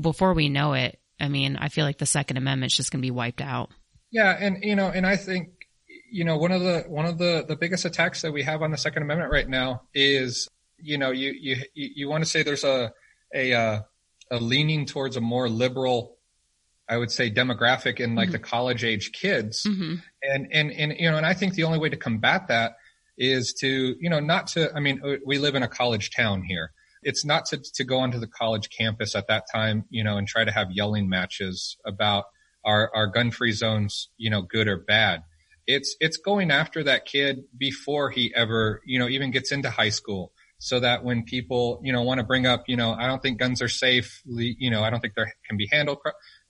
before 0.00 0.32
we 0.32 0.48
know 0.48 0.74
it, 0.74 0.98
I 1.20 1.28
mean, 1.28 1.56
I 1.56 1.68
feel 1.68 1.84
like 1.84 1.98
the 1.98 2.06
second 2.06 2.36
amendment 2.36 2.72
is 2.72 2.76
just 2.76 2.90
going 2.90 3.00
to 3.00 3.06
be 3.06 3.10
wiped 3.10 3.40
out. 3.40 3.70
Yeah. 4.10 4.36
And, 4.38 4.62
you 4.62 4.76
know, 4.76 4.88
and 4.88 5.06
I 5.06 5.16
think, 5.16 5.48
you 6.10 6.24
know, 6.24 6.36
one 6.36 6.52
of 6.52 6.60
the, 6.60 6.84
one 6.88 7.06
of 7.06 7.18
the, 7.18 7.44
the 7.46 7.56
biggest 7.56 7.84
attacks 7.84 8.22
that 8.22 8.32
we 8.32 8.42
have 8.42 8.62
on 8.62 8.70
the 8.70 8.78
second 8.78 9.02
amendment 9.02 9.32
right 9.32 9.48
now 9.48 9.82
is, 9.94 10.48
you 10.78 10.98
know, 10.98 11.10
you, 11.10 11.32
you, 11.38 11.56
you 11.74 12.08
want 12.08 12.24
to 12.24 12.30
say 12.30 12.42
there's 12.42 12.64
a, 12.64 12.92
a, 13.34 13.52
uh, 13.52 13.80
a 14.30 14.36
leaning 14.38 14.86
towards 14.86 15.16
a 15.16 15.20
more 15.20 15.48
liberal 15.48 16.14
I 16.88 16.96
would 16.96 17.10
say 17.10 17.30
demographic 17.30 18.00
in 18.00 18.14
like 18.14 18.26
mm-hmm. 18.26 18.32
the 18.32 18.38
college 18.40 18.84
age 18.84 19.12
kids. 19.12 19.64
Mm-hmm. 19.64 19.94
And, 20.22 20.48
and, 20.52 20.70
and, 20.70 20.94
you 20.98 21.10
know, 21.10 21.16
and 21.16 21.26
I 21.26 21.34
think 21.34 21.54
the 21.54 21.64
only 21.64 21.78
way 21.78 21.88
to 21.88 21.96
combat 21.96 22.48
that 22.48 22.76
is 23.16 23.54
to, 23.60 23.96
you 23.98 24.10
know, 24.10 24.20
not 24.20 24.48
to, 24.48 24.72
I 24.74 24.80
mean, 24.80 25.00
we 25.24 25.38
live 25.38 25.54
in 25.54 25.62
a 25.62 25.68
college 25.68 26.10
town 26.10 26.42
here. 26.42 26.72
It's 27.04 27.24
not 27.24 27.46
to, 27.46 27.58
to 27.58 27.84
go 27.84 27.98
onto 27.98 28.18
the 28.18 28.26
college 28.26 28.70
campus 28.70 29.14
at 29.14 29.28
that 29.28 29.44
time, 29.52 29.84
you 29.90 30.02
know, 30.02 30.16
and 30.16 30.26
try 30.26 30.44
to 30.44 30.50
have 30.50 30.70
yelling 30.70 31.08
matches 31.08 31.76
about 31.84 32.24
our, 32.64 32.90
our 32.94 33.06
gun 33.06 33.30
free 33.30 33.52
zones, 33.52 34.08
you 34.16 34.30
know, 34.30 34.42
good 34.42 34.68
or 34.68 34.78
bad. 34.78 35.22
It's, 35.66 35.96
it's 36.00 36.16
going 36.16 36.50
after 36.50 36.82
that 36.84 37.06
kid 37.06 37.44
before 37.56 38.10
he 38.10 38.32
ever, 38.34 38.82
you 38.84 38.98
know, 38.98 39.08
even 39.08 39.30
gets 39.30 39.52
into 39.52 39.70
high 39.70 39.90
school 39.90 40.32
so 40.58 40.80
that 40.80 41.04
when 41.04 41.24
people, 41.24 41.80
you 41.82 41.92
know, 41.92 42.02
want 42.02 42.18
to 42.18 42.24
bring 42.24 42.46
up, 42.46 42.64
you 42.68 42.76
know, 42.76 42.92
I 42.92 43.06
don't 43.06 43.22
think 43.22 43.38
guns 43.38 43.60
are 43.60 43.68
safe, 43.68 44.22
you 44.26 44.70
know, 44.70 44.82
I 44.82 44.90
don't 44.90 45.00
think 45.00 45.14
they 45.14 45.24
can 45.46 45.56
be 45.56 45.68
handled 45.70 45.98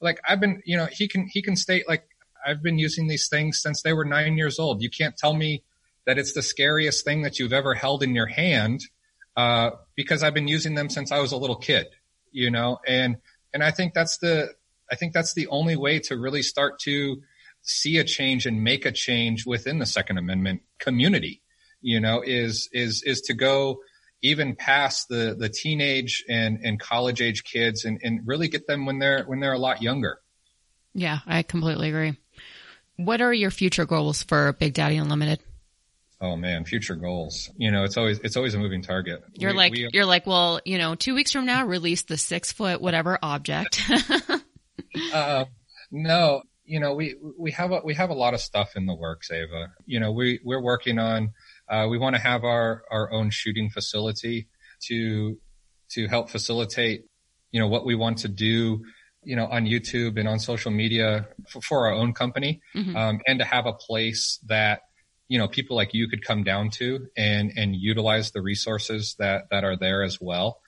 like 0.01 0.21
I've 0.29 0.41
been, 0.41 0.63
you 0.65 0.77
know, 0.77 0.87
he 0.91 1.09
can, 1.09 1.27
he 1.29 1.43
can 1.43 1.57
state 1.57 1.89
like, 1.89 2.05
I've 2.47 2.63
been 2.63 2.79
using 2.79 3.09
these 3.09 3.29
things 3.29 3.61
since 3.61 3.83
they 3.83 3.93
were 3.93 4.05
nine 4.05 4.37
years 4.37 4.59
old. 4.59 4.83
You 4.83 4.91
can't 4.91 5.17
tell 5.17 5.35
me 5.35 5.65
that 6.07 6.19
it's 6.19 6.35
the 6.35 6.43
scariest 6.43 7.05
thing 7.05 7.23
that 7.23 7.39
you've 7.39 7.55
ever 7.55 7.75
held 7.75 8.03
in 8.03 8.15
your 8.15 8.27
hand, 8.27 8.83
uh, 9.37 9.71
because 9.97 10.23
I've 10.23 10.35
been 10.35 10.49
using 10.49 10.75
them 10.75 10.89
since 10.89 11.13
I 11.13 11.21
was 11.21 11.33
a 11.33 11.37
little 11.37 11.57
kid, 11.57 11.87
you 12.33 12.51
know, 12.51 12.79
and, 12.87 13.17
and 13.53 13.63
I 13.63 13.71
think 13.71 13.95
that's 13.95 14.19
the, 14.19 14.49
I 14.91 14.97
think 14.97 15.13
that's 15.13 15.35
the 15.35 15.47
only 15.49 15.77
way 15.77 15.99
to 16.01 16.17
really 16.17 16.43
start 16.43 16.79
to 16.81 17.23
see 17.63 17.99
a 17.99 18.05
change 18.05 18.47
and 18.47 18.63
make 18.63 18.85
a 18.85 18.93
change 18.93 19.47
within 19.47 19.79
the 19.79 19.87
second 19.87 20.19
amendment 20.19 20.63
community, 20.79 21.43
you 21.81 22.01
know, 22.01 22.23
is, 22.25 22.69
is, 22.73 23.03
is 23.05 23.21
to 23.23 23.35
go, 23.35 23.81
even 24.25 24.57
past 24.57 25.09
the 25.09 25.37
the 25.39 25.51
teenage 25.51 26.25
and 26.31 26.59
and 26.65 26.81
college 26.81 27.21
age 27.21 27.45
kids 27.45 27.85
and 27.85 28.01
and 28.03 28.21
really 28.25 28.49
get 28.49 28.67
them 28.67 28.87
when 28.87 28.99
they're 28.99 29.23
when 29.25 29.39
they're 29.39 29.53
a 29.53 29.59
lot 29.59 29.83
younger. 29.83 30.19
Yeah, 30.95 31.19
I 31.27 31.43
completely 31.43 31.91
agree. 31.91 32.17
What 32.97 33.21
are 33.21 33.33
your 33.33 33.51
future 33.51 33.85
goals 33.85 34.23
for 34.23 34.53
Big 34.55 34.73
Daddy 34.73 34.97
Unlimited? 34.97 35.41
Oh 36.25 36.37
man, 36.37 36.65
future 36.65 36.95
goals. 36.95 37.51
You 37.57 37.71
know, 37.71 37.85
it's 37.85 37.97
always 37.97 38.19
it's 38.21 38.37
always 38.37 38.55
a 38.55 38.59
moving 38.59 38.83
target. 38.83 39.23
You're 39.35 39.51
we, 39.53 39.57
like 39.57 39.73
we, 39.73 39.89
you're 39.93 40.07
like, 40.07 40.27
well, 40.27 40.61
you 40.65 40.79
know, 40.79 40.95
two 40.95 41.15
weeks 41.15 41.33
from 41.33 41.45
now, 41.45 41.67
release 41.67 42.03
the 42.03 42.17
six 42.17 42.53
foot 42.53 42.81
whatever 42.81 43.19
object. 43.23 43.83
uh, 45.13 45.45
no, 45.91 46.43
you 46.65 46.81
know, 46.81 46.95
we 46.95 47.17
we 47.39 47.51
have 47.51 47.73
a, 47.73 47.81
we 47.85 47.95
have 47.95 48.11
a 48.11 48.15
lot 48.15 48.33
of 48.33 48.41
stuff 48.41 48.73
in 48.77 48.87
the 48.87 48.95
works, 48.95 49.31
Ava. 49.31 49.73
You 49.85 50.01
know, 50.01 50.13
we 50.13 50.41
we're 50.45 50.63
working 50.63 50.99
on 50.99 51.33
uh, 51.69 51.87
we 51.89 51.99
want 51.99 52.15
to 52.17 52.23
have 52.23 52.45
our, 52.45 52.85
our 52.91 53.11
own 53.13 53.31
shooting 53.31 53.71
facility 53.71 54.49
to, 54.83 55.39
to 55.91 56.07
help 56.09 56.31
facilitate, 56.31 57.05
you 57.51 57.61
know, 57.61 57.69
what 57.69 57.87
we 57.87 57.95
want 57.95 58.19
to 58.19 58.29
do, 58.29 58.85
you 59.23 59.37
know, 59.37 59.47
on 59.47 59.65
YouTube 59.65 60.19
and 60.19 60.29
on 60.29 60.39
social 60.39 60.71
media 60.71 61.27
for, 61.49 61.63
for 61.63 61.87
our 61.87 61.93
own 61.93 62.13
company, 62.13 62.61
mm-hmm. 62.75 62.97
um, 62.97 63.21
and 63.27 63.39
to 63.39 63.45
have 63.45 63.67
a 63.67 63.73
place 63.73 64.39
that, 64.47 64.81
you 65.35 65.41
know, 65.41 65.49
people 65.49 65.75
like 65.75 65.95
you 65.95 66.07
could 66.07 66.25
come 66.25 66.45
down 66.45 66.71
to 66.71 67.09
and, 67.17 67.51
and 67.57 67.75
utilize 67.75 68.31
the 68.31 68.41
resources 68.41 69.17
that, 69.19 69.47
that 69.51 69.65
are 69.65 69.77
there 69.77 70.05
as 70.05 70.19
well. 70.21 70.61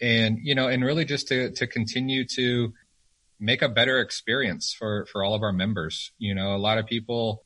And, 0.00 0.38
you 0.42 0.54
know, 0.54 0.66
and 0.66 0.82
really 0.82 1.04
just 1.04 1.28
to, 1.28 1.50
to 1.50 1.66
continue 1.66 2.24
to 2.36 2.72
make 3.38 3.60
a 3.60 3.68
better 3.68 4.00
experience 4.00 4.74
for, 4.78 5.04
for 5.12 5.22
all 5.22 5.34
of 5.34 5.42
our 5.42 5.52
members. 5.52 6.12
You 6.16 6.34
know, 6.34 6.56
a 6.56 6.56
lot 6.56 6.78
of 6.78 6.86
people, 6.86 7.44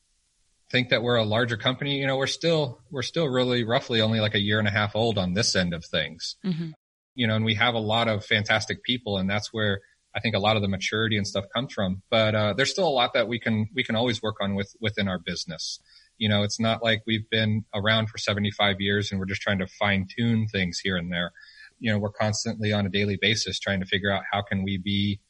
think 0.71 0.91
that 0.91 1.03
we're 1.03 1.17
a 1.17 1.25
larger 1.25 1.57
company, 1.57 1.99
you 1.99 2.07
know, 2.07 2.17
we're 2.17 2.29
still, 2.29 2.81
we're 2.93 3.03
still 3.03 3.27
really 3.27 3.65
roughly 3.65 4.01
only 4.01 4.21
like 4.21 4.35
a 4.35 4.41
year 4.41 4.61
and 4.61 4.69
a 4.69 4.71
half 4.71 4.95
old 4.95 5.19
on 5.19 5.35
this 5.35 5.57
end 5.57 5.75
of 5.75 5.85
things. 5.85 6.37
Mm-hmm. 6.45 6.71
You 7.17 7.27
know, 7.27 7.35
and 7.35 7.45
we 7.45 7.55
have 7.55 7.75
a 7.75 7.81
lot 7.81 8.07
of 8.07 8.25
fantastic 8.25 8.85
people 8.85 9.19
and 9.19 9.29
that's 9.29 9.53
where 9.53 9.81
I 10.15 10.21
think 10.21 10.37
a 10.37 10.41
lot 10.41 10.55
of 10.55 10.63
the 10.63 10.69
maturity 10.69 11.17
and 11.17 11.27
stuff 11.27 11.45
comes 11.53 11.73
from. 11.73 12.03
But, 12.11 12.35
uh, 12.35 12.55
there's 12.57 12.71
still 12.71 12.89
a 12.89 12.91
lot 12.91 13.15
that 13.15 13.29
we 13.29 13.41
can, 13.41 13.69
we 13.75 13.83
can 13.85 13.97
always 13.97 14.23
work 14.23 14.37
on 14.41 14.55
with, 14.55 14.73
within 14.81 15.09
our 15.09 15.19
business. 15.19 15.81
You 16.19 16.29
know, 16.29 16.43
it's 16.43 16.61
not 16.61 16.83
like 16.83 17.03
we've 17.07 17.29
been 17.31 17.65
around 17.75 18.09
for 18.09 18.19
75 18.19 18.81
years 18.81 19.11
and 19.11 19.21
we're 19.21 19.27
just 19.27 19.43
trying 19.43 19.59
to 19.59 19.67
fine 19.67 20.07
tune 20.17 20.47
things 20.49 20.79
here 20.79 20.97
and 20.97 21.13
there. 21.13 21.33
You 21.79 21.93
know, 21.93 21.99
we're 21.99 22.13
constantly 22.13 22.73
on 22.73 22.87
a 22.87 22.89
daily 22.89 23.19
basis 23.21 23.59
trying 23.59 23.81
to 23.81 23.87
figure 23.87 24.11
out 24.11 24.23
how 24.33 24.43
can 24.43 24.63
we 24.63 24.79
be 24.79 25.21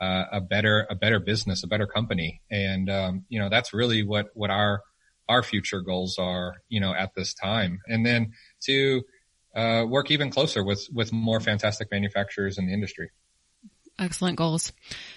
uh, 0.00 0.24
a 0.32 0.40
better 0.40 0.86
a 0.90 0.94
better 0.94 1.18
business, 1.18 1.64
a 1.64 1.66
better 1.66 1.86
company, 1.86 2.42
and 2.50 2.90
um, 2.90 3.24
you 3.28 3.40
know 3.40 3.48
that's 3.48 3.72
really 3.72 4.02
what 4.02 4.26
what 4.34 4.50
our 4.50 4.82
our 5.28 5.42
future 5.42 5.80
goals 5.80 6.18
are, 6.18 6.54
you 6.68 6.80
know, 6.80 6.94
at 6.94 7.14
this 7.14 7.34
time, 7.34 7.80
and 7.86 8.04
then 8.04 8.32
to 8.62 9.02
uh, 9.54 9.84
work 9.88 10.10
even 10.10 10.30
closer 10.30 10.62
with 10.62 10.86
with 10.92 11.12
more 11.12 11.40
fantastic 11.40 11.90
manufacturers 11.90 12.58
in 12.58 12.66
the 12.66 12.72
industry. 12.72 13.10
Excellent 13.98 14.36
goals. 14.36 14.72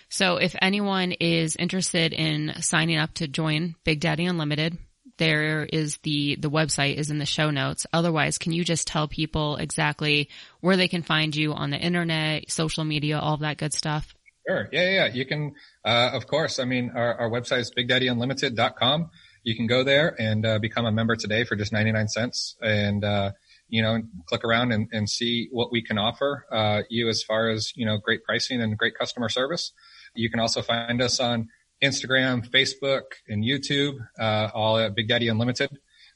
So 0.08 0.38
if 0.38 0.56
anyone 0.62 1.12
is 1.12 1.58
interested 1.58 2.14
in 2.14 2.54
signing 2.62 2.98
up 2.98 3.14
to 3.16 3.28
join 3.28 3.76
Big 3.84 4.00
Daddy 4.00 4.26
Unlimited, 4.26 4.78
there 5.20 5.64
is 5.64 5.98
the, 5.98 6.36
the 6.38 6.50
website 6.50 6.96
is 6.96 7.12
in 7.12 7.20
the 7.20 7.26
show 7.26 7.52
notes. 7.52 7.86
Otherwise, 7.94 8.40
can 8.40 8.52
you 8.52 8.64
just 8.64 8.88
tell 8.88 9.08
people 9.08 9.58
exactly 9.58 10.30
where 10.62 10.76
they 10.76 10.88
can 10.88 11.04
find 11.04 11.36
you 11.36 11.54
on 11.54 11.70
the 11.70 11.78
internet, 11.78 12.50
social 12.50 12.84
media, 12.84 13.20
all 13.20 13.38
that 13.38 13.58
good 13.58 13.74
stuff? 13.74 14.16
Sure. 14.48 14.68
Yeah, 14.72 14.90
yeah. 14.90 15.14
You 15.14 15.26
can, 15.26 15.54
uh, 15.86 16.10
of 16.14 16.26
course. 16.26 16.58
I 16.58 16.66
mean, 16.66 16.92
our, 16.96 17.14
our 17.14 17.30
website 17.30 17.60
is 17.60 17.72
bigdaddyunlimited.com. 17.78 19.12
You 19.44 19.56
can 19.56 19.68
go 19.68 19.84
there 19.84 20.20
and 20.20 20.46
uh, 20.46 20.58
become 20.58 20.86
a 20.86 20.92
member 20.92 21.16
today 21.16 21.44
for 21.44 21.56
just 21.56 21.72
99 21.72 22.08
cents 22.08 22.56
and, 22.62 23.04
uh, 23.04 23.32
you 23.68 23.84
know, 23.84 24.02
click 24.26 24.44
around 24.44 24.72
and, 24.72 24.88
and 24.92 25.08
see 25.08 25.50
what 25.52 25.72
we 25.72 25.84
can 25.84 26.00
offer 26.00 26.46
uh, 26.52 26.82
you 26.90 27.10
as 27.10 27.22
far 27.22 27.50
as, 27.50 27.72
you 27.76 27.86
know, 27.86 27.98
great 27.98 28.24
pricing 28.24 28.62
and 28.62 28.76
great 28.78 28.98
customer 28.98 29.30
service. 29.30 29.72
You 30.16 30.32
can 30.32 30.40
also 30.40 30.64
find 30.64 31.02
us 31.02 31.20
on 31.20 31.50
Instagram, 31.84 32.48
Facebook, 32.50 33.04
and 33.28 33.44
YouTube, 33.44 33.96
uh, 34.20 34.50
all 34.54 34.78
at 34.78 34.96
Big 34.96 35.08
Daddy 35.08 35.28
Unlimited. 35.28 35.70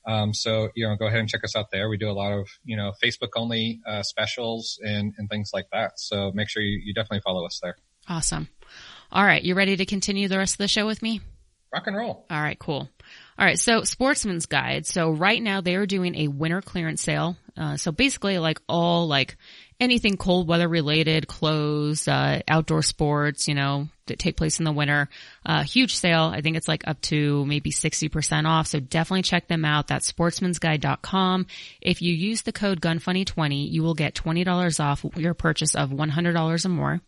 Um, 0.05 0.33
so, 0.33 0.69
you 0.75 0.87
know, 0.87 0.95
go 0.97 1.07
ahead 1.07 1.19
and 1.19 1.29
check 1.29 1.43
us 1.43 1.55
out 1.55 1.71
there. 1.71 1.87
We 1.87 1.97
do 1.97 2.09
a 2.09 2.11
lot 2.11 2.33
of, 2.33 2.49
you 2.65 2.75
know, 2.75 2.91
Facebook 3.01 3.29
only, 3.37 3.79
uh, 3.87 4.03
specials 4.03 4.77
and, 4.83 5.13
and 5.17 5.29
things 5.29 5.51
like 5.53 5.67
that. 5.71 5.97
So 5.97 6.31
make 6.33 6.49
sure 6.49 6.61
you, 6.61 6.81
you 6.83 6.93
definitely 6.93 7.21
follow 7.21 7.45
us 7.45 7.59
there. 7.63 7.77
Awesome. 8.09 8.49
All 9.11 9.23
right. 9.23 9.41
You 9.41 9.55
ready 9.55 9.77
to 9.77 9.85
continue 9.85 10.27
the 10.27 10.37
rest 10.37 10.55
of 10.55 10.57
the 10.57 10.67
show 10.67 10.85
with 10.85 11.01
me? 11.01 11.21
Rock 11.73 11.87
and 11.87 11.95
roll. 11.95 12.25
All 12.29 12.41
right. 12.41 12.59
Cool. 12.59 12.89
All 13.39 13.45
right. 13.45 13.57
So 13.57 13.83
Sportsman's 13.83 14.45
Guide. 14.45 14.85
So 14.85 15.09
right 15.09 15.41
now 15.41 15.61
they 15.61 15.75
are 15.75 15.85
doing 15.85 16.15
a 16.15 16.27
winter 16.27 16.61
clearance 16.61 17.01
sale. 17.01 17.37
Uh, 17.55 17.77
so 17.77 17.91
basically 17.91 18.39
like 18.39 18.59
all 18.67 19.07
like 19.07 19.37
anything 19.83 20.17
cold 20.17 20.47
weather 20.47 20.67
related, 20.67 21.27
clothes, 21.27 22.07
uh, 22.07 22.41
outdoor 22.47 22.81
sports, 22.81 23.47
you 23.47 23.53
know, 23.53 23.87
that 24.07 24.19
take 24.19 24.37
place 24.37 24.59
in 24.59 24.65
the 24.65 24.71
winter. 24.71 25.09
Uh, 25.45 25.63
huge 25.63 25.95
sale. 25.95 26.31
I 26.33 26.41
think 26.41 26.57
it's 26.57 26.67
like 26.67 26.87
up 26.87 26.99
to 27.01 27.45
maybe 27.45 27.71
60% 27.71 28.45
off. 28.45 28.67
So 28.67 28.79
definitely 28.79 29.23
check 29.23 29.47
them 29.47 29.65
out. 29.65 29.87
That's 29.87 30.11
sportsmansguide.com. 30.11 31.47
If 31.81 32.01
you 32.01 32.13
use 32.13 32.41
the 32.41 32.51
code 32.51 32.81
GUNFUNNY20, 32.81 33.71
you 33.71 33.83
will 33.83 33.95
get 33.95 34.15
$20 34.15 34.79
off 34.83 35.05
your 35.15 35.33
purchase 35.33 35.75
of 35.75 35.89
$100 35.91 36.65
or 36.65 36.69
more. 36.69 37.01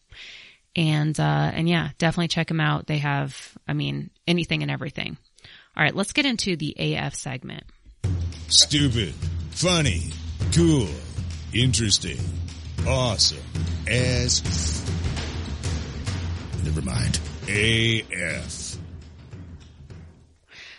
And, 0.76 1.18
uh, 1.20 1.52
and 1.54 1.70
yeah, 1.70 1.90
definitely 1.98 2.28
check 2.28 2.48
them 2.48 2.60
out. 2.60 2.88
They 2.88 2.98
have, 2.98 3.58
I 3.68 3.74
mean, 3.74 4.10
anything 4.28 4.62
and 4.62 4.70
everything. 4.70 5.18
All 5.78 5.84
right, 5.84 5.96
let's 5.96 6.14
get 6.14 6.26
into 6.26 6.56
the 6.56 6.76
AF 6.78 7.16
segment. 7.16 7.64
Stupid, 8.48 9.14
funny, 9.52 10.12
cool, 10.54 10.88
interesting, 11.54 12.20
awesome, 12.88 13.44
as, 13.88 14.42
f- 14.46 14.90
never 16.64 16.82
mind, 16.82 17.20
AF. 17.48 18.66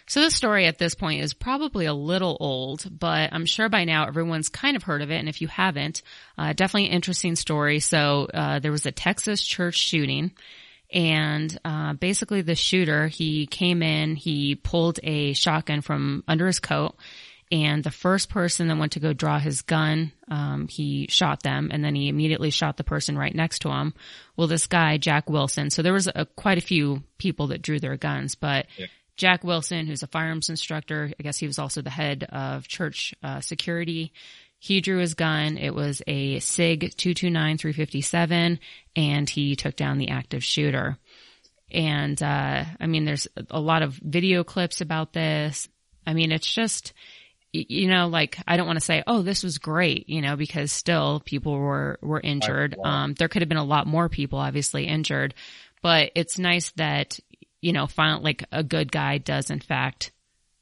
So 0.09 0.21
this 0.21 0.37
story 0.37 0.67
at 0.67 0.79
this 0.79 0.95
point 0.95 1.23
is 1.23 1.35
probably 1.35 1.87
a 1.87 1.93
little 1.93 2.37
old, 2.39 2.87
but 2.97 3.33
I'm 3.33 3.45
sure 3.45 3.69
by 3.69 3.85
now 3.85 4.07
everyone's 4.07 4.49
kind 4.49 4.77
of 4.77 4.85
heard 4.85 5.03
of 5.03 5.11
it. 5.11 5.17
And 5.17 5.29
if 5.29 5.41
you 5.41 5.49
haven't, 5.49 6.03
uh, 6.39 6.53
definitely 6.53 6.87
an 6.87 6.93
interesting 6.93 7.35
story. 7.35 7.81
So 7.81 8.29
uh, 8.33 8.61
there 8.61 8.71
was 8.71 8.87
a 8.87 8.93
Texas 8.93 9.43
church 9.45 9.75
shooting, 9.75 10.33
and 10.93 11.59
uh, 11.65 11.95
basically 11.95 12.43
the 12.43 12.55
shooter 12.55 13.09
he 13.09 13.47
came 13.47 13.83
in, 13.83 14.15
he 14.15 14.55
pulled 14.55 15.01
a 15.03 15.33
shotgun 15.33 15.81
from 15.81 16.23
under 16.29 16.47
his 16.47 16.61
coat. 16.61 16.95
And 17.53 17.85
the 17.85 17.93
first 17.93 18.29
person 18.29 18.67
that 18.69 18.77
went 18.77 18.93
to 18.93 19.01
go 19.01 19.13
draw 19.13 19.39
his 19.39 19.63
gun, 19.63 20.11
um, 20.29 20.67
he 20.67 21.07
shot 21.09 21.45
them, 21.45 21.71
and 21.73 21.85
then 21.85 21.95
he 21.95 22.09
immediately 22.09 22.51
shot 22.51 22.77
the 22.77 22.83
person 22.83 23.17
right 23.17 23.35
next 23.35 23.61
to 23.61 23.71
him. 23.71 23.95
Well, 24.37 24.49
this 24.49 24.67
guy 24.67 24.99
Jack 24.99 25.31
Wilson. 25.31 25.71
So 25.71 25.83
there 25.83 25.93
was 25.93 26.09
a, 26.13 26.27
quite 26.27 26.59
a 26.59 26.63
few 26.63 27.05
people 27.19 27.49
that 27.49 27.63
drew 27.63 27.79
their 27.79 27.97
guns, 27.97 28.35
but 28.35 28.67
yeah. 28.77 28.87
Jack 29.17 29.45
Wilson, 29.45 29.87
who's 29.87 30.03
a 30.03 30.09
firearms 30.09 30.51
instructor, 30.51 31.13
I 31.19 31.23
guess 31.23 31.39
he 31.39 31.47
was 31.47 31.59
also 31.59 31.83
the 31.83 31.91
head 31.91 32.25
of 32.25 32.69
church 32.69 33.15
uh, 33.23 33.41
security. 33.41 34.13
He 34.59 34.81
drew 34.81 34.99
his 34.99 35.15
gun. 35.15 35.57
It 35.57 35.75
was 35.75 36.03
a 36.07 36.39
SIG 36.41 36.81
229 36.97 37.59
357 37.59 38.59
and 38.95 39.31
he 39.31 39.57
took 39.57 39.77
down 39.77 39.99
the 39.99 40.11
active 40.11 40.45
shooter. 40.45 40.99
And, 41.71 42.23
uh, 42.23 42.65
I 42.79 42.87
mean, 42.87 43.05
there's 43.05 43.27
a 43.51 43.61
lot 43.61 43.83
of 43.83 43.95
video 43.95 44.45
clips 44.45 44.81
about 44.81 45.13
this. 45.13 45.69
I 46.07 46.13
mean, 46.13 46.31
it's 46.31 46.53
just, 46.53 46.93
you 47.69 47.89
know, 47.89 48.09
like 48.09 48.39
I 48.47 48.57
don't 48.57 48.67
want 48.67 48.79
to 48.79 48.85
say, 48.85 49.03
oh, 49.07 49.23
this 49.23 49.43
was 49.43 49.59
great, 49.59 50.09
you 50.09 50.21
know, 50.21 50.37
because 50.37 50.73
still 50.73 51.21
people 51.25 51.57
were, 51.59 51.99
were 52.03 52.21
injured. 52.21 52.77
Um, 52.85 53.15
there 53.15 53.29
could 53.29 53.43
have 53.43 53.49
been 53.49 53.59
a 53.59 53.65
lot 53.65 53.87
more 53.87 54.09
people 54.09 54.39
obviously 54.39 54.87
injured, 54.87 55.35
but 55.83 56.11
it's 56.15 56.39
nice 56.39 56.71
that, 56.73 57.19
you 57.61 57.73
know, 57.73 57.87
find 57.87 58.23
like 58.23 58.45
a 58.53 58.63
good 58.63 58.91
guy 58.93 59.19
does 59.19 59.51
in 59.51 59.61
fact 59.61 60.13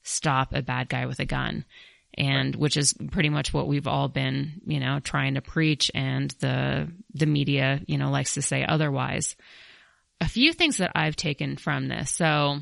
stop 0.03 0.53
a 0.53 0.63
bad 0.63 0.89
guy 0.89 1.07
with 1.07 1.21
a 1.21 1.25
gun. 1.25 1.65
And 2.17 2.55
which 2.55 2.77
is 2.77 2.95
pretty 3.11 3.29
much 3.29 3.53
what 3.53 3.67
we've 3.67 3.89
all 3.89 4.07
been, 4.09 4.61
you 4.67 4.79
know, 4.79 5.01
trying 5.01 5.35
to 5.35 5.41
preach 5.41 5.91
and 5.95 6.31
the, 6.39 6.89
the 7.13 7.27
media, 7.27 7.81
you 7.87 7.99
know, 7.99 8.11
likes 8.11 8.35
to 8.35 8.43
say 8.43 8.65
otherwise. 8.65 9.35
A 10.21 10.29
few 10.29 10.53
things 10.53 10.77
that 10.77 10.93
I've 10.95 11.17
taken 11.17 11.57
from 11.57 11.89
this. 11.89 12.13
So 12.13 12.61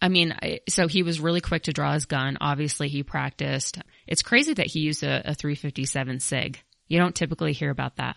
I 0.00 0.08
mean, 0.08 0.36
so 0.68 0.86
he 0.86 1.02
was 1.02 1.20
really 1.20 1.40
quick 1.40 1.64
to 1.64 1.72
draw 1.72 1.92
his 1.92 2.06
gun. 2.06 2.38
Obviously 2.40 2.88
he 2.88 3.02
practiced. 3.02 3.78
It's 4.06 4.22
crazy 4.22 4.54
that 4.54 4.66
he 4.66 4.80
used 4.80 5.02
a, 5.02 5.30
a 5.30 5.34
357 5.34 6.20
SIG. 6.20 6.62
You 6.86 6.98
don't 6.98 7.14
typically 7.14 7.52
hear 7.52 7.70
about 7.70 7.96
that. 7.96 8.16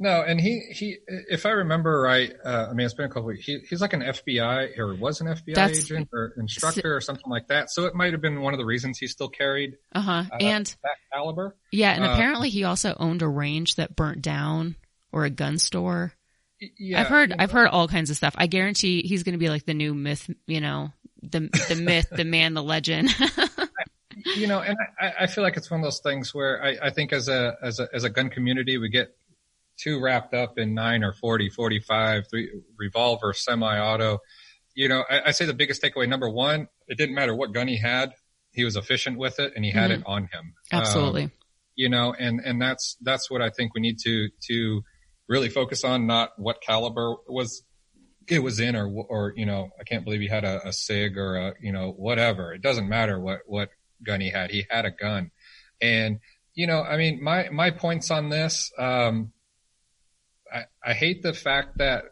No, 0.00 0.22
and 0.22 0.40
he 0.40 0.60
he 0.70 0.98
if 1.08 1.44
I 1.44 1.50
remember 1.50 2.00
right, 2.00 2.32
uh, 2.44 2.68
I 2.70 2.72
mean 2.72 2.84
it's 2.84 2.94
been 2.94 3.06
a 3.06 3.08
couple 3.08 3.24
weeks. 3.24 3.44
He, 3.44 3.58
he's 3.68 3.80
like 3.80 3.94
an 3.94 4.02
FBI 4.02 4.78
or 4.78 4.94
was 4.94 5.20
an 5.20 5.26
FBI 5.26 5.54
That's, 5.54 5.78
agent 5.78 6.08
or 6.12 6.34
instructor 6.36 6.94
or 6.94 7.00
something 7.00 7.28
like 7.28 7.48
that. 7.48 7.68
So 7.70 7.86
it 7.86 7.96
might 7.96 8.12
have 8.12 8.22
been 8.22 8.40
one 8.40 8.54
of 8.54 8.58
the 8.58 8.64
reasons 8.64 8.98
he 8.98 9.08
still 9.08 9.28
carried 9.28 9.76
uh-huh. 9.92 10.24
Uh, 10.32 10.36
and 10.40 10.66
that 10.84 10.96
caliber. 11.12 11.56
Yeah, 11.72 11.90
and 11.90 12.04
uh, 12.04 12.12
apparently 12.12 12.48
he 12.48 12.62
also 12.62 12.94
owned 12.96 13.22
a 13.22 13.28
range 13.28 13.74
that 13.74 13.96
burnt 13.96 14.22
down 14.22 14.76
or 15.10 15.24
a 15.24 15.30
gun 15.30 15.58
store. 15.58 16.12
Yeah, 16.60 17.00
I've 17.00 17.06
heard 17.06 17.34
I've 17.38 17.52
heard 17.52 17.68
all 17.68 17.88
kinds 17.88 18.10
of 18.10 18.16
stuff. 18.16 18.34
I 18.36 18.46
guarantee 18.46 19.02
he's 19.02 19.22
going 19.22 19.34
to 19.34 19.38
be 19.38 19.48
like 19.48 19.64
the 19.64 19.74
new 19.74 19.94
myth, 19.94 20.28
you 20.46 20.60
know, 20.60 20.92
the 21.22 21.40
the 21.68 21.76
myth, 21.82 22.08
the 22.10 22.24
man, 22.24 22.54
the 22.54 22.62
legend. 22.62 23.14
you 24.36 24.46
know, 24.46 24.60
and 24.60 24.76
I, 25.00 25.12
I 25.20 25.26
feel 25.26 25.44
like 25.44 25.56
it's 25.56 25.70
one 25.70 25.80
of 25.80 25.84
those 25.84 26.00
things 26.00 26.34
where 26.34 26.62
I, 26.62 26.76
I 26.82 26.90
think 26.90 27.12
as 27.12 27.28
a 27.28 27.56
as 27.62 27.78
a 27.78 27.88
as 27.94 28.04
a 28.04 28.10
gun 28.10 28.28
community 28.28 28.76
we 28.76 28.88
get 28.88 29.14
too 29.78 30.00
wrapped 30.00 30.34
up 30.34 30.58
in 30.58 30.74
nine 30.74 31.02
or 31.02 31.12
40, 31.12 31.50
45, 31.50 32.24
three, 32.28 32.50
revolver, 32.76 33.32
semi-auto. 33.32 34.18
You 34.74 34.88
know, 34.88 35.04
I, 35.08 35.22
I, 35.26 35.30
say 35.30 35.46
the 35.46 35.54
biggest 35.54 35.82
takeaway, 35.82 36.08
number 36.08 36.28
one, 36.28 36.68
it 36.88 36.98
didn't 36.98 37.14
matter 37.14 37.34
what 37.34 37.52
gun 37.52 37.68
he 37.68 37.78
had. 37.78 38.12
He 38.52 38.64
was 38.64 38.76
efficient 38.76 39.18
with 39.18 39.38
it 39.38 39.52
and 39.56 39.64
he 39.64 39.70
had 39.70 39.90
mm-hmm. 39.90 40.00
it 40.00 40.06
on 40.06 40.22
him. 40.24 40.54
Absolutely. 40.72 41.24
Um, 41.24 41.32
you 41.76 41.88
know, 41.88 42.12
and, 42.12 42.40
and 42.44 42.60
that's, 42.60 42.96
that's 43.00 43.30
what 43.30 43.40
I 43.40 43.50
think 43.50 43.74
we 43.74 43.80
need 43.80 43.98
to, 44.00 44.28
to 44.48 44.82
really 45.28 45.48
focus 45.48 45.84
on, 45.84 46.06
not 46.06 46.30
what 46.36 46.60
caliber 46.60 47.16
was 47.26 47.62
it 48.28 48.42
was 48.42 48.60
in 48.60 48.76
or, 48.76 48.86
or, 48.86 49.32
you 49.36 49.46
know, 49.46 49.70
I 49.80 49.84
can't 49.84 50.04
believe 50.04 50.20
he 50.20 50.28
had 50.28 50.44
a, 50.44 50.68
a 50.68 50.72
SIG 50.72 51.16
or 51.16 51.36
a, 51.36 51.54
you 51.60 51.72
know, 51.72 51.92
whatever. 51.92 52.52
It 52.52 52.62
doesn't 52.62 52.88
matter 52.88 53.18
what, 53.18 53.40
what 53.46 53.70
gun 54.02 54.20
he 54.20 54.30
had. 54.30 54.50
He 54.50 54.66
had 54.68 54.84
a 54.84 54.90
gun. 54.90 55.30
And, 55.80 56.20
you 56.54 56.66
know, 56.66 56.82
I 56.82 56.96
mean, 56.96 57.22
my, 57.22 57.48
my 57.50 57.70
points 57.70 58.10
on 58.10 58.28
this, 58.28 58.70
um, 58.78 59.32
I, 60.52 60.64
I 60.84 60.92
hate 60.92 61.22
the 61.22 61.32
fact 61.32 61.78
that 61.78 62.04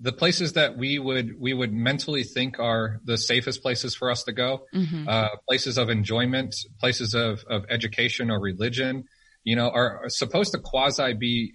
the 0.00 0.12
places 0.12 0.54
that 0.54 0.76
we 0.76 0.98
would 0.98 1.38
we 1.38 1.52
would 1.52 1.72
mentally 1.72 2.22
think 2.22 2.58
are 2.58 3.00
the 3.04 3.18
safest 3.18 3.62
places 3.62 3.94
for 3.94 4.10
us 4.10 4.24
to 4.24 4.32
go, 4.32 4.66
mm-hmm. 4.74 5.08
uh, 5.08 5.28
places 5.48 5.78
of 5.78 5.90
enjoyment, 5.90 6.54
places 6.78 7.14
of 7.14 7.44
of 7.48 7.64
education 7.68 8.30
or 8.30 8.40
religion, 8.40 9.04
you 9.42 9.56
know, 9.56 9.68
are, 9.68 10.04
are 10.04 10.08
supposed 10.08 10.52
to 10.52 10.58
quasi 10.58 11.12
be 11.14 11.54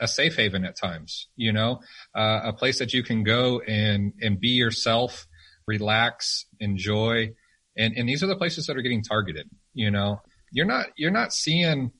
a 0.00 0.08
safe 0.08 0.36
haven 0.36 0.64
at 0.64 0.76
times. 0.76 1.28
You 1.36 1.52
know, 1.52 1.80
uh, 2.14 2.40
a 2.44 2.52
place 2.52 2.78
that 2.78 2.92
you 2.92 3.02
can 3.02 3.24
go 3.24 3.60
and 3.60 4.12
and 4.20 4.40
be 4.40 4.50
yourself, 4.50 5.26
relax, 5.66 6.46
enjoy, 6.60 7.34
and 7.76 7.94
and 7.96 8.08
these 8.08 8.22
are 8.22 8.26
the 8.28 8.36
places 8.36 8.66
that 8.66 8.76
are 8.76 8.82
getting 8.82 9.02
targeted. 9.02 9.48
You 9.74 9.90
know, 9.90 10.20
you're 10.52 10.66
not 10.66 10.86
you're 10.96 11.10
not 11.10 11.32
seeing 11.32 11.92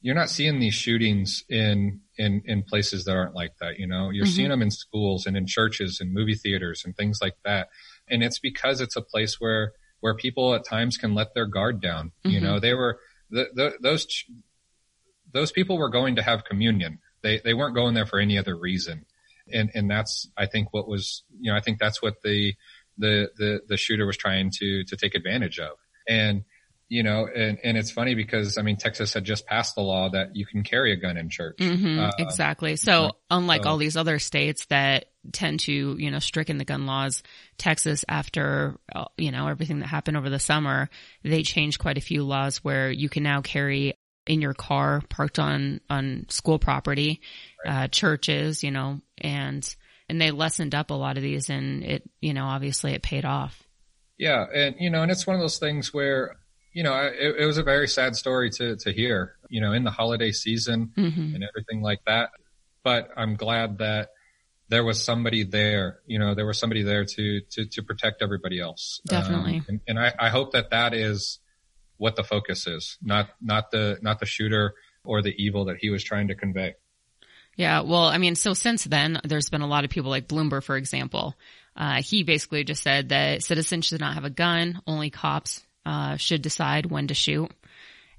you're 0.00 0.14
not 0.14 0.30
seeing 0.30 0.60
these 0.60 0.74
shootings 0.74 1.44
in 1.48 2.00
in 2.16 2.42
in 2.44 2.62
places 2.62 3.04
that 3.04 3.16
aren't 3.16 3.34
like 3.34 3.52
that. 3.60 3.78
You 3.78 3.86
know, 3.86 4.10
you're 4.10 4.26
mm-hmm. 4.26 4.34
seeing 4.34 4.48
them 4.48 4.62
in 4.62 4.70
schools 4.70 5.26
and 5.26 5.36
in 5.36 5.46
churches 5.46 6.00
and 6.00 6.12
movie 6.12 6.34
theaters 6.34 6.82
and 6.84 6.96
things 6.96 7.18
like 7.20 7.36
that. 7.44 7.68
And 8.08 8.22
it's 8.22 8.38
because 8.38 8.80
it's 8.80 8.96
a 8.96 9.02
place 9.02 9.40
where 9.40 9.72
where 10.00 10.14
people 10.14 10.54
at 10.54 10.64
times 10.64 10.96
can 10.96 11.14
let 11.14 11.34
their 11.34 11.46
guard 11.46 11.80
down. 11.80 12.12
Mm-hmm. 12.24 12.30
You 12.30 12.40
know, 12.40 12.60
they 12.60 12.74
were 12.74 13.00
the, 13.30 13.48
the, 13.54 13.72
those 13.82 14.06
those 15.32 15.52
people 15.52 15.78
were 15.78 15.90
going 15.90 16.16
to 16.16 16.22
have 16.22 16.44
communion. 16.44 17.00
They 17.22 17.40
they 17.42 17.54
weren't 17.54 17.74
going 17.74 17.94
there 17.94 18.06
for 18.06 18.18
any 18.18 18.38
other 18.38 18.56
reason. 18.56 19.04
And 19.52 19.70
and 19.74 19.90
that's 19.90 20.28
I 20.36 20.46
think 20.46 20.72
what 20.72 20.88
was 20.88 21.22
you 21.40 21.50
know 21.50 21.56
I 21.56 21.60
think 21.60 21.78
that's 21.78 22.02
what 22.02 22.22
the 22.22 22.54
the 22.98 23.30
the 23.36 23.60
the 23.68 23.76
shooter 23.76 24.06
was 24.06 24.16
trying 24.16 24.50
to 24.58 24.84
to 24.84 24.96
take 24.96 25.14
advantage 25.14 25.58
of. 25.58 25.78
And 26.08 26.44
you 26.88 27.02
know, 27.02 27.26
and, 27.26 27.58
and 27.62 27.76
it's 27.76 27.90
funny 27.90 28.14
because 28.14 28.56
I 28.56 28.62
mean, 28.62 28.76
Texas 28.76 29.12
had 29.12 29.24
just 29.24 29.46
passed 29.46 29.74
the 29.74 29.82
law 29.82 30.08
that 30.10 30.34
you 30.34 30.46
can 30.46 30.62
carry 30.62 30.92
a 30.92 30.96
gun 30.96 31.18
in 31.18 31.28
church. 31.28 31.58
Mm-hmm, 31.58 31.98
uh, 31.98 32.10
exactly. 32.18 32.76
So 32.76 33.12
unlike 33.30 33.64
so, 33.64 33.70
all 33.70 33.76
these 33.76 33.96
other 33.96 34.18
states 34.18 34.64
that 34.66 35.06
tend 35.32 35.60
to, 35.60 35.96
you 35.98 36.10
know, 36.10 36.18
stricken 36.18 36.56
the 36.56 36.64
gun 36.64 36.86
laws, 36.86 37.22
Texas 37.58 38.06
after, 38.08 38.78
uh, 38.94 39.04
you 39.18 39.32
know, 39.32 39.48
everything 39.48 39.80
that 39.80 39.86
happened 39.86 40.16
over 40.16 40.30
the 40.30 40.38
summer, 40.38 40.88
they 41.22 41.42
changed 41.42 41.78
quite 41.78 41.98
a 41.98 42.02
few 42.02 42.24
laws 42.24 42.64
where 42.64 42.90
you 42.90 43.10
can 43.10 43.22
now 43.22 43.42
carry 43.42 43.97
in 44.28 44.40
your 44.40 44.54
car 44.54 45.02
parked 45.08 45.38
on, 45.38 45.80
on 45.90 46.26
school 46.28 46.58
property, 46.58 47.20
right. 47.64 47.84
uh, 47.84 47.88
churches, 47.88 48.62
you 48.62 48.70
know, 48.70 49.00
and, 49.18 49.74
and 50.08 50.20
they 50.20 50.30
lessened 50.30 50.74
up 50.74 50.90
a 50.90 50.94
lot 50.94 51.16
of 51.16 51.22
these 51.22 51.50
and 51.50 51.82
it, 51.82 52.08
you 52.20 52.34
know, 52.34 52.44
obviously 52.44 52.92
it 52.92 53.02
paid 53.02 53.24
off. 53.24 53.62
Yeah. 54.18 54.44
And, 54.52 54.76
you 54.78 54.90
know, 54.90 55.02
and 55.02 55.10
it's 55.10 55.26
one 55.26 55.36
of 55.36 55.40
those 55.40 55.58
things 55.58 55.92
where 55.92 56.36
you 56.78 56.84
know, 56.84 56.94
it, 56.96 57.36
it, 57.40 57.44
was 57.44 57.58
a 57.58 57.62
very 57.62 57.88
sad 57.88 58.14
story 58.14 58.50
to, 58.50 58.76
to 58.76 58.92
hear, 58.92 59.34
you 59.48 59.60
know, 59.60 59.72
in 59.72 59.82
the 59.82 59.90
holiday 59.90 60.30
season 60.30 60.92
mm-hmm. 60.96 61.34
and 61.34 61.42
everything 61.42 61.82
like 61.82 61.98
that. 62.06 62.30
But 62.84 63.08
I'm 63.16 63.34
glad 63.34 63.78
that 63.78 64.10
there 64.68 64.84
was 64.84 65.02
somebody 65.02 65.44
there, 65.44 65.98
you 66.06 66.18
know, 66.18 66.34
there 66.34 66.46
was 66.46 66.58
somebody 66.58 66.82
there 66.82 67.04
to, 67.04 67.40
to, 67.50 67.66
to 67.66 67.82
protect 67.82 68.22
everybody 68.22 68.60
else. 68.60 69.00
Definitely. 69.06 69.56
Um, 69.56 69.64
and, 69.68 69.80
and 69.88 69.98
I, 69.98 70.12
I 70.18 70.28
hope 70.28 70.52
that 70.52 70.70
that 70.70 70.94
is 70.94 71.40
what 71.98 72.16
the 72.16 72.24
focus 72.24 72.66
is, 72.66 72.96
not, 73.02 73.28
not 73.40 73.70
the, 73.70 73.98
not 74.00 74.18
the 74.18 74.26
shooter 74.26 74.74
or 75.04 75.22
the 75.22 75.34
evil 75.36 75.66
that 75.66 75.76
he 75.78 75.90
was 75.90 76.02
trying 76.02 76.28
to 76.28 76.34
convey. 76.34 76.74
Yeah, 77.56 77.80
well, 77.80 78.04
I 78.04 78.18
mean, 78.18 78.36
so 78.36 78.54
since 78.54 78.84
then, 78.84 79.20
there's 79.24 79.50
been 79.50 79.62
a 79.62 79.66
lot 79.66 79.84
of 79.84 79.90
people 79.90 80.10
like 80.10 80.28
Bloomberg, 80.28 80.62
for 80.62 80.76
example. 80.76 81.34
Uh, 81.76 82.00
he 82.02 82.22
basically 82.22 82.64
just 82.64 82.82
said 82.82 83.08
that 83.08 83.42
citizens 83.42 83.86
should 83.86 84.00
not 84.00 84.14
have 84.14 84.24
a 84.24 84.30
gun, 84.30 84.80
only 84.86 85.10
cops 85.10 85.64
uh, 85.84 86.16
should 86.16 86.42
decide 86.42 86.86
when 86.86 87.08
to 87.08 87.14
shoot. 87.14 87.50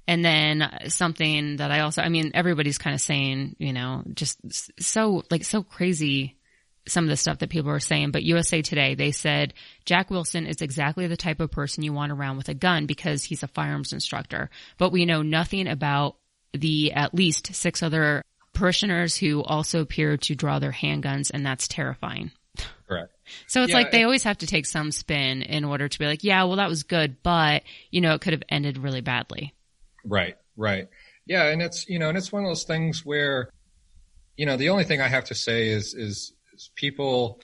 And 0.06 0.24
then 0.24 0.68
something 0.88 1.56
that 1.56 1.70
I 1.70 1.80
also, 1.80 2.02
I 2.02 2.08
mean, 2.08 2.32
everybody's 2.34 2.78
kind 2.78 2.94
of 2.94 3.00
saying, 3.00 3.56
you 3.58 3.72
know, 3.72 4.02
just 4.12 4.38
so, 4.82 5.22
like, 5.30 5.44
so 5.44 5.62
crazy 5.62 6.36
some 6.86 7.04
of 7.04 7.10
the 7.10 7.16
stuff 7.16 7.38
that 7.38 7.50
people 7.50 7.70
are 7.70 7.80
saying, 7.80 8.10
but 8.10 8.22
USA 8.22 8.62
Today, 8.62 8.94
they 8.94 9.12
said 9.12 9.54
Jack 9.84 10.10
Wilson 10.10 10.46
is 10.46 10.62
exactly 10.62 11.06
the 11.06 11.16
type 11.16 11.40
of 11.40 11.50
person 11.50 11.84
you 11.84 11.92
want 11.92 12.12
around 12.12 12.36
with 12.36 12.48
a 12.48 12.54
gun 12.54 12.86
because 12.86 13.24
he's 13.24 13.42
a 13.42 13.48
firearms 13.48 13.92
instructor. 13.92 14.50
But 14.78 14.92
we 14.92 15.06
know 15.06 15.22
nothing 15.22 15.68
about 15.68 16.16
the 16.52 16.92
at 16.92 17.14
least 17.14 17.54
six 17.54 17.82
other 17.82 18.24
parishioners 18.52 19.16
who 19.16 19.42
also 19.42 19.80
appear 19.80 20.16
to 20.16 20.34
draw 20.34 20.58
their 20.58 20.72
handguns, 20.72 21.30
and 21.32 21.44
that's 21.46 21.68
terrifying. 21.68 22.32
Correct. 22.88 23.12
So 23.46 23.62
it's 23.62 23.70
yeah, 23.70 23.76
like 23.76 23.90
they 23.92 24.02
always 24.02 24.24
have 24.24 24.38
to 24.38 24.46
take 24.46 24.66
some 24.66 24.90
spin 24.90 25.42
in 25.42 25.64
order 25.64 25.88
to 25.88 25.98
be 25.98 26.06
like, 26.06 26.24
yeah, 26.24 26.44
well, 26.44 26.56
that 26.56 26.68
was 26.68 26.82
good, 26.82 27.22
but 27.22 27.62
you 27.90 28.00
know, 28.00 28.14
it 28.14 28.20
could 28.20 28.32
have 28.32 28.42
ended 28.48 28.78
really 28.78 29.00
badly. 29.00 29.54
Right, 30.04 30.36
right. 30.56 30.88
Yeah. 31.26 31.48
And 31.48 31.62
it's, 31.62 31.88
you 31.88 31.98
know, 31.98 32.08
and 32.08 32.18
it's 32.18 32.32
one 32.32 32.42
of 32.42 32.50
those 32.50 32.64
things 32.64 33.04
where, 33.04 33.50
you 34.36 34.46
know, 34.46 34.56
the 34.56 34.70
only 34.70 34.84
thing 34.84 35.00
I 35.00 35.08
have 35.08 35.26
to 35.26 35.34
say 35.34 35.68
is, 35.68 35.94
is, 35.94 36.32
people, 36.74 37.40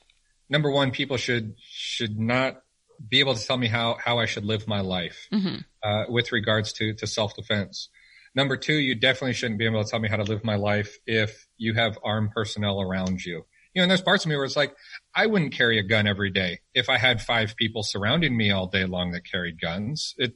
number 0.48 0.70
one, 0.70 0.90
people 0.90 1.16
should, 1.16 1.54
should 1.58 2.18
not 2.18 2.62
be 3.08 3.20
able 3.20 3.34
to 3.34 3.46
tell 3.46 3.56
me 3.56 3.68
how, 3.68 3.96
how 4.02 4.18
I 4.18 4.26
should 4.26 4.44
live 4.44 4.66
my 4.66 4.80
life, 4.80 5.28
hmm 5.30 5.56
uh, 5.82 6.04
with 6.08 6.32
regards 6.32 6.72
to, 6.72 6.94
to 6.94 7.06
self-defense. 7.06 7.90
Number 8.34 8.56
two, 8.56 8.74
you 8.74 8.94
definitely 8.94 9.34
shouldn't 9.34 9.58
be 9.58 9.66
able 9.66 9.84
to 9.84 9.88
tell 9.88 10.00
me 10.00 10.08
how 10.08 10.16
to 10.16 10.24
live 10.24 10.42
my 10.42 10.56
life 10.56 10.98
if 11.06 11.46
you 11.56 11.74
have 11.74 11.98
armed 12.02 12.32
personnel 12.32 12.80
around 12.80 13.24
you. 13.24 13.44
You 13.72 13.80
know, 13.80 13.82
and 13.82 13.90
there's 13.90 14.00
parts 14.02 14.24
of 14.24 14.30
me 14.30 14.36
where 14.36 14.44
it's 14.44 14.56
like, 14.56 14.74
I 15.14 15.26
wouldn't 15.26 15.52
carry 15.52 15.78
a 15.78 15.82
gun 15.82 16.06
every 16.06 16.30
day 16.30 16.60
if 16.74 16.88
I 16.88 16.98
had 16.98 17.20
five 17.22 17.54
people 17.56 17.82
surrounding 17.82 18.36
me 18.36 18.50
all 18.50 18.66
day 18.66 18.84
long 18.84 19.12
that 19.12 19.30
carried 19.30 19.60
guns. 19.60 20.14
It, 20.18 20.34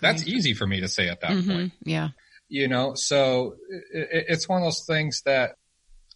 that's 0.00 0.26
easy 0.26 0.54
for 0.54 0.66
me 0.66 0.80
to 0.80 0.88
say 0.88 1.08
at 1.08 1.20
that 1.20 1.44
hmm 1.44 1.50
point 1.50 1.72
Yeah. 1.84 2.10
you 2.48 2.68
know 2.68 2.94
so 2.94 3.56
it, 3.92 4.24
it's 4.28 4.48
one 4.48 4.60
of 4.60 4.66
those 4.66 4.84
things 4.86 5.22
that 5.26 5.56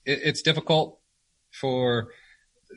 it, 0.04 0.20
it's 0.24 0.42
difficult 0.42 0.98
for 1.50 2.08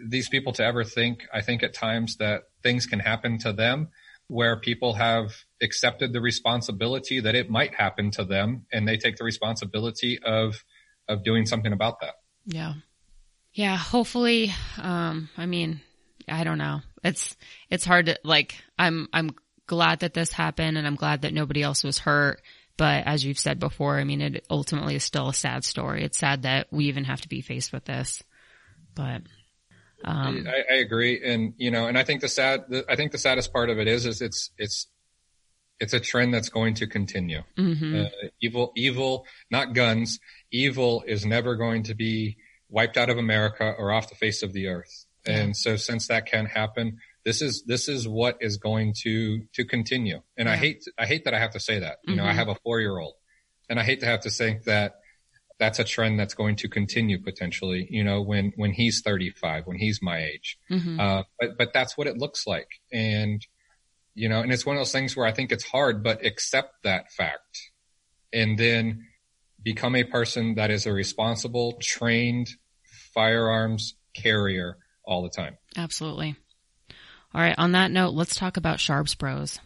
these 0.08 0.30
people 0.30 0.54
to 0.54 0.64
ever 0.64 0.84
think 0.84 1.28
i 1.34 1.42
think 1.42 1.64
at 1.64 1.74
times 1.74 2.18
that 2.18 2.44
things 2.64 2.86
can 2.86 3.00
happen 3.00 3.38
to 3.38 3.52
them 3.52 3.90
where 4.28 4.60
people 4.60 4.94
have 4.94 5.34
accepted 5.62 6.14
the 6.14 6.22
responsibility 6.22 7.20
that 7.20 7.34
it 7.34 7.50
might 7.50 7.74
happen 7.74 8.12
to 8.12 8.24
them 8.24 8.66
and 8.72 8.88
they 8.88 8.98
take 8.98 9.18
the 9.18 9.24
responsibility 9.24 10.20
of 10.24 10.64
of 11.08 11.24
doing 11.24 11.46
something 11.46 11.74
about 11.74 12.00
that 12.02 12.16
Yeah. 12.46 12.74
Yeah. 13.54 13.78
Hopefully, 13.78 14.52
um, 14.78 15.30
I 15.38 15.46
mean, 15.46 15.82
I 16.28 16.44
don't 16.44 16.58
know. 16.58 16.82
It's, 17.04 17.38
it's 17.70 17.86
hard 17.86 18.08
to, 18.08 18.20
like, 18.24 18.56
I'm, 18.78 19.08
I'm 19.14 19.32
glad 19.68 20.00
that 20.00 20.14
this 20.14 20.32
happened 20.32 20.78
and 20.78 20.86
I'm 20.86 20.96
glad 20.96 21.22
that 21.22 21.34
nobody 21.34 21.62
else 21.62 21.84
was 21.84 22.00
hurt. 22.00 22.42
But 22.78 23.06
as 23.06 23.26
you've 23.26 23.40
said 23.40 23.60
before, 23.60 24.00
I 24.00 24.04
mean, 24.04 24.22
it 24.22 24.46
ultimately 24.50 24.96
is 24.96 25.04
still 25.04 25.30
a 25.30 25.34
sad 25.34 25.66
story. 25.66 26.04
It's 26.04 26.18
sad 26.18 26.44
that 26.44 26.68
we 26.72 26.86
even 26.86 27.04
have 27.04 27.22
to 27.22 27.30
be 27.30 27.42
faced 27.42 27.74
with 27.74 27.86
this, 27.86 28.24
but, 29.00 30.10
um, 30.10 30.48
I, 30.48 30.74
I 30.74 30.78
agree, 30.78 31.22
and 31.24 31.54
you 31.58 31.72
know, 31.72 31.88
and 31.88 31.98
I 31.98 32.04
think 32.04 32.22
the 32.22 32.28
sad, 32.30 32.66
the, 32.70 32.86
I 32.90 32.96
think 32.96 33.12
the 33.12 33.18
saddest 33.18 33.52
part 33.54 33.70
of 33.70 33.80
it 33.80 33.88
is, 33.88 34.06
is 34.06 34.22
it's 34.22 34.52
it's 34.58 34.88
it's 35.80 35.94
a 35.94 36.00
trend 36.00 36.34
that's 36.34 36.50
going 36.50 36.74
to 36.76 36.88
continue. 36.88 37.42
mhm. 37.58 38.06
Uh, 38.06 38.10
evil, 38.42 38.72
evil, 38.76 39.26
not 39.50 39.74
guns. 39.74 40.20
Evil 40.52 41.04
is 41.08 41.26
never 41.26 41.56
going 41.56 41.84
to 41.84 41.96
be 41.96 42.38
wiped 42.70 42.98
out 42.98 43.10
of 43.10 43.18
America 43.18 43.74
or 43.78 43.92
off 43.92 44.10
the 44.10 44.16
face 44.16 44.44
of 44.44 44.52
the 44.54 44.68
earth. 44.68 45.06
Yeah. 45.26 45.38
And 45.38 45.58
so, 45.58 45.76
since 45.76 46.08
that 46.08 46.26
can 46.26 46.46
happen, 46.46 46.98
this 47.26 47.42
is 47.42 47.64
this 47.66 47.88
is 47.90 48.08
what 48.08 48.38
is 48.42 48.58
going 48.58 48.94
to 49.04 49.44
to 49.54 49.66
continue. 49.66 50.22
And 50.38 50.48
I 50.50 50.56
hate 50.56 50.84
I 50.98 51.06
hate 51.06 51.26
that 51.26 51.34
I 51.34 51.40
have 51.40 51.52
to 51.52 51.60
say 51.60 51.80
that. 51.80 51.98
You 52.06 52.16
know, 52.16 52.26
I 52.26 52.32
Mhm. 52.32 52.36
have 52.36 52.48
a 52.50 52.56
four 52.64 52.80
year 52.80 52.98
old, 52.98 53.16
and 53.70 53.80
I 53.80 53.84
hate 53.84 54.00
to 54.02 54.06
have 54.06 54.22
to 54.22 54.30
think 54.30 54.64
that 54.64 54.99
that's 55.60 55.80
a 55.80 55.84
trend 55.84 56.20
that's 56.20 56.34
going 56.34 56.56
to 56.58 56.70
continue 56.70 57.22
potentially. 57.22 57.88
You 57.90 58.04
know, 58.04 58.22
when 58.22 58.54
when 58.56 58.72
he's 58.72 59.02
thirty 59.02 59.32
five, 59.32 59.68
when 59.68 59.78
he's 59.78 60.02
my 60.02 60.24
age. 60.24 60.58
Mhm. 60.72 61.00
Uh, 61.00 61.24
but 61.40 61.58
but 61.58 61.74
that's 61.74 61.98
what 61.98 62.08
it 62.08 62.18
looks 62.18 62.48
like, 62.48 62.70
and 62.92 63.46
you 64.16 64.30
know, 64.30 64.42
and 64.42 64.52
it's 64.52 64.66
one 64.66 64.76
of 64.76 64.80
those 64.80 64.92
things 64.92 65.16
where 65.16 65.26
I 65.26 65.32
think 65.32 65.52
it's 65.52 65.64
hard, 65.64 66.04
but 66.04 66.26
accept 66.26 66.84
that 66.84 67.12
fact, 67.12 67.72
and 68.34 68.58
then 68.58 69.06
become 69.62 69.96
a 69.96 70.04
person 70.04 70.56
that 70.56 70.72
is 70.72 70.86
a 70.86 70.94
responsible, 70.94 71.78
trained 71.82 72.50
firearms 73.14 73.96
carrier 74.14 74.78
all 75.04 75.24
the 75.24 75.30
time. 75.30 75.58
Absolutely. 75.76 76.36
All 77.34 77.42
right. 77.42 77.56
On 77.58 77.74
that 77.74 77.92
note, 77.92 78.14
let's 78.14 78.36
talk 78.36 78.58
about 78.58 78.80
Sharps 78.80 79.16
Bros. 79.16 79.60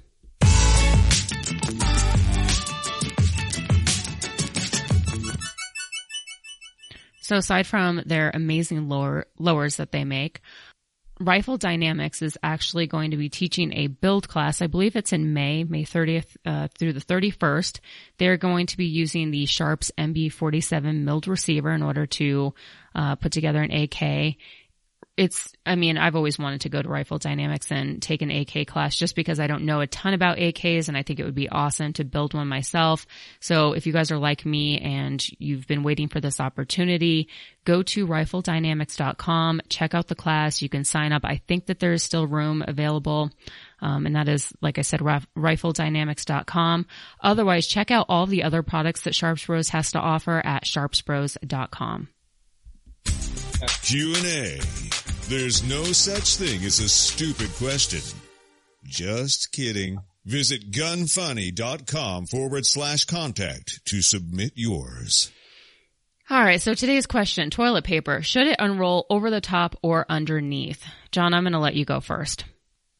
So 7.23 7.37
aside 7.37 7.65
from 7.65 8.01
their 8.05 8.31
amazing 8.33 8.89
lower, 8.89 9.25
lowers 9.39 9.77
that 9.77 9.93
they 9.93 10.03
make, 10.03 10.41
Rifle 11.21 11.57
Dynamics 11.57 12.21
is 12.21 12.37
actually 12.43 12.85
going 12.85 13.11
to 13.11 13.17
be 13.17 13.29
teaching 13.29 13.71
a 13.71 13.87
build 13.87 14.27
class. 14.27 14.61
I 14.61 14.67
believe 14.67 14.97
it's 14.97 15.13
in 15.13 15.33
May, 15.33 15.63
May 15.63 15.85
30th 15.85 16.35
uh, 16.45 16.67
through 16.77 16.91
the 16.91 16.99
31st. 16.99 17.79
They're 18.17 18.35
going 18.35 18.65
to 18.67 18.77
be 18.77 18.87
using 18.87 19.31
the 19.31 19.45
Sharps 19.45 19.89
MB47 19.97 21.03
milled 21.03 21.29
receiver 21.29 21.71
in 21.71 21.81
order 21.81 22.05
to 22.07 22.53
uh, 22.93 23.15
put 23.15 23.31
together 23.31 23.61
an 23.61 23.71
AK 23.71 24.35
it's, 25.15 25.53
I 25.63 25.75
mean, 25.75 25.97
I've 25.97 26.15
always 26.15 26.39
wanted 26.39 26.61
to 26.61 26.69
go 26.69 26.81
to 26.81 26.89
Rifle 26.89 27.19
Dynamics 27.19 27.71
and 27.71 28.01
take 28.01 28.23
an 28.23 28.31
AK 28.31 28.65
class 28.65 28.95
just 28.95 29.15
because 29.15 29.39
I 29.39 29.45
don't 29.45 29.65
know 29.65 29.79
a 29.79 29.85
ton 29.85 30.15
about 30.15 30.37
AKs 30.37 30.87
and 30.87 30.97
I 30.97 31.03
think 31.03 31.19
it 31.19 31.23
would 31.23 31.35
be 31.35 31.49
awesome 31.49 31.93
to 31.93 32.03
build 32.03 32.33
one 32.33 32.47
myself. 32.47 33.05
So 33.39 33.73
if 33.73 33.85
you 33.85 33.93
guys 33.93 34.11
are 34.11 34.17
like 34.17 34.43
me 34.43 34.79
and 34.79 35.23
you've 35.37 35.67
been 35.67 35.83
waiting 35.83 36.07
for 36.07 36.19
this 36.19 36.39
opportunity, 36.39 37.29
go 37.63 37.83
to 37.83 38.07
rifledynamics.com, 38.07 39.61
check 39.69 39.93
out 39.93 40.07
the 40.07 40.15
class. 40.15 40.63
You 40.63 40.69
can 40.69 40.83
sign 40.83 41.11
up. 41.11 41.25
I 41.25 41.41
think 41.47 41.67
that 41.67 41.79
there 41.79 41.93
is 41.93 42.01
still 42.01 42.25
room 42.25 42.63
available. 42.67 43.29
Um, 43.81 44.07
and 44.07 44.15
that 44.15 44.27
is, 44.27 44.51
like 44.61 44.79
I 44.79 44.81
said, 44.81 45.01
rifledynamics.com. 45.01 46.87
Otherwise, 47.21 47.67
check 47.67 47.91
out 47.91 48.07
all 48.09 48.25
the 48.25 48.43
other 48.43 48.63
products 48.63 49.01
that 49.01 49.13
Sharps 49.13 49.45
Bros 49.45 49.69
has 49.69 49.91
to 49.91 49.99
offer 49.99 50.41
at 50.43 50.63
sharpsbros.com. 50.63 52.07
Q&A. 53.83 55.02
There's 55.29 55.63
no 55.63 55.83
such 55.85 56.35
thing 56.35 56.63
as 56.65 56.79
a 56.79 56.89
stupid 56.89 57.49
question. 57.55 58.01
Just 58.83 59.53
kidding. 59.53 59.99
Visit 60.25 60.71
gunfunny.com 60.71 62.25
forward 62.27 62.65
slash 62.65 63.05
contact 63.05 63.85
to 63.85 64.01
submit 64.01 64.51
yours. 64.55 65.31
All 66.29 66.43
right. 66.43 66.61
So 66.61 66.73
today's 66.73 67.05
question, 67.05 67.49
toilet 67.49 67.85
paper, 67.85 68.21
should 68.21 68.47
it 68.47 68.57
unroll 68.59 69.05
over 69.09 69.29
the 69.29 69.41
top 69.41 69.77
or 69.81 70.05
underneath? 70.09 70.83
John, 71.11 71.33
I'm 71.33 71.43
going 71.43 71.53
to 71.53 71.59
let 71.59 71.75
you 71.75 71.85
go 71.85 72.01
first. 72.01 72.43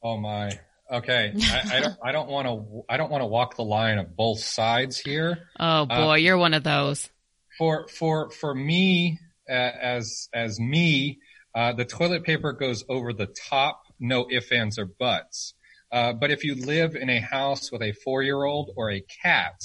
Oh 0.01 0.17
my. 0.17 0.59
Okay. 0.91 1.34
I, 1.36 1.78
I 1.78 1.80
don't, 1.82 1.97
I 2.03 2.11
don't 2.13 2.30
want 2.30 2.47
to, 2.47 2.84
I 2.89 2.97
don't 2.97 3.11
want 3.11 3.21
to 3.21 3.28
walk 3.28 3.57
the 3.57 3.63
line 3.63 3.97
of 3.97 4.15
both 4.15 4.39
sides 4.39 4.97
here. 4.97 5.49
Oh 5.59 5.86
boy, 5.86 6.15
you're 6.15 6.38
one 6.38 6.53
of 6.53 6.63
those. 6.63 7.09
For, 7.57 7.88
for, 7.88 8.32
for 8.32 8.55
me, 8.55 9.19
uh, 9.49 9.53
as, 9.53 10.30
as 10.34 10.59
me, 10.59 11.19
uh, 11.56 11.74
the 11.74 11.86
toilet 11.86 12.24
paper 12.24 12.54
goes 12.54 12.84
over 12.89 13.14
the 13.14 13.28
top, 13.28 13.84
no 13.99 14.28
ifs, 14.30 14.51
ands, 14.51 14.80
or 14.80 14.86
buts. 14.86 15.54
Uh, 15.91 16.12
but 16.14 16.32
if 16.32 16.43
you 16.43 16.56
live 16.56 16.95
in 16.95 17.10
a 17.10 17.20
house 17.20 17.72
with 17.72 17.82
a 17.84 17.91
four-year-old 17.91 18.72
or 18.76 18.91
a 18.91 19.01
cat, 19.22 19.62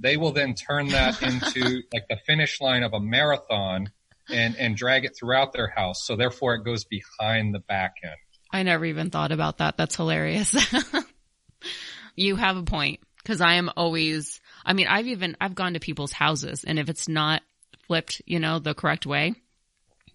they 0.00 0.16
will 0.16 0.32
then 0.32 0.54
turn 0.54 0.88
that 0.88 1.22
into 1.54 1.82
like 1.92 2.08
the 2.08 2.16
finish 2.26 2.60
line 2.60 2.82
of 2.82 2.94
a 2.94 3.00
marathon 3.00 3.90
and, 4.30 4.56
and 4.56 4.76
drag 4.76 5.04
it 5.04 5.16
throughout 5.18 5.52
their 5.52 5.68
house. 5.68 6.06
So 6.06 6.16
therefore 6.16 6.54
it 6.54 6.64
goes 6.64 6.84
behind 6.84 7.54
the 7.54 7.60
back 7.60 7.96
end. 8.02 8.16
I 8.50 8.62
never 8.62 8.86
even 8.86 9.10
thought 9.10 9.32
about 9.32 9.58
that. 9.58 9.76
That's 9.76 9.96
hilarious. 9.96 10.56
you 12.16 12.36
have 12.36 12.56
a 12.56 12.62
point 12.62 13.00
because 13.18 13.42
I 13.42 13.54
am 13.54 13.70
always, 13.76 14.40
I 14.64 14.72
mean, 14.72 14.86
I've 14.86 15.06
even, 15.06 15.36
I've 15.38 15.54
gone 15.54 15.74
to 15.74 15.80
people's 15.80 16.12
houses 16.12 16.64
and 16.64 16.78
if 16.78 16.88
it's 16.88 17.08
not 17.08 17.42
flipped, 17.86 18.22
you 18.24 18.38
know, 18.38 18.58
the 18.58 18.74
correct 18.74 19.04
way, 19.04 19.34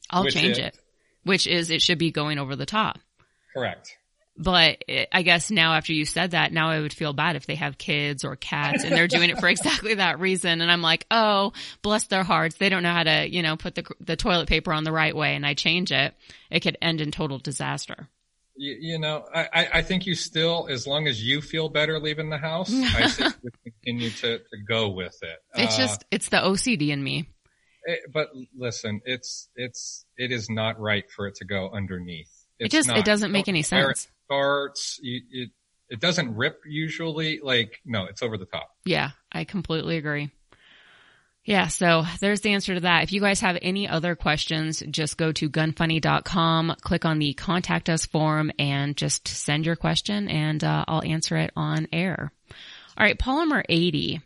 I'll 0.09 0.23
Which 0.23 0.33
change 0.33 0.57
is? 0.57 0.65
it, 0.65 0.79
which 1.23 1.47
is 1.47 1.69
it 1.69 1.81
should 1.81 1.97
be 1.97 2.11
going 2.11 2.39
over 2.39 2.55
the 2.55 2.65
top. 2.65 2.99
Correct. 3.55 3.97
But 4.35 4.83
it, 4.87 5.09
I 5.11 5.21
guess 5.21 5.51
now 5.51 5.73
after 5.75 5.93
you 5.93 6.05
said 6.05 6.31
that, 6.31 6.51
now 6.51 6.69
I 6.69 6.79
would 6.79 6.91
feel 6.93 7.13
bad 7.13 7.35
if 7.35 7.45
they 7.45 7.53
have 7.53 7.77
kids 7.77 8.23
or 8.25 8.35
cats 8.35 8.83
and 8.83 8.91
they're 8.91 9.07
doing 9.07 9.29
it 9.29 9.37
for 9.39 9.47
exactly 9.49 9.93
that 9.93 10.19
reason. 10.19 10.59
And 10.61 10.71
I'm 10.71 10.81
like, 10.81 11.05
oh, 11.11 11.53
bless 11.83 12.07
their 12.07 12.23
hearts. 12.23 12.55
They 12.57 12.69
don't 12.69 12.81
know 12.81 12.93
how 12.93 13.03
to, 13.03 13.27
you 13.29 13.43
know, 13.43 13.57
put 13.57 13.75
the, 13.75 13.85
the 13.99 14.15
toilet 14.15 14.49
paper 14.49 14.73
on 14.73 14.85
the 14.85 14.91
right 14.91 15.15
way 15.15 15.35
and 15.35 15.45
I 15.45 15.53
change 15.53 15.91
it. 15.91 16.15
It 16.49 16.61
could 16.61 16.77
end 16.81 16.99
in 16.99 17.11
total 17.11 17.37
disaster. 17.37 18.09
You, 18.55 18.75
you 18.79 18.99
know, 18.99 19.23
I, 19.33 19.67
I- 19.73 19.81
think 19.83 20.07
you 20.07 20.15
still, 20.15 20.67
as 20.69 20.85
long 20.87 21.07
as 21.07 21.23
you 21.23 21.39
feel 21.41 21.69
better 21.69 21.99
leaving 21.99 22.29
the 22.31 22.37
house, 22.39 22.71
I 22.73 23.07
think 23.09 23.35
you 23.43 23.51
continue 23.63 24.09
to, 24.09 24.39
to 24.39 24.57
go 24.67 24.89
with 24.89 25.17
it. 25.21 25.37
It's 25.55 25.75
Uh, 25.75 25.77
just, 25.77 26.05
it's 26.09 26.29
the 26.29 26.37
OCD 26.37 26.89
in 26.89 27.03
me. 27.03 27.29
It- 27.85 28.11
but 28.13 28.29
listen, 28.55 29.01
it's, 29.05 29.49
it's, 29.55 30.05
it 30.17 30.31
is 30.31 30.49
not 30.49 30.79
right 30.79 31.09
for 31.11 31.27
it 31.27 31.35
to 31.35 31.45
go 31.45 31.69
underneath. 31.73 32.31
It 32.59 32.71
just, 32.71 32.87
not. 32.87 32.97
it 32.97 33.05
doesn't 33.05 33.31
make 33.31 33.47
any 33.47 33.61
it 33.61 33.65
sense. 33.65 34.07
starts, 34.25 34.99
you, 35.01 35.21
it, 35.31 35.49
it 35.89 35.99
doesn't 35.99 36.35
rip 36.35 36.61
usually. 36.65 37.39
Like, 37.43 37.81
no, 37.85 38.05
it's 38.05 38.21
over 38.23 38.37
the 38.37 38.45
top. 38.45 38.69
Yeah, 38.85 39.11
I 39.31 39.43
completely 39.43 39.97
agree. 39.97 40.31
Yeah, 41.45 41.67
so 41.67 42.05
there's 42.21 42.39
the 42.39 42.53
answer 42.53 42.75
to 42.75 42.79
that. 42.81 43.03
If 43.03 43.11
you 43.11 43.19
guys 43.19 43.41
have 43.41 43.57
any 43.61 43.85
other 43.87 44.15
questions, 44.15 44.81
just 44.89 45.17
go 45.17 45.33
to 45.33 45.49
gunfunny.com, 45.49 46.77
click 46.79 47.03
on 47.03 47.19
the 47.19 47.33
contact 47.33 47.89
us 47.89 48.05
form 48.05 48.49
and 48.57 48.95
just 48.95 49.27
send 49.27 49.65
your 49.65 49.75
question 49.75 50.29
and 50.29 50.63
uh, 50.63 50.85
I'll 50.87 51.03
answer 51.03 51.35
it 51.35 51.51
on 51.57 51.87
air. 51.91 52.31
All 52.97 53.05
right, 53.05 53.19
Polymer 53.19 53.63
80. 53.67 54.21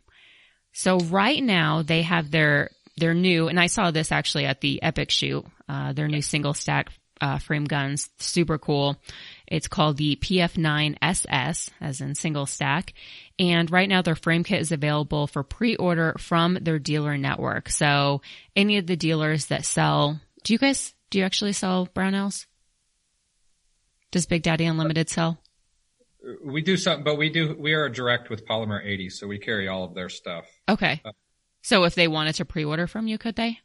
So 0.74 0.99
right 0.99 1.41
now 1.41 1.82
they 1.82 2.03
have 2.03 2.30
their, 2.30 2.70
their 2.98 3.14
new, 3.14 3.48
and 3.48 3.60
I 3.60 3.68
saw 3.68 3.91
this 3.91 4.12
actually 4.12 4.45
at 4.45 4.62
the 4.62 4.82
Epic 4.82 5.12
shoot, 5.12 5.45
uh, 5.70 5.93
their 5.93 6.08
new 6.08 6.22
single 6.22 6.54
stack 6.54 6.89
uh, 7.20 7.39
frame 7.39 7.66
guns, 7.66 8.10
super 8.20 8.58
cool. 8.58 8.98
It's 9.48 9.68
called 9.68 9.98
the 9.98 10.18
PF9SS, 10.18 11.70
as 11.82 12.02
in 12.02 12.16
single 12.16 12.45
stack. 12.45 12.93
And 13.39 13.72
right 13.72 13.89
now 13.89 14.02
their 14.02 14.16
frame 14.16 14.43
kit 14.43 14.62
is 14.62 14.72
available 14.72 15.28
for 15.28 15.43
pre-order 15.43 16.16
from 16.20 16.58
their 16.62 16.80
dealer 16.80 17.18
network. 17.18 17.70
So 17.70 18.22
any 18.56 18.78
of 18.78 18.88
the 18.88 18.95
dealers 18.95 19.48
that 19.48 19.66
sell, 19.66 20.20
do 20.43 20.54
you 20.54 20.60
guys, 20.60 20.93
do 21.10 21.20
you 21.20 21.26
actually 21.26 21.54
sell 21.54 21.88
Brownells? 21.88 22.45
Does 24.12 24.26
Big 24.26 24.43
Daddy 24.43 24.66
Unlimited 24.66 25.10
sell? 25.10 25.39
we 26.43 26.62
do 26.62 26.78
some, 26.78 27.04
but 27.04 27.18
we 27.18 27.30
do 27.30 27.56
we 27.58 27.74
are 27.74 27.89
direct 27.89 28.30
with 28.30 28.45
Polymer 28.45 28.84
80, 28.84 29.10
so 29.10 29.28
we 29.28 29.38
carry 29.38 29.68
all 29.68 29.84
of 29.84 29.93
their 29.93 30.10
stuff. 30.10 30.45
Okay. 30.68 31.02
Uh, 31.04 31.12
so 31.68 31.84
if 31.84 31.95
they 31.95 32.07
wanted 32.07 32.36
to 32.36 32.45
pre-order 32.45 32.88
from 32.88 33.07
you, 33.07 33.18
could 33.18 33.36
they? 33.36 33.59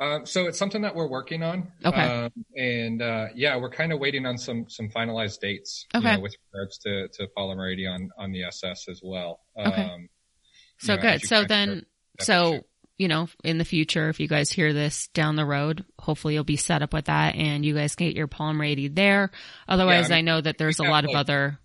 Uh, 0.00 0.24
so 0.24 0.46
it's 0.46 0.58
something 0.58 0.82
that 0.82 0.94
we're 0.94 1.06
working 1.08 1.42
on. 1.42 1.72
Okay. 1.84 2.00
Um, 2.02 2.30
and 2.56 3.00
uh, 3.00 3.26
yeah, 3.34 3.56
we're 3.56 3.70
kind 3.70 3.92
of 3.92 3.98
waiting 3.98 4.26
on 4.26 4.36
some 4.38 4.66
some 4.68 4.88
finalized 4.90 5.40
dates. 5.40 5.86
you 5.94 6.00
Okay. 6.00 6.14
know, 6.16 6.20
with 6.20 6.34
regards 6.52 6.78
to 6.78 7.08
to 7.08 7.28
Polymer 7.36 7.72
80 7.72 7.86
on 7.86 8.10
on 8.18 8.32
the 8.32 8.44
SS 8.44 8.88
as 8.88 9.00
well. 9.02 9.40
Okay. 9.58 9.82
Um, 9.84 10.08
So 10.78 10.92
you 10.92 10.96
know, 10.98 11.02
good. 11.02 11.22
So 11.26 11.44
then, 11.44 11.86
so 12.20 12.60
you 12.98 13.08
know, 13.08 13.28
in 13.44 13.58
the 13.58 13.64
future, 13.64 14.08
if 14.10 14.20
you 14.20 14.28
guys 14.28 14.50
hear 14.50 14.72
this 14.74 15.08
down 15.08 15.36
the 15.36 15.44
road, 15.46 15.84
hopefully 15.98 16.34
you'll 16.34 16.44
be 16.44 16.56
set 16.56 16.82
up 16.82 16.92
with 16.94 17.06
that, 17.06 17.34
and 17.34 17.64
you 17.64 17.74
guys 17.74 17.94
get 17.94 18.14
your 18.16 18.28
Polymer 18.28 18.66
80 18.66 18.88
there. 18.88 19.30
Otherwise, 19.68 20.10
I 20.10 20.14
I, 20.14 20.18
mean, 20.18 20.24
know 20.26 20.40
that 20.40 20.56
there's 20.58 20.78
a 20.78 20.82
lot 20.84 21.04
of 21.04 21.10
like- 21.10 21.16
other, 21.20 21.58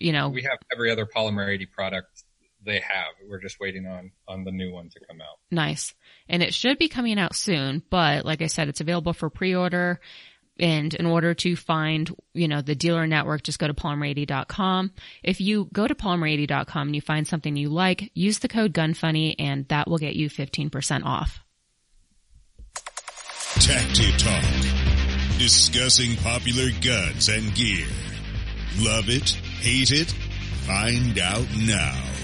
you 0.00 0.12
know, 0.12 0.28
we 0.30 0.42
have 0.42 0.58
every 0.72 0.90
other 0.90 1.06
Polymer 1.06 1.48
80 1.52 1.66
product 1.66 2.24
they 2.64 2.80
have. 2.80 3.14
We're 3.28 3.40
just 3.40 3.60
waiting 3.60 3.86
on 3.86 4.10
on 4.26 4.44
the 4.44 4.52
new 4.52 4.72
one 4.72 4.88
to 4.90 5.00
come 5.08 5.20
out. 5.20 5.38
Nice. 5.50 5.94
And 6.28 6.42
it 6.42 6.54
should 6.54 6.78
be 6.78 6.88
coming 6.88 7.18
out 7.18 7.34
soon, 7.34 7.82
but 7.90 8.24
like 8.24 8.42
I 8.42 8.46
said, 8.46 8.68
it's 8.68 8.80
available 8.80 9.12
for 9.12 9.30
pre-order. 9.30 10.00
And 10.60 10.92
in 10.92 11.06
order 11.06 11.34
to 11.34 11.54
find, 11.54 12.12
you 12.34 12.48
know, 12.48 12.62
the 12.62 12.74
dealer 12.74 13.06
network, 13.06 13.44
just 13.44 13.60
go 13.60 13.68
to 13.68 13.74
polymer80.com. 13.74 14.92
If 15.22 15.40
you 15.40 15.68
go 15.72 15.86
to 15.86 15.94
polymer80.com 15.94 16.88
and 16.88 16.94
you 16.96 17.00
find 17.00 17.26
something 17.28 17.54
you 17.54 17.68
like, 17.68 18.10
use 18.14 18.40
the 18.40 18.48
code 18.48 18.74
GUNFUNNY 18.74 19.36
and 19.38 19.68
that 19.68 19.88
will 19.88 19.98
get 19.98 20.16
you 20.16 20.28
15% 20.28 21.04
off. 21.04 21.44
Tacti 23.60 24.16
Talk. 24.18 25.38
Discussing 25.38 26.16
popular 26.16 26.70
guns 26.80 27.28
and 27.28 27.54
gear. 27.54 27.86
Love 28.78 29.08
it? 29.08 29.30
Hate 29.60 29.92
it? 29.92 30.10
Find 30.66 31.18
out 31.18 31.46
now. 31.56 32.17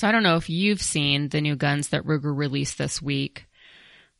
So 0.00 0.08
I 0.08 0.12
don't 0.12 0.22
know 0.22 0.36
if 0.36 0.48
you've 0.48 0.80
seen 0.80 1.28
the 1.28 1.42
new 1.42 1.56
guns 1.56 1.88
that 1.88 2.06
Ruger 2.06 2.34
released 2.34 2.78
this 2.78 3.02
week, 3.02 3.44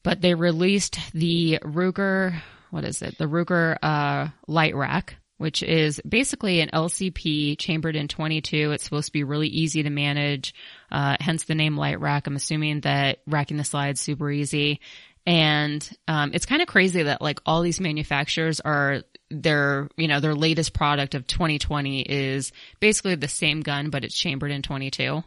but 0.02 0.20
they 0.20 0.34
released 0.34 0.98
the 1.14 1.58
Ruger, 1.62 2.34
what 2.70 2.84
is 2.84 3.00
it? 3.00 3.16
The 3.16 3.24
Ruger, 3.24 3.78
uh, 3.82 4.28
Lite 4.46 4.74
Rack, 4.74 5.16
which 5.38 5.62
is 5.62 5.98
basically 6.06 6.60
an 6.60 6.68
LCP 6.70 7.58
chambered 7.58 7.96
in 7.96 8.08
22. 8.08 8.72
It's 8.72 8.84
supposed 8.84 9.06
to 9.06 9.12
be 9.12 9.24
really 9.24 9.48
easy 9.48 9.82
to 9.82 9.88
manage, 9.88 10.52
uh, 10.92 11.16
hence 11.18 11.44
the 11.44 11.54
name 11.54 11.78
Lite 11.78 11.98
Rack. 11.98 12.26
I'm 12.26 12.36
assuming 12.36 12.82
that 12.82 13.20
racking 13.26 13.56
the 13.56 13.64
slides 13.64 14.02
super 14.02 14.30
easy. 14.30 14.80
And, 15.26 15.88
um, 16.08 16.32
it's 16.34 16.46
kind 16.46 16.62
of 16.62 16.68
crazy 16.68 17.02
that 17.04 17.22
like 17.22 17.40
all 17.44 17.62
these 17.62 17.80
manufacturers 17.80 18.60
are 18.60 19.02
their, 19.30 19.88
you 19.96 20.08
know, 20.08 20.20
their 20.20 20.34
latest 20.34 20.72
product 20.72 21.14
of 21.14 21.26
2020 21.26 22.00
is 22.00 22.52
basically 22.80 23.14
the 23.14 23.28
same 23.28 23.60
gun, 23.60 23.90
but 23.90 24.04
it's 24.04 24.16
chambered 24.16 24.50
in 24.50 24.62
22. 24.62 25.22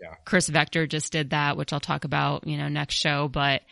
Yeah. 0.00 0.14
KRISS 0.24 0.48
Vector 0.48 0.86
just 0.86 1.12
did 1.12 1.30
that, 1.30 1.56
which 1.56 1.72
I'll 1.72 1.80
talk 1.80 2.04
about, 2.04 2.46
you 2.46 2.56
know, 2.56 2.68
next 2.68 2.94
show. 2.94 3.28
But, 3.28 3.62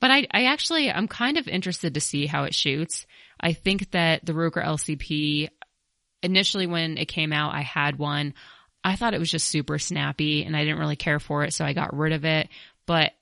but 0.00 0.10
I, 0.10 0.26
I 0.30 0.44
actually, 0.46 0.90
I'm 0.90 1.08
kind 1.08 1.36
of 1.36 1.48
interested 1.48 1.94
to 1.94 2.00
see 2.00 2.26
how 2.26 2.44
it 2.44 2.54
shoots. 2.54 3.06
I 3.40 3.52
think 3.52 3.90
that 3.92 4.24
the 4.24 4.32
Ruger 4.32 4.64
LCP, 4.64 5.48
initially 6.22 6.66
when 6.66 6.98
it 6.98 7.06
came 7.06 7.32
out, 7.32 7.54
I 7.54 7.62
had 7.62 7.98
one. 7.98 8.34
I 8.82 8.96
thought 8.96 9.14
it 9.14 9.20
was 9.20 9.30
just 9.30 9.46
super 9.46 9.78
snappy 9.78 10.44
and 10.44 10.56
I 10.56 10.64
didn't 10.64 10.78
really 10.78 10.96
care 10.96 11.20
for 11.20 11.44
it. 11.44 11.52
So 11.52 11.64
I 11.64 11.72
got 11.72 11.96
rid 11.96 12.12
of 12.12 12.24
it, 12.24 12.48
but 12.86 13.12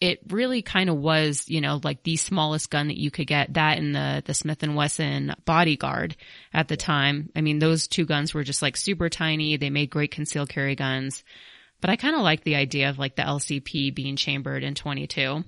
it 0.00 0.20
really 0.28 0.62
kind 0.62 0.88
of 0.88 0.96
was, 0.96 1.48
you 1.48 1.60
know, 1.60 1.80
like 1.82 2.02
the 2.04 2.16
smallest 2.16 2.70
gun 2.70 2.88
that 2.88 2.98
you 2.98 3.10
could 3.10 3.26
get 3.26 3.54
that 3.54 3.78
and 3.78 3.94
the, 3.94 4.22
the 4.24 4.34
Smith 4.34 4.62
and 4.62 4.76
Wesson 4.76 5.34
bodyguard 5.44 6.16
at 6.52 6.68
the 6.68 6.76
time. 6.76 7.30
I 7.34 7.40
mean, 7.40 7.58
those 7.58 7.88
two 7.88 8.04
guns 8.06 8.32
were 8.32 8.44
just 8.44 8.62
like 8.62 8.76
super 8.76 9.08
tiny. 9.08 9.56
They 9.56 9.70
made 9.70 9.90
great 9.90 10.12
concealed 10.12 10.50
carry 10.50 10.76
guns. 10.76 11.24
But 11.80 11.90
I 11.90 11.96
kind 11.96 12.14
of 12.14 12.22
like 12.22 12.44
the 12.44 12.56
idea 12.56 12.90
of 12.90 12.98
like 12.98 13.16
the 13.16 13.22
LCP 13.22 13.94
being 13.94 14.16
chambered 14.16 14.62
in 14.62 14.74
22. 14.74 15.44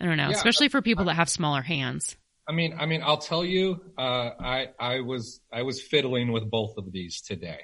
I 0.00 0.04
don't 0.04 0.16
know, 0.16 0.28
Yeah, 0.28 0.36
especially 0.36 0.68
for 0.68 0.82
people 0.82 1.04
that 1.04 1.14
have 1.14 1.28
smaller 1.28 1.62
hands. 1.62 2.16
I 2.48 2.52
mean, 2.52 2.74
I 2.78 2.86
mean, 2.86 3.02
I'll 3.04 3.18
tell 3.18 3.44
you, 3.44 3.80
uh, 3.96 4.30
I 4.40 4.68
I 4.78 5.00
was 5.00 5.40
I 5.52 5.62
was 5.62 5.80
fiddling 5.80 6.32
with 6.32 6.50
both 6.50 6.76
of 6.76 6.90
these 6.90 7.20
today. 7.20 7.60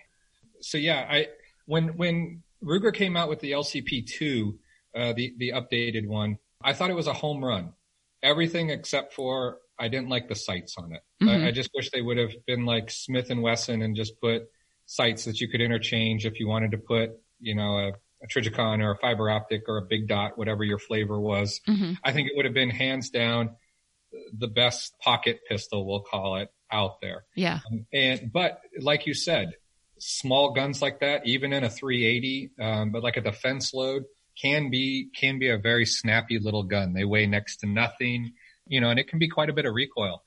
So 0.61 0.79
yeah, 0.79 1.05
I 1.11 1.27
when 1.67 1.97
when 1.97 2.43
Ruger 2.63 2.95
came 2.95 3.17
out 3.17 3.29
with 3.29 3.41
the 3.41 3.53
LCP 3.53 4.07
two, 4.07 4.59
uh, 4.95 5.13
the 5.13 5.35
the 5.39 5.53
updated 5.55 6.07
one, 6.07 6.39
I 6.63 6.73
thought 6.73 6.91
it 6.91 6.97
was 6.97 7.07
a 7.07 7.13
home 7.13 7.45
run. 7.45 7.73
Everything 8.23 8.71
except 8.71 9.15
for 9.15 9.59
I 9.79 9.89
didn't 9.89 10.09
like 10.09 10.29
the 10.29 10.35
sights 10.35 10.75
on 10.77 10.93
it. 10.93 11.03
Mhm. 11.23 11.45
I, 11.45 11.49
I 11.49 11.51
just 11.53 11.71
wish 11.75 11.91
they 11.91 12.03
would 12.03 12.19
have 12.19 12.33
been 12.47 12.65
like 12.67 12.91
Smith 12.91 13.31
and 13.31 13.43
Wesson 13.43 13.83
and 13.83 13.95
just 13.95 14.21
put 14.21 14.49
sights 14.87 15.25
that 15.27 15.41
you 15.41 15.49
could 15.49 15.61
interchange 15.61 16.27
if 16.27 16.41
you 16.41 16.49
wanted 16.49 16.73
to 16.73 16.79
put, 16.79 17.11
you 17.41 17.55
know, 17.55 17.79
a, 17.79 17.89
a 18.23 18.27
Trijicon 18.27 18.83
or 18.83 18.93
a 18.93 18.97
fiber 18.99 19.31
optic 19.31 19.63
or 19.69 19.79
a 19.79 19.83
big 19.83 20.09
dot, 20.09 20.37
whatever 20.37 20.65
your 20.65 20.79
flavor 20.79 21.21
was. 21.21 21.61
hmm 21.67 21.93
I 22.03 22.13
think 22.13 22.29
it 22.29 22.33
would 22.37 22.45
have 22.45 22.55
been 22.55 22.71
hands 22.71 23.11
down 23.11 23.51
the 24.33 24.49
best 24.49 24.99
pocket 24.99 25.41
pistol, 25.49 25.87
we'll 25.87 26.01
call 26.01 26.37
it, 26.37 26.49
out 26.73 27.01
there. 27.01 27.25
Yeah. 27.37 27.61
And 27.93 28.33
but 28.33 28.61
like 28.81 29.07
you 29.07 29.15
said, 29.15 29.53
small 29.99 30.53
guns 30.53 30.81
like 30.81 31.01
that, 31.01 31.27
even 31.27 31.53
in 31.53 31.65
a 31.65 31.71
380, 31.71 32.51
um, 32.61 32.91
but 32.91 33.03
like 33.03 33.17
a 33.17 33.21
defense 33.21 33.75
load, 33.75 34.05
can 34.41 34.71
be 34.71 35.09
can 35.15 35.39
be 35.39 35.49
a 35.51 35.59
very 35.59 35.85
snappy 35.87 36.39
little 36.39 36.63
gun. 36.63 36.93
They 36.93 37.05
weigh 37.05 37.27
next 37.27 37.59
to 37.59 37.67
nothing, 37.67 38.33
you 38.67 38.81
know, 38.81 38.91
and 38.91 38.99
it 38.99 39.09
can 39.09 39.19
be 39.19 39.29
quite 39.29 39.51
a 39.51 39.53
bit 39.53 39.67
of 39.67 39.75
recoil. 39.75 40.23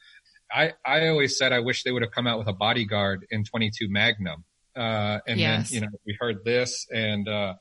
I 0.51 0.74
I 0.86 1.07
always 1.07 1.38
said 1.38 1.53
I 1.53 1.59
wish 1.59 1.84
they 1.84 1.91
would 1.91 2.01
have 2.01 2.12
come 2.12 2.28
out 2.28 2.38
with 2.39 2.47
a 2.47 2.53
bodyguard 2.53 3.26
in 3.32 3.43
22 3.43 3.89
Magnum. 3.89 4.43
Uh, 4.76 5.20
and 5.28 5.39
Yes. 5.39 5.70
then 5.70 5.76
you 5.76 5.82
know 5.82 5.91
we 6.05 6.18
heard 6.20 6.43
this, 6.45 6.88
and 6.93 7.28
uh, 7.28 7.53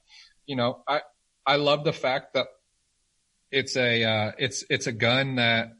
you 0.46 0.56
know 0.56 0.82
I 0.86 1.02
I 1.46 1.56
love 1.56 1.84
the 1.84 1.92
fact 1.92 2.34
that 2.34 2.46
it's 3.50 3.76
a 3.76 4.04
uh, 4.04 4.32
it's 4.38 4.64
it's 4.70 4.86
a 4.86 4.92
gun 4.92 5.36
that 5.36 5.72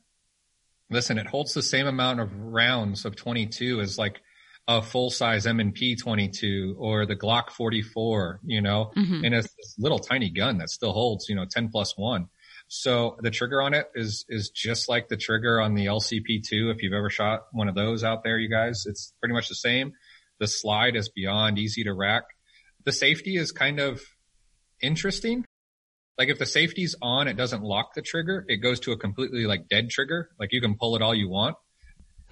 listen 0.91 1.19
it 1.19 1.27
holds 1.27 1.55
the 1.55 1.63
same 1.63 1.87
amount 1.87 2.19
of 2.21 2.35
rounds 2.37 3.05
of 3.05 3.15
22 3.15 3.81
as 3.81 3.97
like 3.97 4.21
a 4.69 4.83
full 4.83 5.11
size 5.11 5.47
M&P 5.47 5.97
22 5.97 6.77
or 6.79 7.07
the 7.07 7.17
Glock 7.17 7.51
44 7.51 8.41
you 8.45 8.61
know 8.61 8.91
hmm 8.95 9.25
and 9.25 9.35
it's 9.35 9.49
this 9.55 9.75
little 9.79 9.99
tiny 9.99 10.31
gun 10.31 10.59
that 10.59 10.71
still 10.71 10.93
holds 10.93 11.29
you 11.29 11.35
know 11.35 11.45
10 11.51 11.71
plus 11.71 11.97
1 11.97 12.27
so 12.69 13.17
the 13.21 13.31
trigger 13.31 13.61
on 13.61 13.75
it 13.75 13.91
is 13.95 14.25
is 14.29 14.51
just 14.51 14.89
like 14.89 15.09
the 15.09 15.17
trigger 15.17 15.61
on 15.61 15.75
the 15.75 15.87
LCP2 15.87 16.73
if 16.73 16.83
you've 16.83 16.93
ever 16.93 17.11
shot 17.11 17.41
one 17.53 17.69
of 17.69 17.75
those 17.75 18.05
out 18.05 18.23
there 18.23 18.39
you 18.39 18.49
guys 18.49 18.85
it's 18.87 19.13
pretty 19.21 19.35
much 19.35 19.49
the 19.49 19.55
same 19.55 19.93
the 20.39 20.47
slide 20.47 20.97
is 20.97 21.09
beyond 21.09 21.59
easy 21.59 21.85
to 21.85 21.93
rack 21.93 22.25
the 22.85 22.93
safety 22.93 23.37
is 23.37 23.53
kind 23.53 23.81
of 23.81 24.01
interesting 24.81 25.45
like 26.21 26.29
if 26.29 26.39
the 26.39 26.45
safety's 26.45 26.95
on, 27.01 27.29
it 27.29 27.39
doesn't 27.39 27.63
lock 27.63 27.95
the 27.95 28.03
trigger. 28.03 28.45
It 28.47 28.59
goes 28.59 28.79
to 28.81 28.93
a 28.93 28.99
completely 28.99 29.47
like 29.47 29.71
dead 29.71 29.89
trigger. 29.89 30.29
Like 30.39 30.53
you 30.53 30.61
can 30.61 30.77
pull 30.77 30.95
it 30.95 31.01
all 31.01 31.15
you 31.15 31.31
want. 31.31 31.57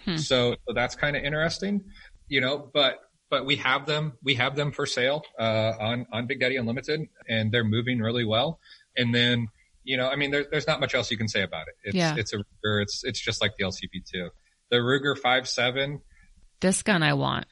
Hmm. 0.04 0.16
So, 0.16 0.56
so 0.66 0.74
that's 0.74 0.94
kind 0.94 1.16
of 1.16 1.24
interesting, 1.24 1.84
you 2.28 2.40
know, 2.40 2.70
but, 2.72 3.00
but 3.30 3.44
we 3.46 3.56
have 3.56 3.86
them, 3.86 4.14
we 4.22 4.34
have 4.36 4.56
them 4.56 4.72
for 4.72 4.86
sale, 4.86 5.22
uh, 5.38 5.72
on, 5.80 6.06
on 6.12 6.26
Big 6.26 6.40
Daddy 6.40 6.56
Unlimited 6.56 7.00
and 7.28 7.52
they're 7.52 7.64
moving 7.64 7.98
really 7.98 8.24
well. 8.24 8.58
And 8.96 9.14
then, 9.14 9.48
you 9.84 9.96
know, 9.96 10.08
I 10.08 10.16
mean, 10.16 10.30
there, 10.30 10.44
there's 10.50 10.66
not 10.66 10.80
much 10.80 10.94
else 10.94 11.10
you 11.10 11.16
can 11.16 11.28
say 11.28 11.42
about 11.42 11.68
it. 11.68 11.74
It's, 11.84 11.94
Yeah. 11.96 12.14
it's 12.16 12.32
a 12.32 12.36
Ruger. 12.36 12.82
It's, 12.82 13.04
it's 13.04 13.20
just 13.20 13.40
like 13.40 13.56
the 13.56 13.64
LCP2. 13.64 14.30
The 14.70 14.76
Ruger 14.76 15.16
five 15.18 15.48
seven. 15.48 16.00
This 16.60 16.82
gun 16.82 17.02
I 17.02 17.14
want. 17.14 17.46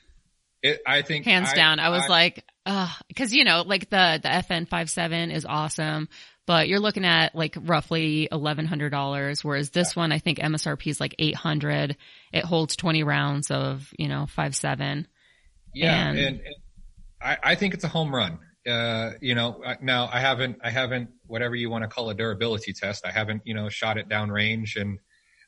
it, 0.63 0.81
I 0.87 1.03
think 1.03 1.25
Hands 1.27 1.53
down. 1.53 1.79
I 1.79 1.91
was 1.91 2.03
I- 2.05 2.09
like, 2.09 2.45
uh, 2.67 2.93
cause 3.15 3.33
you 3.33 3.45
know, 3.45 3.63
like 3.63 3.89
the, 3.91 4.19
the 4.23 4.29
FN 4.29 4.69
five 4.69 4.91
seven 4.91 5.31
is 5.31 5.47
awesome, 5.47 6.09
but 6.47 6.69
you're 6.69 6.81
looking 6.81 7.05
at 7.05 7.35
like 7.35 7.57
roughly 7.61 8.29
$1,100, 8.33 9.45
whereas 9.45 9.71
this 9.71 9.95
one, 9.95 10.11
I 10.13 10.19
think 10.19 10.39
MSRP 10.39 10.89
is 10.89 11.01
like 11.01 11.15
800. 11.19 11.97
It 12.37 12.45
holds 12.45 12.77
20 12.77 13.03
rounds 13.03 13.51
of, 13.51 13.93
you 13.99 14.09
know, 14.09 14.27
five, 14.27 14.55
seven. 14.55 15.07
Yeah, 15.75 16.09
And- 16.11 16.19
and, 16.19 16.41
and 16.41 16.55
I, 17.21 17.37
I 17.43 17.55
think 17.55 17.75
it's 17.75 17.85
a 17.85 17.89
home 17.89 18.15
run. 18.15 18.39
Uh, 18.69 19.13
you 19.21 19.35
know, 19.35 19.63
now 19.81 20.09
I 20.13 20.21
haven't, 20.21 20.59
I 20.63 20.71
haven't, 20.71 21.11
whatever 21.27 21.55
you 21.55 21.71
want 21.71 21.83
to 21.85 21.89
call 21.89 22.11
a 22.11 22.15
durability 22.15 22.73
test. 22.73 23.07
I 23.07 23.13
haven't, 23.13 23.43
you 23.45 23.55
know, 23.55 23.69
shot 23.69 23.97
it 23.97 24.09
down 24.09 24.31
range 24.31 24.77
and, 24.77 24.99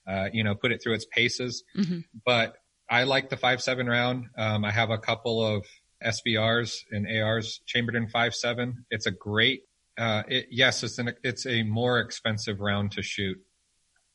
uh, 0.06 0.28
you 0.32 0.44
know, 0.44 0.54
put 0.54 0.70
it 0.72 0.80
through 0.82 0.94
its 0.94 1.04
paces. 1.06 1.64
Mhm. 1.76 2.04
But 2.24 2.54
I 2.88 3.02
like 3.04 3.28
the 3.28 3.36
five 3.36 3.60
seven 3.60 3.86
round. 3.86 4.26
Um, 4.36 4.64
I 4.64 4.70
have 4.70 4.90
a 4.90 4.98
couple 4.98 5.44
of 5.44 5.66
SBRs 6.02 6.76
and 6.92 7.06
ARs 7.06 7.60
chambered 7.66 7.96
in 7.96 8.08
five 8.08 8.34
seven. 8.34 8.84
It's 8.90 9.06
a 9.06 9.10
great. 9.10 9.62
Uh, 9.98 10.22
it, 10.28 10.46
yes, 10.50 10.82
it's 10.84 10.98
an, 10.98 11.12
it's 11.24 11.44
a 11.44 11.64
more 11.64 11.98
expensive 11.98 12.60
round 12.60 12.92
to 12.92 13.02
shoot. 13.02 13.36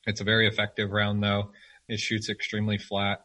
It's 0.07 0.21
a 0.21 0.23
very 0.23 0.47
effective 0.47 0.91
round 0.91 1.21
though. 1.21 1.51
It 1.87 1.99
shoots 1.99 2.29
extremely 2.29 2.77
flat. 2.77 3.19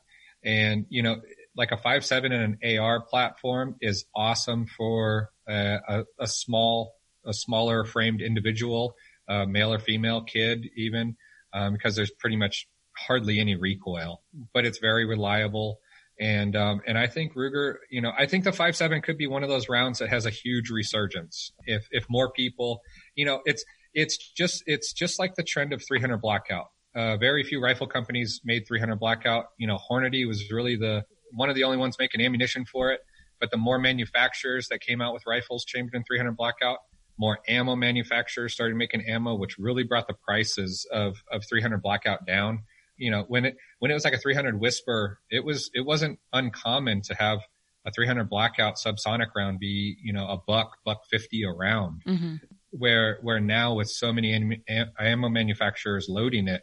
And, 0.45 0.87
you 0.89 1.03
know, 1.03 1.21
like 1.57 1.73
a 1.73 1.77
five 1.77 2.05
seven 2.05 2.33
and 2.33 2.57
an 2.63 2.79
AR 2.79 3.01
platform 3.01 3.77
is 3.81 4.05
awesome 4.15 4.67
for 4.67 5.31
a, 5.49 6.05
a 6.19 6.27
small, 6.27 6.95
a 7.27 7.33
smaller 7.33 7.85
framed 7.85 8.23
individual, 8.23 8.95
uh, 9.29 9.45
male 9.45 9.73
or 9.73 9.79
female 9.79 10.23
kid 10.23 10.67
even, 10.77 11.17
um, 11.53 11.73
because 11.73 11.97
there's 11.97 12.11
pretty 12.11 12.37
much 12.37 12.69
hardly 12.97 13.41
any 13.41 13.57
recoil, 13.57 14.23
but 14.53 14.65
it's 14.65 14.79
very 14.79 15.05
reliable. 15.05 15.81
And 16.21 16.57
um, 16.57 16.81
and 16.87 16.99
I 16.99 17.07
think 17.07 17.35
Ruger, 17.35 17.77
you 17.91 18.01
know, 18.01 18.13
I 18.17 18.27
think 18.27 18.43
the 18.45 18.53
five 18.53 18.75
seven 18.75 19.03
could 19.03 19.17
be 19.19 19.29
one 19.29 19.45
of 19.45 19.49
those 19.49 19.69
rounds 19.69 20.01
that 20.01 20.09
has 20.09 20.27
a 20.27 20.31
huge 20.31 20.69
resurgence 20.69 21.53
if 21.65 21.87
if 21.93 22.07
more 22.09 22.33
people, 22.33 22.81
you 23.15 23.25
know, 23.25 23.41
it's 23.45 23.65
it's 23.95 24.17
just 24.17 24.65
it's 24.67 24.93
just 24.93 25.19
like 25.19 25.37
the 25.37 25.45
trend 25.45 25.73
of 25.73 25.83
300 25.87 26.19
blackout. 26.19 26.67
Uh, 26.99 27.17
very 27.17 27.45
few 27.45 27.63
rifle 27.63 27.87
companies 27.87 28.41
made 28.45 28.67
300 28.67 28.97
blackout. 28.97 29.51
You 29.57 29.69
know, 29.69 29.79
Hornady 29.79 30.27
was 30.27 30.51
really 30.51 30.75
the 30.75 31.05
one 31.31 31.49
of 31.49 31.55
the 31.55 31.63
only 31.63 31.77
ones 31.77 31.97
making 31.97 32.21
ammunition 32.21 32.65
for 32.65 32.91
it. 32.91 33.01
But 33.41 33.53
the 33.53 33.57
more 33.57 33.79
manufacturers 33.79 34.67
that 34.69 34.81
came 34.81 35.01
out 35.01 35.15
with 35.15 35.23
rifles 35.25 35.65
chambered 35.65 35.95
in 35.95 36.03
300 36.03 36.37
blackout, 36.37 36.79
more 37.17 37.39
ammo 37.47 37.77
manufacturers 37.77 38.53
started 38.53 38.75
making 38.75 39.03
ammo, 39.07 39.37
which 39.37 39.59
really 39.59 39.85
brought 39.85 40.09
the 40.09 40.15
prices 40.15 40.89
of, 40.91 41.23
of 41.31 41.45
300 41.49 41.81
blackout 41.81 42.27
down. 42.27 42.65
You 42.97 43.13
know, 43.13 43.25
when 43.29 43.45
it, 43.45 43.57
when 43.79 43.93
it 43.93 43.95
was 43.95 44.05
like 44.05 44.15
a 44.15 44.19
300 44.19 44.59
whisper, 44.59 45.21
it 45.31 45.45
was, 45.45 45.71
it 45.75 45.87
wasn't 45.87 46.19
uncommon 46.33 47.03
to 47.03 47.15
have 47.15 47.39
a 47.87 47.93
300 47.93 48.29
blackout 48.29 48.75
subsonic 48.75 49.29
round 49.37 49.61
be, 49.61 49.97
you 50.03 50.13
know, 50.13 50.27
a 50.27 50.37
buck, 50.49 50.79
buck 50.85 51.05
50 51.09 51.45
a 51.45 51.51
round. 51.53 52.03
Mm-hmm. 52.05 52.35
Where, 52.71 53.19
where 53.23 53.39
now 53.39 53.75
with 53.75 53.89
so 53.89 54.13
many 54.13 54.61
ammo 54.99 55.29
manufacturers 55.29 56.09
loading 56.09 56.49
it, 56.49 56.63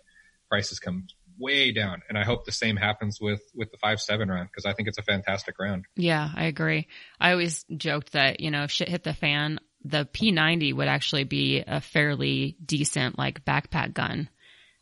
prices 0.50 0.80
come 0.80 1.08
way 1.38 1.72
down. 1.72 2.02
And 2.10 2.18
I 2.18 2.24
hope 2.24 2.46
the 2.46 2.52
same 2.52 2.76
happens 2.76 3.20
with, 3.20 3.42
with 3.54 3.72
the 3.72 3.78
five 3.78 4.00
seven 4.00 4.30
round 4.30 4.50
because 4.50 4.66
I 4.66 4.74
think 4.74 4.88
it's 4.88 4.98
a 4.98 5.04
fantastic 5.04 5.60
round. 5.60 5.86
Yeah, 5.96 6.30
I 6.34 6.46
agree. 6.46 6.88
I 7.20 7.32
always 7.32 7.66
joked 7.76 8.14
that, 8.14 8.40
you 8.40 8.52
know, 8.52 8.64
if 8.64 8.72
shit 8.72 8.90
hit 8.90 9.04
the 9.04 9.14
fan, 9.14 9.60
the 9.84 10.06
P90 10.06 10.74
would 10.74 10.88
actually 10.88 11.26
be 11.26 11.64
a 11.66 11.82
fairly 11.82 12.58
decent 12.64 13.18
like 13.18 13.46
backpack 13.46 13.94
gun. 13.94 14.30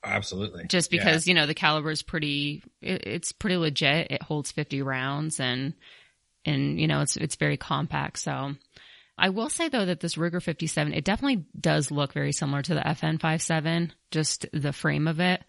Absolutely. 0.04 0.66
Just 0.68 0.92
because, 0.92 1.26
yeah. 1.26 1.32
you 1.32 1.36
know, 1.36 1.46
the 1.46 1.54
caliber 1.54 1.90
is 1.92 2.04
pretty, 2.04 2.64
it, 2.82 3.08
it's 3.08 3.32
pretty 3.32 3.58
legit. 3.58 4.12
It 4.12 4.22
holds 4.22 4.52
50 4.52 4.82
rounds 4.82 5.40
and, 5.40 5.74
and, 6.46 6.80
you 6.80 6.88
know, 6.88 7.02
it's, 7.02 7.16
it's 7.16 7.36
very 7.36 7.58
compact. 7.58 8.20
So 8.20 8.54
I 9.18 9.30
will 9.30 9.50
say 9.50 9.70
though 9.70 9.86
that 9.86 10.00
this 10.00 10.16
Ruger 10.16 10.42
57, 10.42 10.94
it 10.94 11.06
definitely 11.06 11.46
does 11.60 11.92
look 11.92 12.14
very 12.14 12.32
similar 12.32 12.62
to 12.64 12.74
the 12.74 12.82
FN 12.82 13.22
57, 13.22 13.94
just 14.12 14.46
the 14.52 14.74
frame 14.74 15.08
of 15.08 15.20
it. 15.20 15.44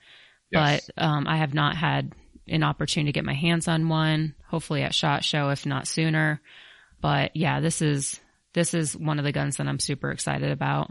Yes. 0.51 0.89
But, 0.95 1.03
um, 1.03 1.27
I 1.27 1.39
have 1.39 1.55
not 1.55 1.77
had 1.77 2.13
an 2.47 2.63
opportunity 2.63 3.11
to 3.11 3.15
get 3.15 3.25
my 3.25 3.35
hands 3.35 3.69
on 3.69 3.89
one, 3.89 4.35
hopefully 4.49 4.83
at 4.83 4.95
SHOT 4.95 5.25
Show, 5.25 5.49
if 5.49 5.65
not 5.65 5.89
sooner. 5.89 6.41
But 7.01 7.35
yeah, 7.35 7.61
this 7.61 7.81
is, 7.81 8.21
this 8.53 8.75
is 8.75 8.97
one 8.97 9.19
of 9.19 9.25
the 9.25 9.33
guns 9.33 9.57
that 9.57 9.67
I'm 9.67 9.81
super 9.81 10.11
excited 10.11 10.51
about. 10.51 10.91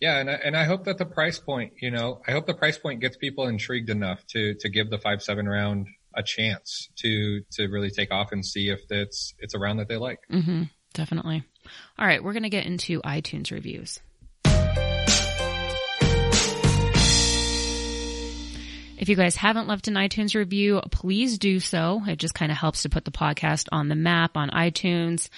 Yeah, 0.00 0.18
and 0.18 0.30
I, 0.30 0.34
and 0.34 0.56
I 0.56 0.64
hope 0.64 0.84
that 0.84 0.98
the 0.98 1.06
price 1.06 1.38
point, 1.38 1.74
you 1.80 1.90
know, 1.90 2.20
I 2.26 2.32
hope 2.32 2.46
the 2.46 2.54
price 2.54 2.78
point 2.78 3.00
gets 3.00 3.16
people 3.16 3.46
intrigued 3.46 3.88
enough 3.88 4.26
to 4.28 4.54
to 4.60 4.68
give 4.68 4.90
the 4.90 4.98
five 4.98 5.22
seven 5.22 5.48
round 5.48 5.86
a 6.14 6.22
chance 6.22 6.88
to 6.96 7.42
to 7.52 7.68
really 7.68 7.90
take 7.90 8.12
off 8.12 8.32
and 8.32 8.44
see 8.44 8.68
if 8.68 8.80
it's 8.90 9.34
it's 9.38 9.54
a 9.54 9.58
round 9.58 9.78
that 9.80 9.88
they 9.88 9.96
like. 9.96 10.18
Mm-hmm, 10.30 10.64
definitely. 10.92 11.44
All 11.98 12.06
right, 12.06 12.22
we're 12.22 12.32
gonna 12.32 12.48
get 12.50 12.66
into 12.66 13.00
iTunes 13.02 13.50
reviews. 13.50 14.00
If 18.98 19.10
you 19.10 19.16
guys 19.16 19.36
haven't 19.36 19.68
left 19.68 19.88
an 19.88 19.94
iTunes 19.94 20.34
review, 20.34 20.80
please 20.90 21.38
do 21.38 21.60
so. 21.60 22.02
It 22.06 22.16
just 22.16 22.34
kind 22.34 22.50
of 22.50 22.58
helps 22.58 22.82
to 22.82 22.88
put 22.88 23.04
the 23.04 23.10
podcast 23.10 23.68
on 23.70 23.88
the 23.88 23.94
map 23.94 24.36
on 24.36 24.50
iTunes 24.50 25.28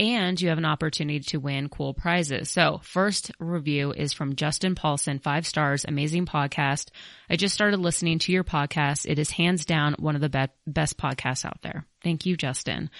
and 0.00 0.40
you 0.40 0.48
have 0.48 0.58
an 0.58 0.64
opportunity 0.64 1.20
to 1.20 1.38
win 1.38 1.68
cool 1.68 1.92
prizes. 1.92 2.48
So 2.48 2.80
first 2.82 3.32
review 3.40 3.92
is 3.92 4.12
from 4.12 4.36
Justin 4.36 4.74
Paulson, 4.74 5.18
five 5.18 5.46
stars, 5.46 5.84
amazing 5.86 6.26
podcast. 6.26 6.90
I 7.28 7.36
just 7.36 7.54
started 7.54 7.80
listening 7.80 8.20
to 8.20 8.32
your 8.32 8.44
podcast. 8.44 9.06
It 9.06 9.18
is 9.18 9.30
hands 9.30 9.64
down 9.64 9.96
one 9.98 10.14
of 10.14 10.20
the 10.20 10.28
be- 10.28 10.52
best 10.66 10.96
podcasts 10.96 11.44
out 11.44 11.60
there. 11.62 11.84
Thank 12.02 12.26
you, 12.26 12.36
Justin. 12.36 12.90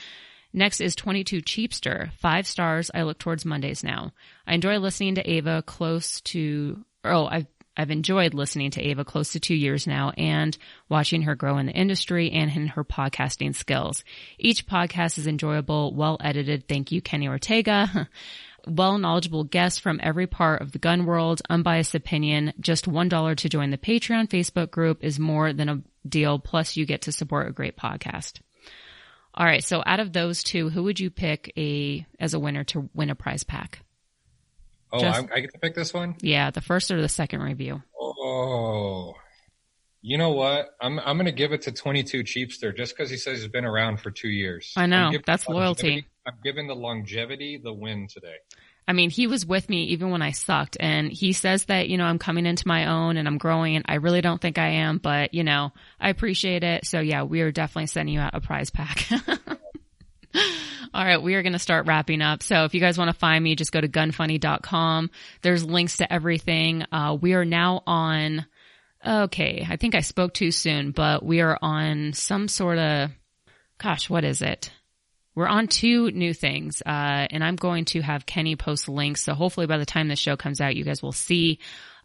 Next 0.53 0.81
is 0.81 0.95
22 0.95 1.43
Cheapster, 1.43 2.11
five 2.15 2.47
stars. 2.47 2.91
I 2.95 3.03
look 3.03 3.19
towards 3.19 3.45
Mondays 3.45 3.85
now. 3.85 4.13
I 4.47 4.55
enjoy 4.55 4.79
listening 4.79 5.17
to 5.17 5.31
Ava 5.31 5.63
close 5.63 6.21
to, 6.23 6.85
oh, 7.05 7.27
I've 7.27 7.47
I've 7.79 7.93
enjoyed 7.93 8.35
listening 8.35 8.73
to 8.73 8.83
Ava 8.83 9.05
close 9.05 9.33
to 9.33 9.41
two 9.41 9.55
years 9.55 9.87
now 9.87 10.11
and 10.19 10.59
watching 10.89 11.23
her 11.23 11.37
grow 11.37 11.59
in 11.59 11.67
the 11.67 11.73
industry 11.73 12.33
and 12.33 12.51
in 12.51 12.67
her 12.67 12.85
podcasting 12.85 13.55
skills. 13.55 14.03
Each 14.37 14.67
podcast 14.67 15.17
is 15.17 15.29
enjoyable, 15.29 15.95
well 15.95 16.17
edited. 16.21 16.67
Thank 16.67 16.91
you, 16.91 17.01
Kenny 17.01 17.29
Ortega. 17.29 18.09
well 18.67 18.99
knowledgeable 18.99 19.45
guests 19.45 19.79
from 19.79 20.01
every 20.03 20.27
part 20.27 20.61
of 20.61 20.73
the 20.73 20.81
gun 20.81 21.07
world, 21.07 21.41
unbiased 21.49 21.95
opinion. 21.95 22.53
Just 22.59 22.91
$1 22.91 23.37
to 23.37 23.49
join 23.49 23.71
the 23.71 23.79
Patreon 23.79 24.29
Facebook 24.29 24.73
group 24.73 25.05
is 25.05 25.21
more 25.21 25.53
than 25.53 25.69
a 25.69 25.83
deal. 26.09 26.41
Plus 26.41 26.77
you 26.77 26.85
get 26.85 27.03
to 27.03 27.13
support 27.13 27.49
a 27.49 27.53
great 27.53 27.77
podcast. 27.77 28.41
All 29.39 29.47
right. 29.47 29.62
So 29.62 29.82
out 29.86 30.01
of 30.01 30.12
those 30.12 30.43
two, 30.43 30.68
who 30.68 30.82
would 30.82 30.99
you 30.99 31.11
pick 31.11 31.53
a, 31.57 32.05
as 32.18 32.34
a 32.34 32.41
winner 32.41 32.64
to 32.64 32.91
win 32.93 33.09
a 33.09 33.14
prize 33.14 33.45
pack? 33.45 33.84
Oh, 34.93 35.01
Just, 35.01 35.28
I 35.32 35.41
get 35.41 35.53
to 35.53 35.59
pick 35.61 35.74
this 35.74 35.95
one. 35.95 36.16
Yeah, 36.20 36.51
the 36.51 36.61
first 36.61 36.91
or 36.91 37.01
the 37.01 37.09
second 37.09 37.41
review. 37.41 37.82
Oh, 38.01 39.14
you 40.01 40.16
know 40.16 40.30
what? 40.30 40.70
I'm 40.80 40.99
I'm 41.01 41.16
gonna 41.18 41.32
give 41.32 41.53
it 41.53 41.62
to 41.62 41.72
22 41.72 42.24
Cheapster 42.24 42.74
just 42.74 42.97
because 42.97 43.11
he 43.11 43.16
says 43.16 43.41
he's 43.41 43.51
been 43.51 43.66
around 43.66 44.01
for 44.01 44.11
two 44.11 44.28
years. 44.28 44.72
I 44.76 44.86
know 44.86 45.12
that's 45.26 45.49
loyalty. 45.49 46.07
I'm 46.26 46.39
giving 46.43 46.66
the 46.66 46.74
longevity 46.74 47.61
the 47.62 47.72
win 47.72 48.07
today. 48.09 48.36
I 48.89 48.95
mean, 48.95 49.11
he 49.11 49.26
was 49.26 49.45
with 49.45 49.68
me 49.68 49.84
even 49.89 50.11
when 50.11 50.22
I 50.22 50.30
sucked, 50.30 50.78
and 50.80 51.12
he 51.12 51.34
says 51.34 51.66
that 51.66 51.91
you 51.91 51.99
know 51.99 52.07
I'm 52.07 52.18
coming 52.18 52.47
into 52.47 52.66
my 52.66 52.86
own 52.86 53.18
and 53.18 53.28
I'm 53.28 53.36
growing. 53.36 53.76
And 53.76 53.84
I 53.86 53.97
really 53.97 54.22
don't 54.22 54.41
think 54.41 54.57
I 54.57 54.68
am, 54.68 54.97
but 54.97 55.34
you 55.34 55.45
know 55.45 55.72
I 56.01 56.09
appreciate 56.09 56.64
it. 56.64 56.86
So 56.86 57.01
yeah, 57.01 57.24
we 57.24 57.43
are 57.43 57.53
definitely 57.53 57.89
sending 57.89 58.14
you 58.14 58.20
out 58.20 58.34
a 58.34 58.41
prize 58.41 58.70
pack. 58.70 59.07
All 60.95 61.05
right, 61.05 61.22
we 61.22 61.34
are 61.34 61.43
going 61.43 61.53
to 61.53 61.59
start 61.59 61.86
wrapping 61.86 62.22
up. 62.22 62.43
So 62.43 62.64
if 62.64 62.72
you 62.72 62.80
guys 62.80 62.97
want 62.97 63.11
to 63.11 63.16
find 63.16 63.45
me, 63.45 63.57
just 63.57 63.72
go 63.72 63.80
to 63.80 63.89
gunfunny.com. 63.89 65.11
There's 65.43 65.64
links 65.64 65.99
to 65.99 66.11
everything. 66.11 66.84
Uh, 66.91 67.16
we 67.20 67.34
are 67.34 67.45
now 67.45 67.82
on, 67.86 68.47
okay, 69.07 69.66
I 69.68 69.76
think 69.76 69.95
I 69.95 70.01
spoke 70.01 70.32
too 70.32 70.51
soon, 70.51 70.93
but 70.93 71.22
we 71.22 71.43
are 71.43 71.59
on 71.61 72.14
some 72.14 72.49
sort 72.49 72.78
of, 72.78 73.11
gosh, 73.76 74.09
what 74.09 74.24
is 74.24 74.41
it? 74.41 74.70
We're 75.39 75.47
on 75.47 75.68
two 75.68 76.11
new 76.11 76.34
things, 76.34 76.82
uh, 76.84 77.28
and 77.30 77.45
I'm 77.45 77.55
going 77.55 77.84
to 77.86 78.01
have 78.01 78.26
Kenny 78.26 78.57
post 78.57 78.89
links. 78.89 79.22
So 79.22 79.34
hopefully 79.34 79.68
by 79.68 79.78
the 79.78 79.86
time 79.86 80.09
this 80.09 80.18
show 80.18 80.36
comes 80.36 80.61
out, 80.61 80.74
you 80.74 80.82
guys 80.82 81.01
will 81.01 81.12
see 81.12 81.61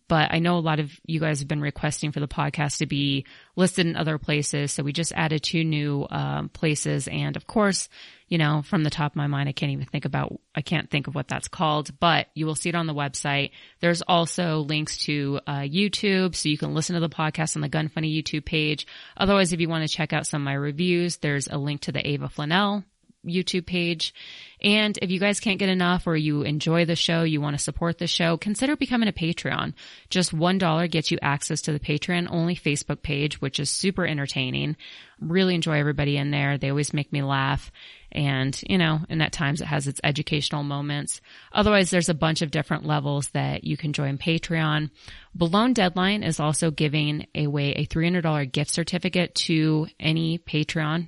but 0.08 0.34
I 0.34 0.40
know 0.40 0.58
a 0.58 0.60
lot 0.60 0.80
of 0.80 0.92
you 1.06 1.20
guys 1.20 1.40
have 1.40 1.48
been 1.48 1.62
requesting 1.62 2.12
for 2.12 2.20
the 2.20 2.28
podcast 2.28 2.78
to 2.78 2.86
be 2.86 3.26
listed 3.56 3.88
in 3.88 3.96
other 3.96 4.18
places. 4.18 4.72
So 4.72 4.84
we 4.84 4.92
just 4.92 5.14
added 5.14 5.42
two 5.42 5.64
new 5.64 6.06
um, 6.10 6.50
places. 6.50 7.08
And 7.08 7.38
of 7.38 7.48
course, 7.48 7.88
you 8.28 8.38
know, 8.38 8.64
from 8.64 8.84
the 8.84 8.90
top 8.90 9.14
of 9.14 9.16
my 9.16 9.28
mind, 9.28 9.48
I 9.48 9.54
can't 9.54 9.72
even 9.72 9.86
think 9.86 10.06
about, 10.06 10.40
I 10.54 10.62
can't 10.62 10.90
think 10.90 11.08
of 11.08 11.16
what 11.16 11.28
that's 11.28 11.48
called, 11.48 11.98
but 12.00 12.28
you 12.36 12.46
will 12.46 12.56
see 12.56 12.70
it 12.70 12.76
on 12.76 12.88
the 12.88 12.94
website. 12.94 13.52
There's 13.80 14.02
also 14.02 14.60
links 14.60 14.98
to 15.06 15.40
uh, 15.48 15.60
YouTube. 15.62 16.36
So 16.36 16.50
you 16.50 16.58
can 16.58 16.74
listen 16.74 16.96
to 16.96 17.00
the 17.00 17.10
podcast 17.10 17.56
on 17.56 17.62
the 17.62 17.70
Gun 17.70 17.88
Funny 17.88 18.22
YouTube 18.22 18.46
page. 18.46 18.86
Otherwise, 19.16 19.54
if 19.54 19.62
you 19.62 19.70
want 19.70 19.88
to 19.88 19.96
check 19.96 20.12
out 20.12 20.28
some 20.28 20.42
of 20.42 20.46
my 20.46 20.54
reviews, 20.54 21.18
there's 21.18 21.48
a 21.48 21.58
link 21.58 21.82
to 21.82 21.92
the 21.92 22.06
Ava 22.08 22.28
Flanell 22.28 22.84
YouTube 23.26 23.66
page. 23.66 24.14
And 24.62 24.98
if 25.02 25.12
you 25.12 25.20
guys 25.20 25.40
can't 25.40 25.60
get 25.60 25.70
enough 25.70 26.08
or 26.08 26.16
you 26.16 26.44
enjoy 26.44 26.86
the 26.86 26.96
show, 26.96 27.24
you 27.24 27.42
want 27.42 27.58
to 27.58 27.64
support 27.64 27.98
the 27.98 28.08
show, 28.08 28.38
consider 28.38 28.76
becoming 28.78 29.10
a 29.10 29.14
Patreon. 29.14 29.74
Just 30.10 30.34
$1 30.34 30.92
gets 30.92 31.12
you 31.12 31.20
access 31.22 31.62
to 31.62 31.74
the 31.74 31.80
Patreon 31.80 32.28
only 32.32 32.56
Facebook 32.56 33.02
page, 33.02 33.42
which 33.42 33.60
is 33.60 33.70
super 33.70 34.06
entertaining. 34.06 34.78
Really 35.20 35.56
enjoy 35.56 35.80
everybody 35.80 36.18
in 36.18 36.32
there. 36.32 36.58
They 36.58 36.70
always 36.70 36.94
make 36.94 37.12
me 37.12 37.22
laugh. 37.22 37.72
And, 38.12 38.58
you 38.70 38.78
know, 38.78 39.00
and 39.10 39.22
at 39.22 39.34
times 39.34 39.60
it 39.60 39.68
has 39.68 39.88
its 39.88 40.00
educational 40.04 40.64
moments. 40.64 41.20
Otherwise, 41.52 41.90
there's 41.90 42.10
a 42.10 42.14
bunch 42.14 42.42
of 42.42 42.52
different 42.52 42.86
levels 42.86 43.28
that 43.30 43.64
you 43.64 43.76
can 43.76 43.92
join 43.92 44.18
Patreon. 44.18 44.92
Blown 45.34 45.74
Deadline 45.74 46.24
is 46.24 46.40
also 46.40 46.72
giving 46.72 47.28
away 47.36 47.72
a 47.74 47.86
$300 47.86 48.52
gift 48.52 48.72
certificate 48.72 49.36
to 49.36 49.88
any 50.00 50.38
Patreon 50.38 51.08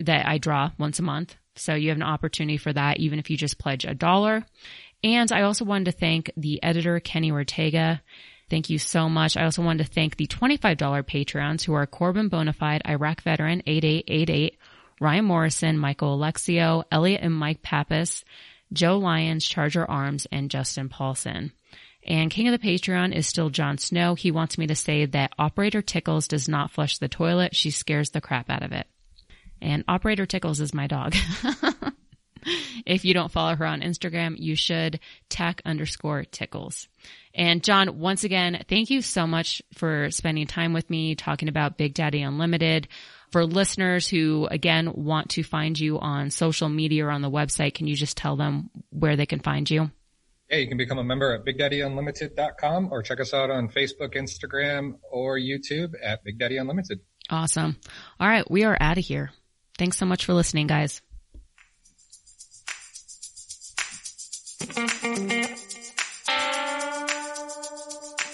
that 0.00 0.26
I 0.26 0.38
draw 0.38 0.70
once 0.78 0.98
a 0.98 1.02
month. 1.02 1.36
So 1.56 1.74
you 1.74 1.90
have 1.90 1.98
an 1.98 2.02
opportunity 2.02 2.56
for 2.56 2.72
that, 2.72 2.98
even 2.98 3.18
if 3.18 3.30
you 3.30 3.36
just 3.36 3.58
pledge 3.58 3.84
a 3.84 3.94
dollar. 3.94 4.44
And 5.04 5.30
I 5.32 5.42
also 5.42 5.64
wanted 5.64 5.86
to 5.86 5.98
thank 5.98 6.30
the 6.36 6.62
editor, 6.62 7.00
Kenny 7.00 7.30
Ortega. 7.30 8.02
Thank 8.48 8.70
you 8.70 8.78
so 8.78 9.08
much. 9.08 9.36
I 9.36 9.44
also 9.44 9.62
wanted 9.62 9.86
to 9.86 9.92
thank 9.92 10.16
the 10.16 10.26
$25 10.26 11.06
patrons 11.06 11.64
who 11.64 11.74
are 11.74 11.86
Corbin 11.86 12.30
Bonafide, 12.30 12.82
Iraq 12.88 13.22
veteran 13.22 13.62
8888, 13.66 14.58
Ryan 15.00 15.24
Morrison, 15.24 15.78
Michael 15.78 16.18
Alexio, 16.18 16.84
Elliot 16.92 17.22
and 17.22 17.34
Mike 17.34 17.62
Pappas, 17.62 18.24
Joe 18.72 18.98
Lyons, 18.98 19.44
Charger 19.44 19.90
Arms, 19.90 20.26
and 20.30 20.50
Justin 20.50 20.88
Paulson. 20.88 21.52
And 22.06 22.30
King 22.30 22.48
of 22.48 22.60
the 22.60 22.66
Patreon 22.66 23.14
is 23.14 23.26
still 23.26 23.50
Jon 23.50 23.78
Snow. 23.78 24.14
He 24.14 24.30
wants 24.30 24.58
me 24.58 24.66
to 24.66 24.74
say 24.74 25.06
that 25.06 25.32
Operator 25.38 25.82
Tickles 25.82 26.28
does 26.28 26.48
not 26.48 26.70
flush 26.70 26.98
the 26.98 27.08
toilet. 27.08 27.54
She 27.54 27.70
scares 27.70 28.10
the 28.10 28.20
crap 28.20 28.50
out 28.50 28.62
of 28.62 28.72
it. 28.72 28.86
And 29.62 29.84
Operator 29.88 30.26
Tickles 30.26 30.60
is 30.60 30.74
my 30.74 30.88
dog. 30.88 31.14
if 32.86 33.04
you 33.04 33.14
don't 33.14 33.30
follow 33.30 33.54
her 33.54 33.64
on 33.64 33.80
Instagram, 33.80 34.34
you 34.36 34.56
should 34.56 35.00
tack 35.28 35.62
underscore 35.64 36.24
tickles. 36.24 36.88
And 37.34 37.62
John, 37.62 37.98
once 37.98 38.24
again, 38.24 38.64
thank 38.68 38.90
you 38.90 39.00
so 39.02 39.26
much 39.26 39.62
for 39.74 40.10
spending 40.10 40.46
time 40.46 40.72
with 40.72 40.90
me 40.90 41.14
talking 41.14 41.48
about 41.48 41.78
Big 41.78 41.94
Daddy 41.94 42.22
Unlimited. 42.22 42.88
For 43.30 43.46
listeners 43.46 44.06
who 44.06 44.46
again 44.50 44.92
want 44.92 45.30
to 45.30 45.42
find 45.42 45.78
you 45.78 45.98
on 45.98 46.30
social 46.30 46.68
media 46.68 47.06
or 47.06 47.10
on 47.10 47.22
the 47.22 47.30
website, 47.30 47.72
can 47.72 47.86
you 47.86 47.96
just 47.96 48.16
tell 48.16 48.36
them 48.36 48.68
where 48.90 49.16
they 49.16 49.24
can 49.24 49.40
find 49.40 49.70
you? 49.70 49.90
Yeah, 50.50 50.58
you 50.58 50.68
can 50.68 50.76
become 50.76 50.98
a 50.98 51.04
member 51.04 51.32
at 51.32 51.46
BigDaddyUnlimited.com 51.46 52.92
or 52.92 53.02
check 53.02 53.20
us 53.20 53.32
out 53.32 53.48
on 53.48 53.68
Facebook, 53.70 54.16
Instagram, 54.16 54.98
or 55.10 55.38
YouTube 55.38 55.94
at 56.02 56.22
Big 56.24 56.38
Daddy 56.38 56.58
Unlimited. 56.58 57.00
Awesome. 57.30 57.78
All 58.20 58.28
right. 58.28 58.48
We 58.50 58.64
are 58.64 58.76
out 58.78 58.98
of 58.98 59.04
here. 59.04 59.30
Thanks 59.82 59.98
so 59.98 60.06
much 60.06 60.26
for 60.26 60.32
listening, 60.32 60.68
guys. 60.68 61.02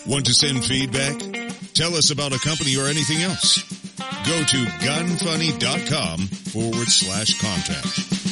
Want 0.07 0.27
to 0.27 0.35
send 0.35 0.63
feedback? 0.63 1.19
Tell 1.73 1.95
us 1.95 2.11
about 2.11 2.35
a 2.35 2.39
company 2.39 2.77
or 2.77 2.85
anything 2.85 3.23
else. 3.23 3.63
Go 4.27 4.45
to 4.45 4.67
gunfunny.com 4.85 6.19
forward 6.19 6.89
slash 6.89 7.41
contact. 7.41 8.28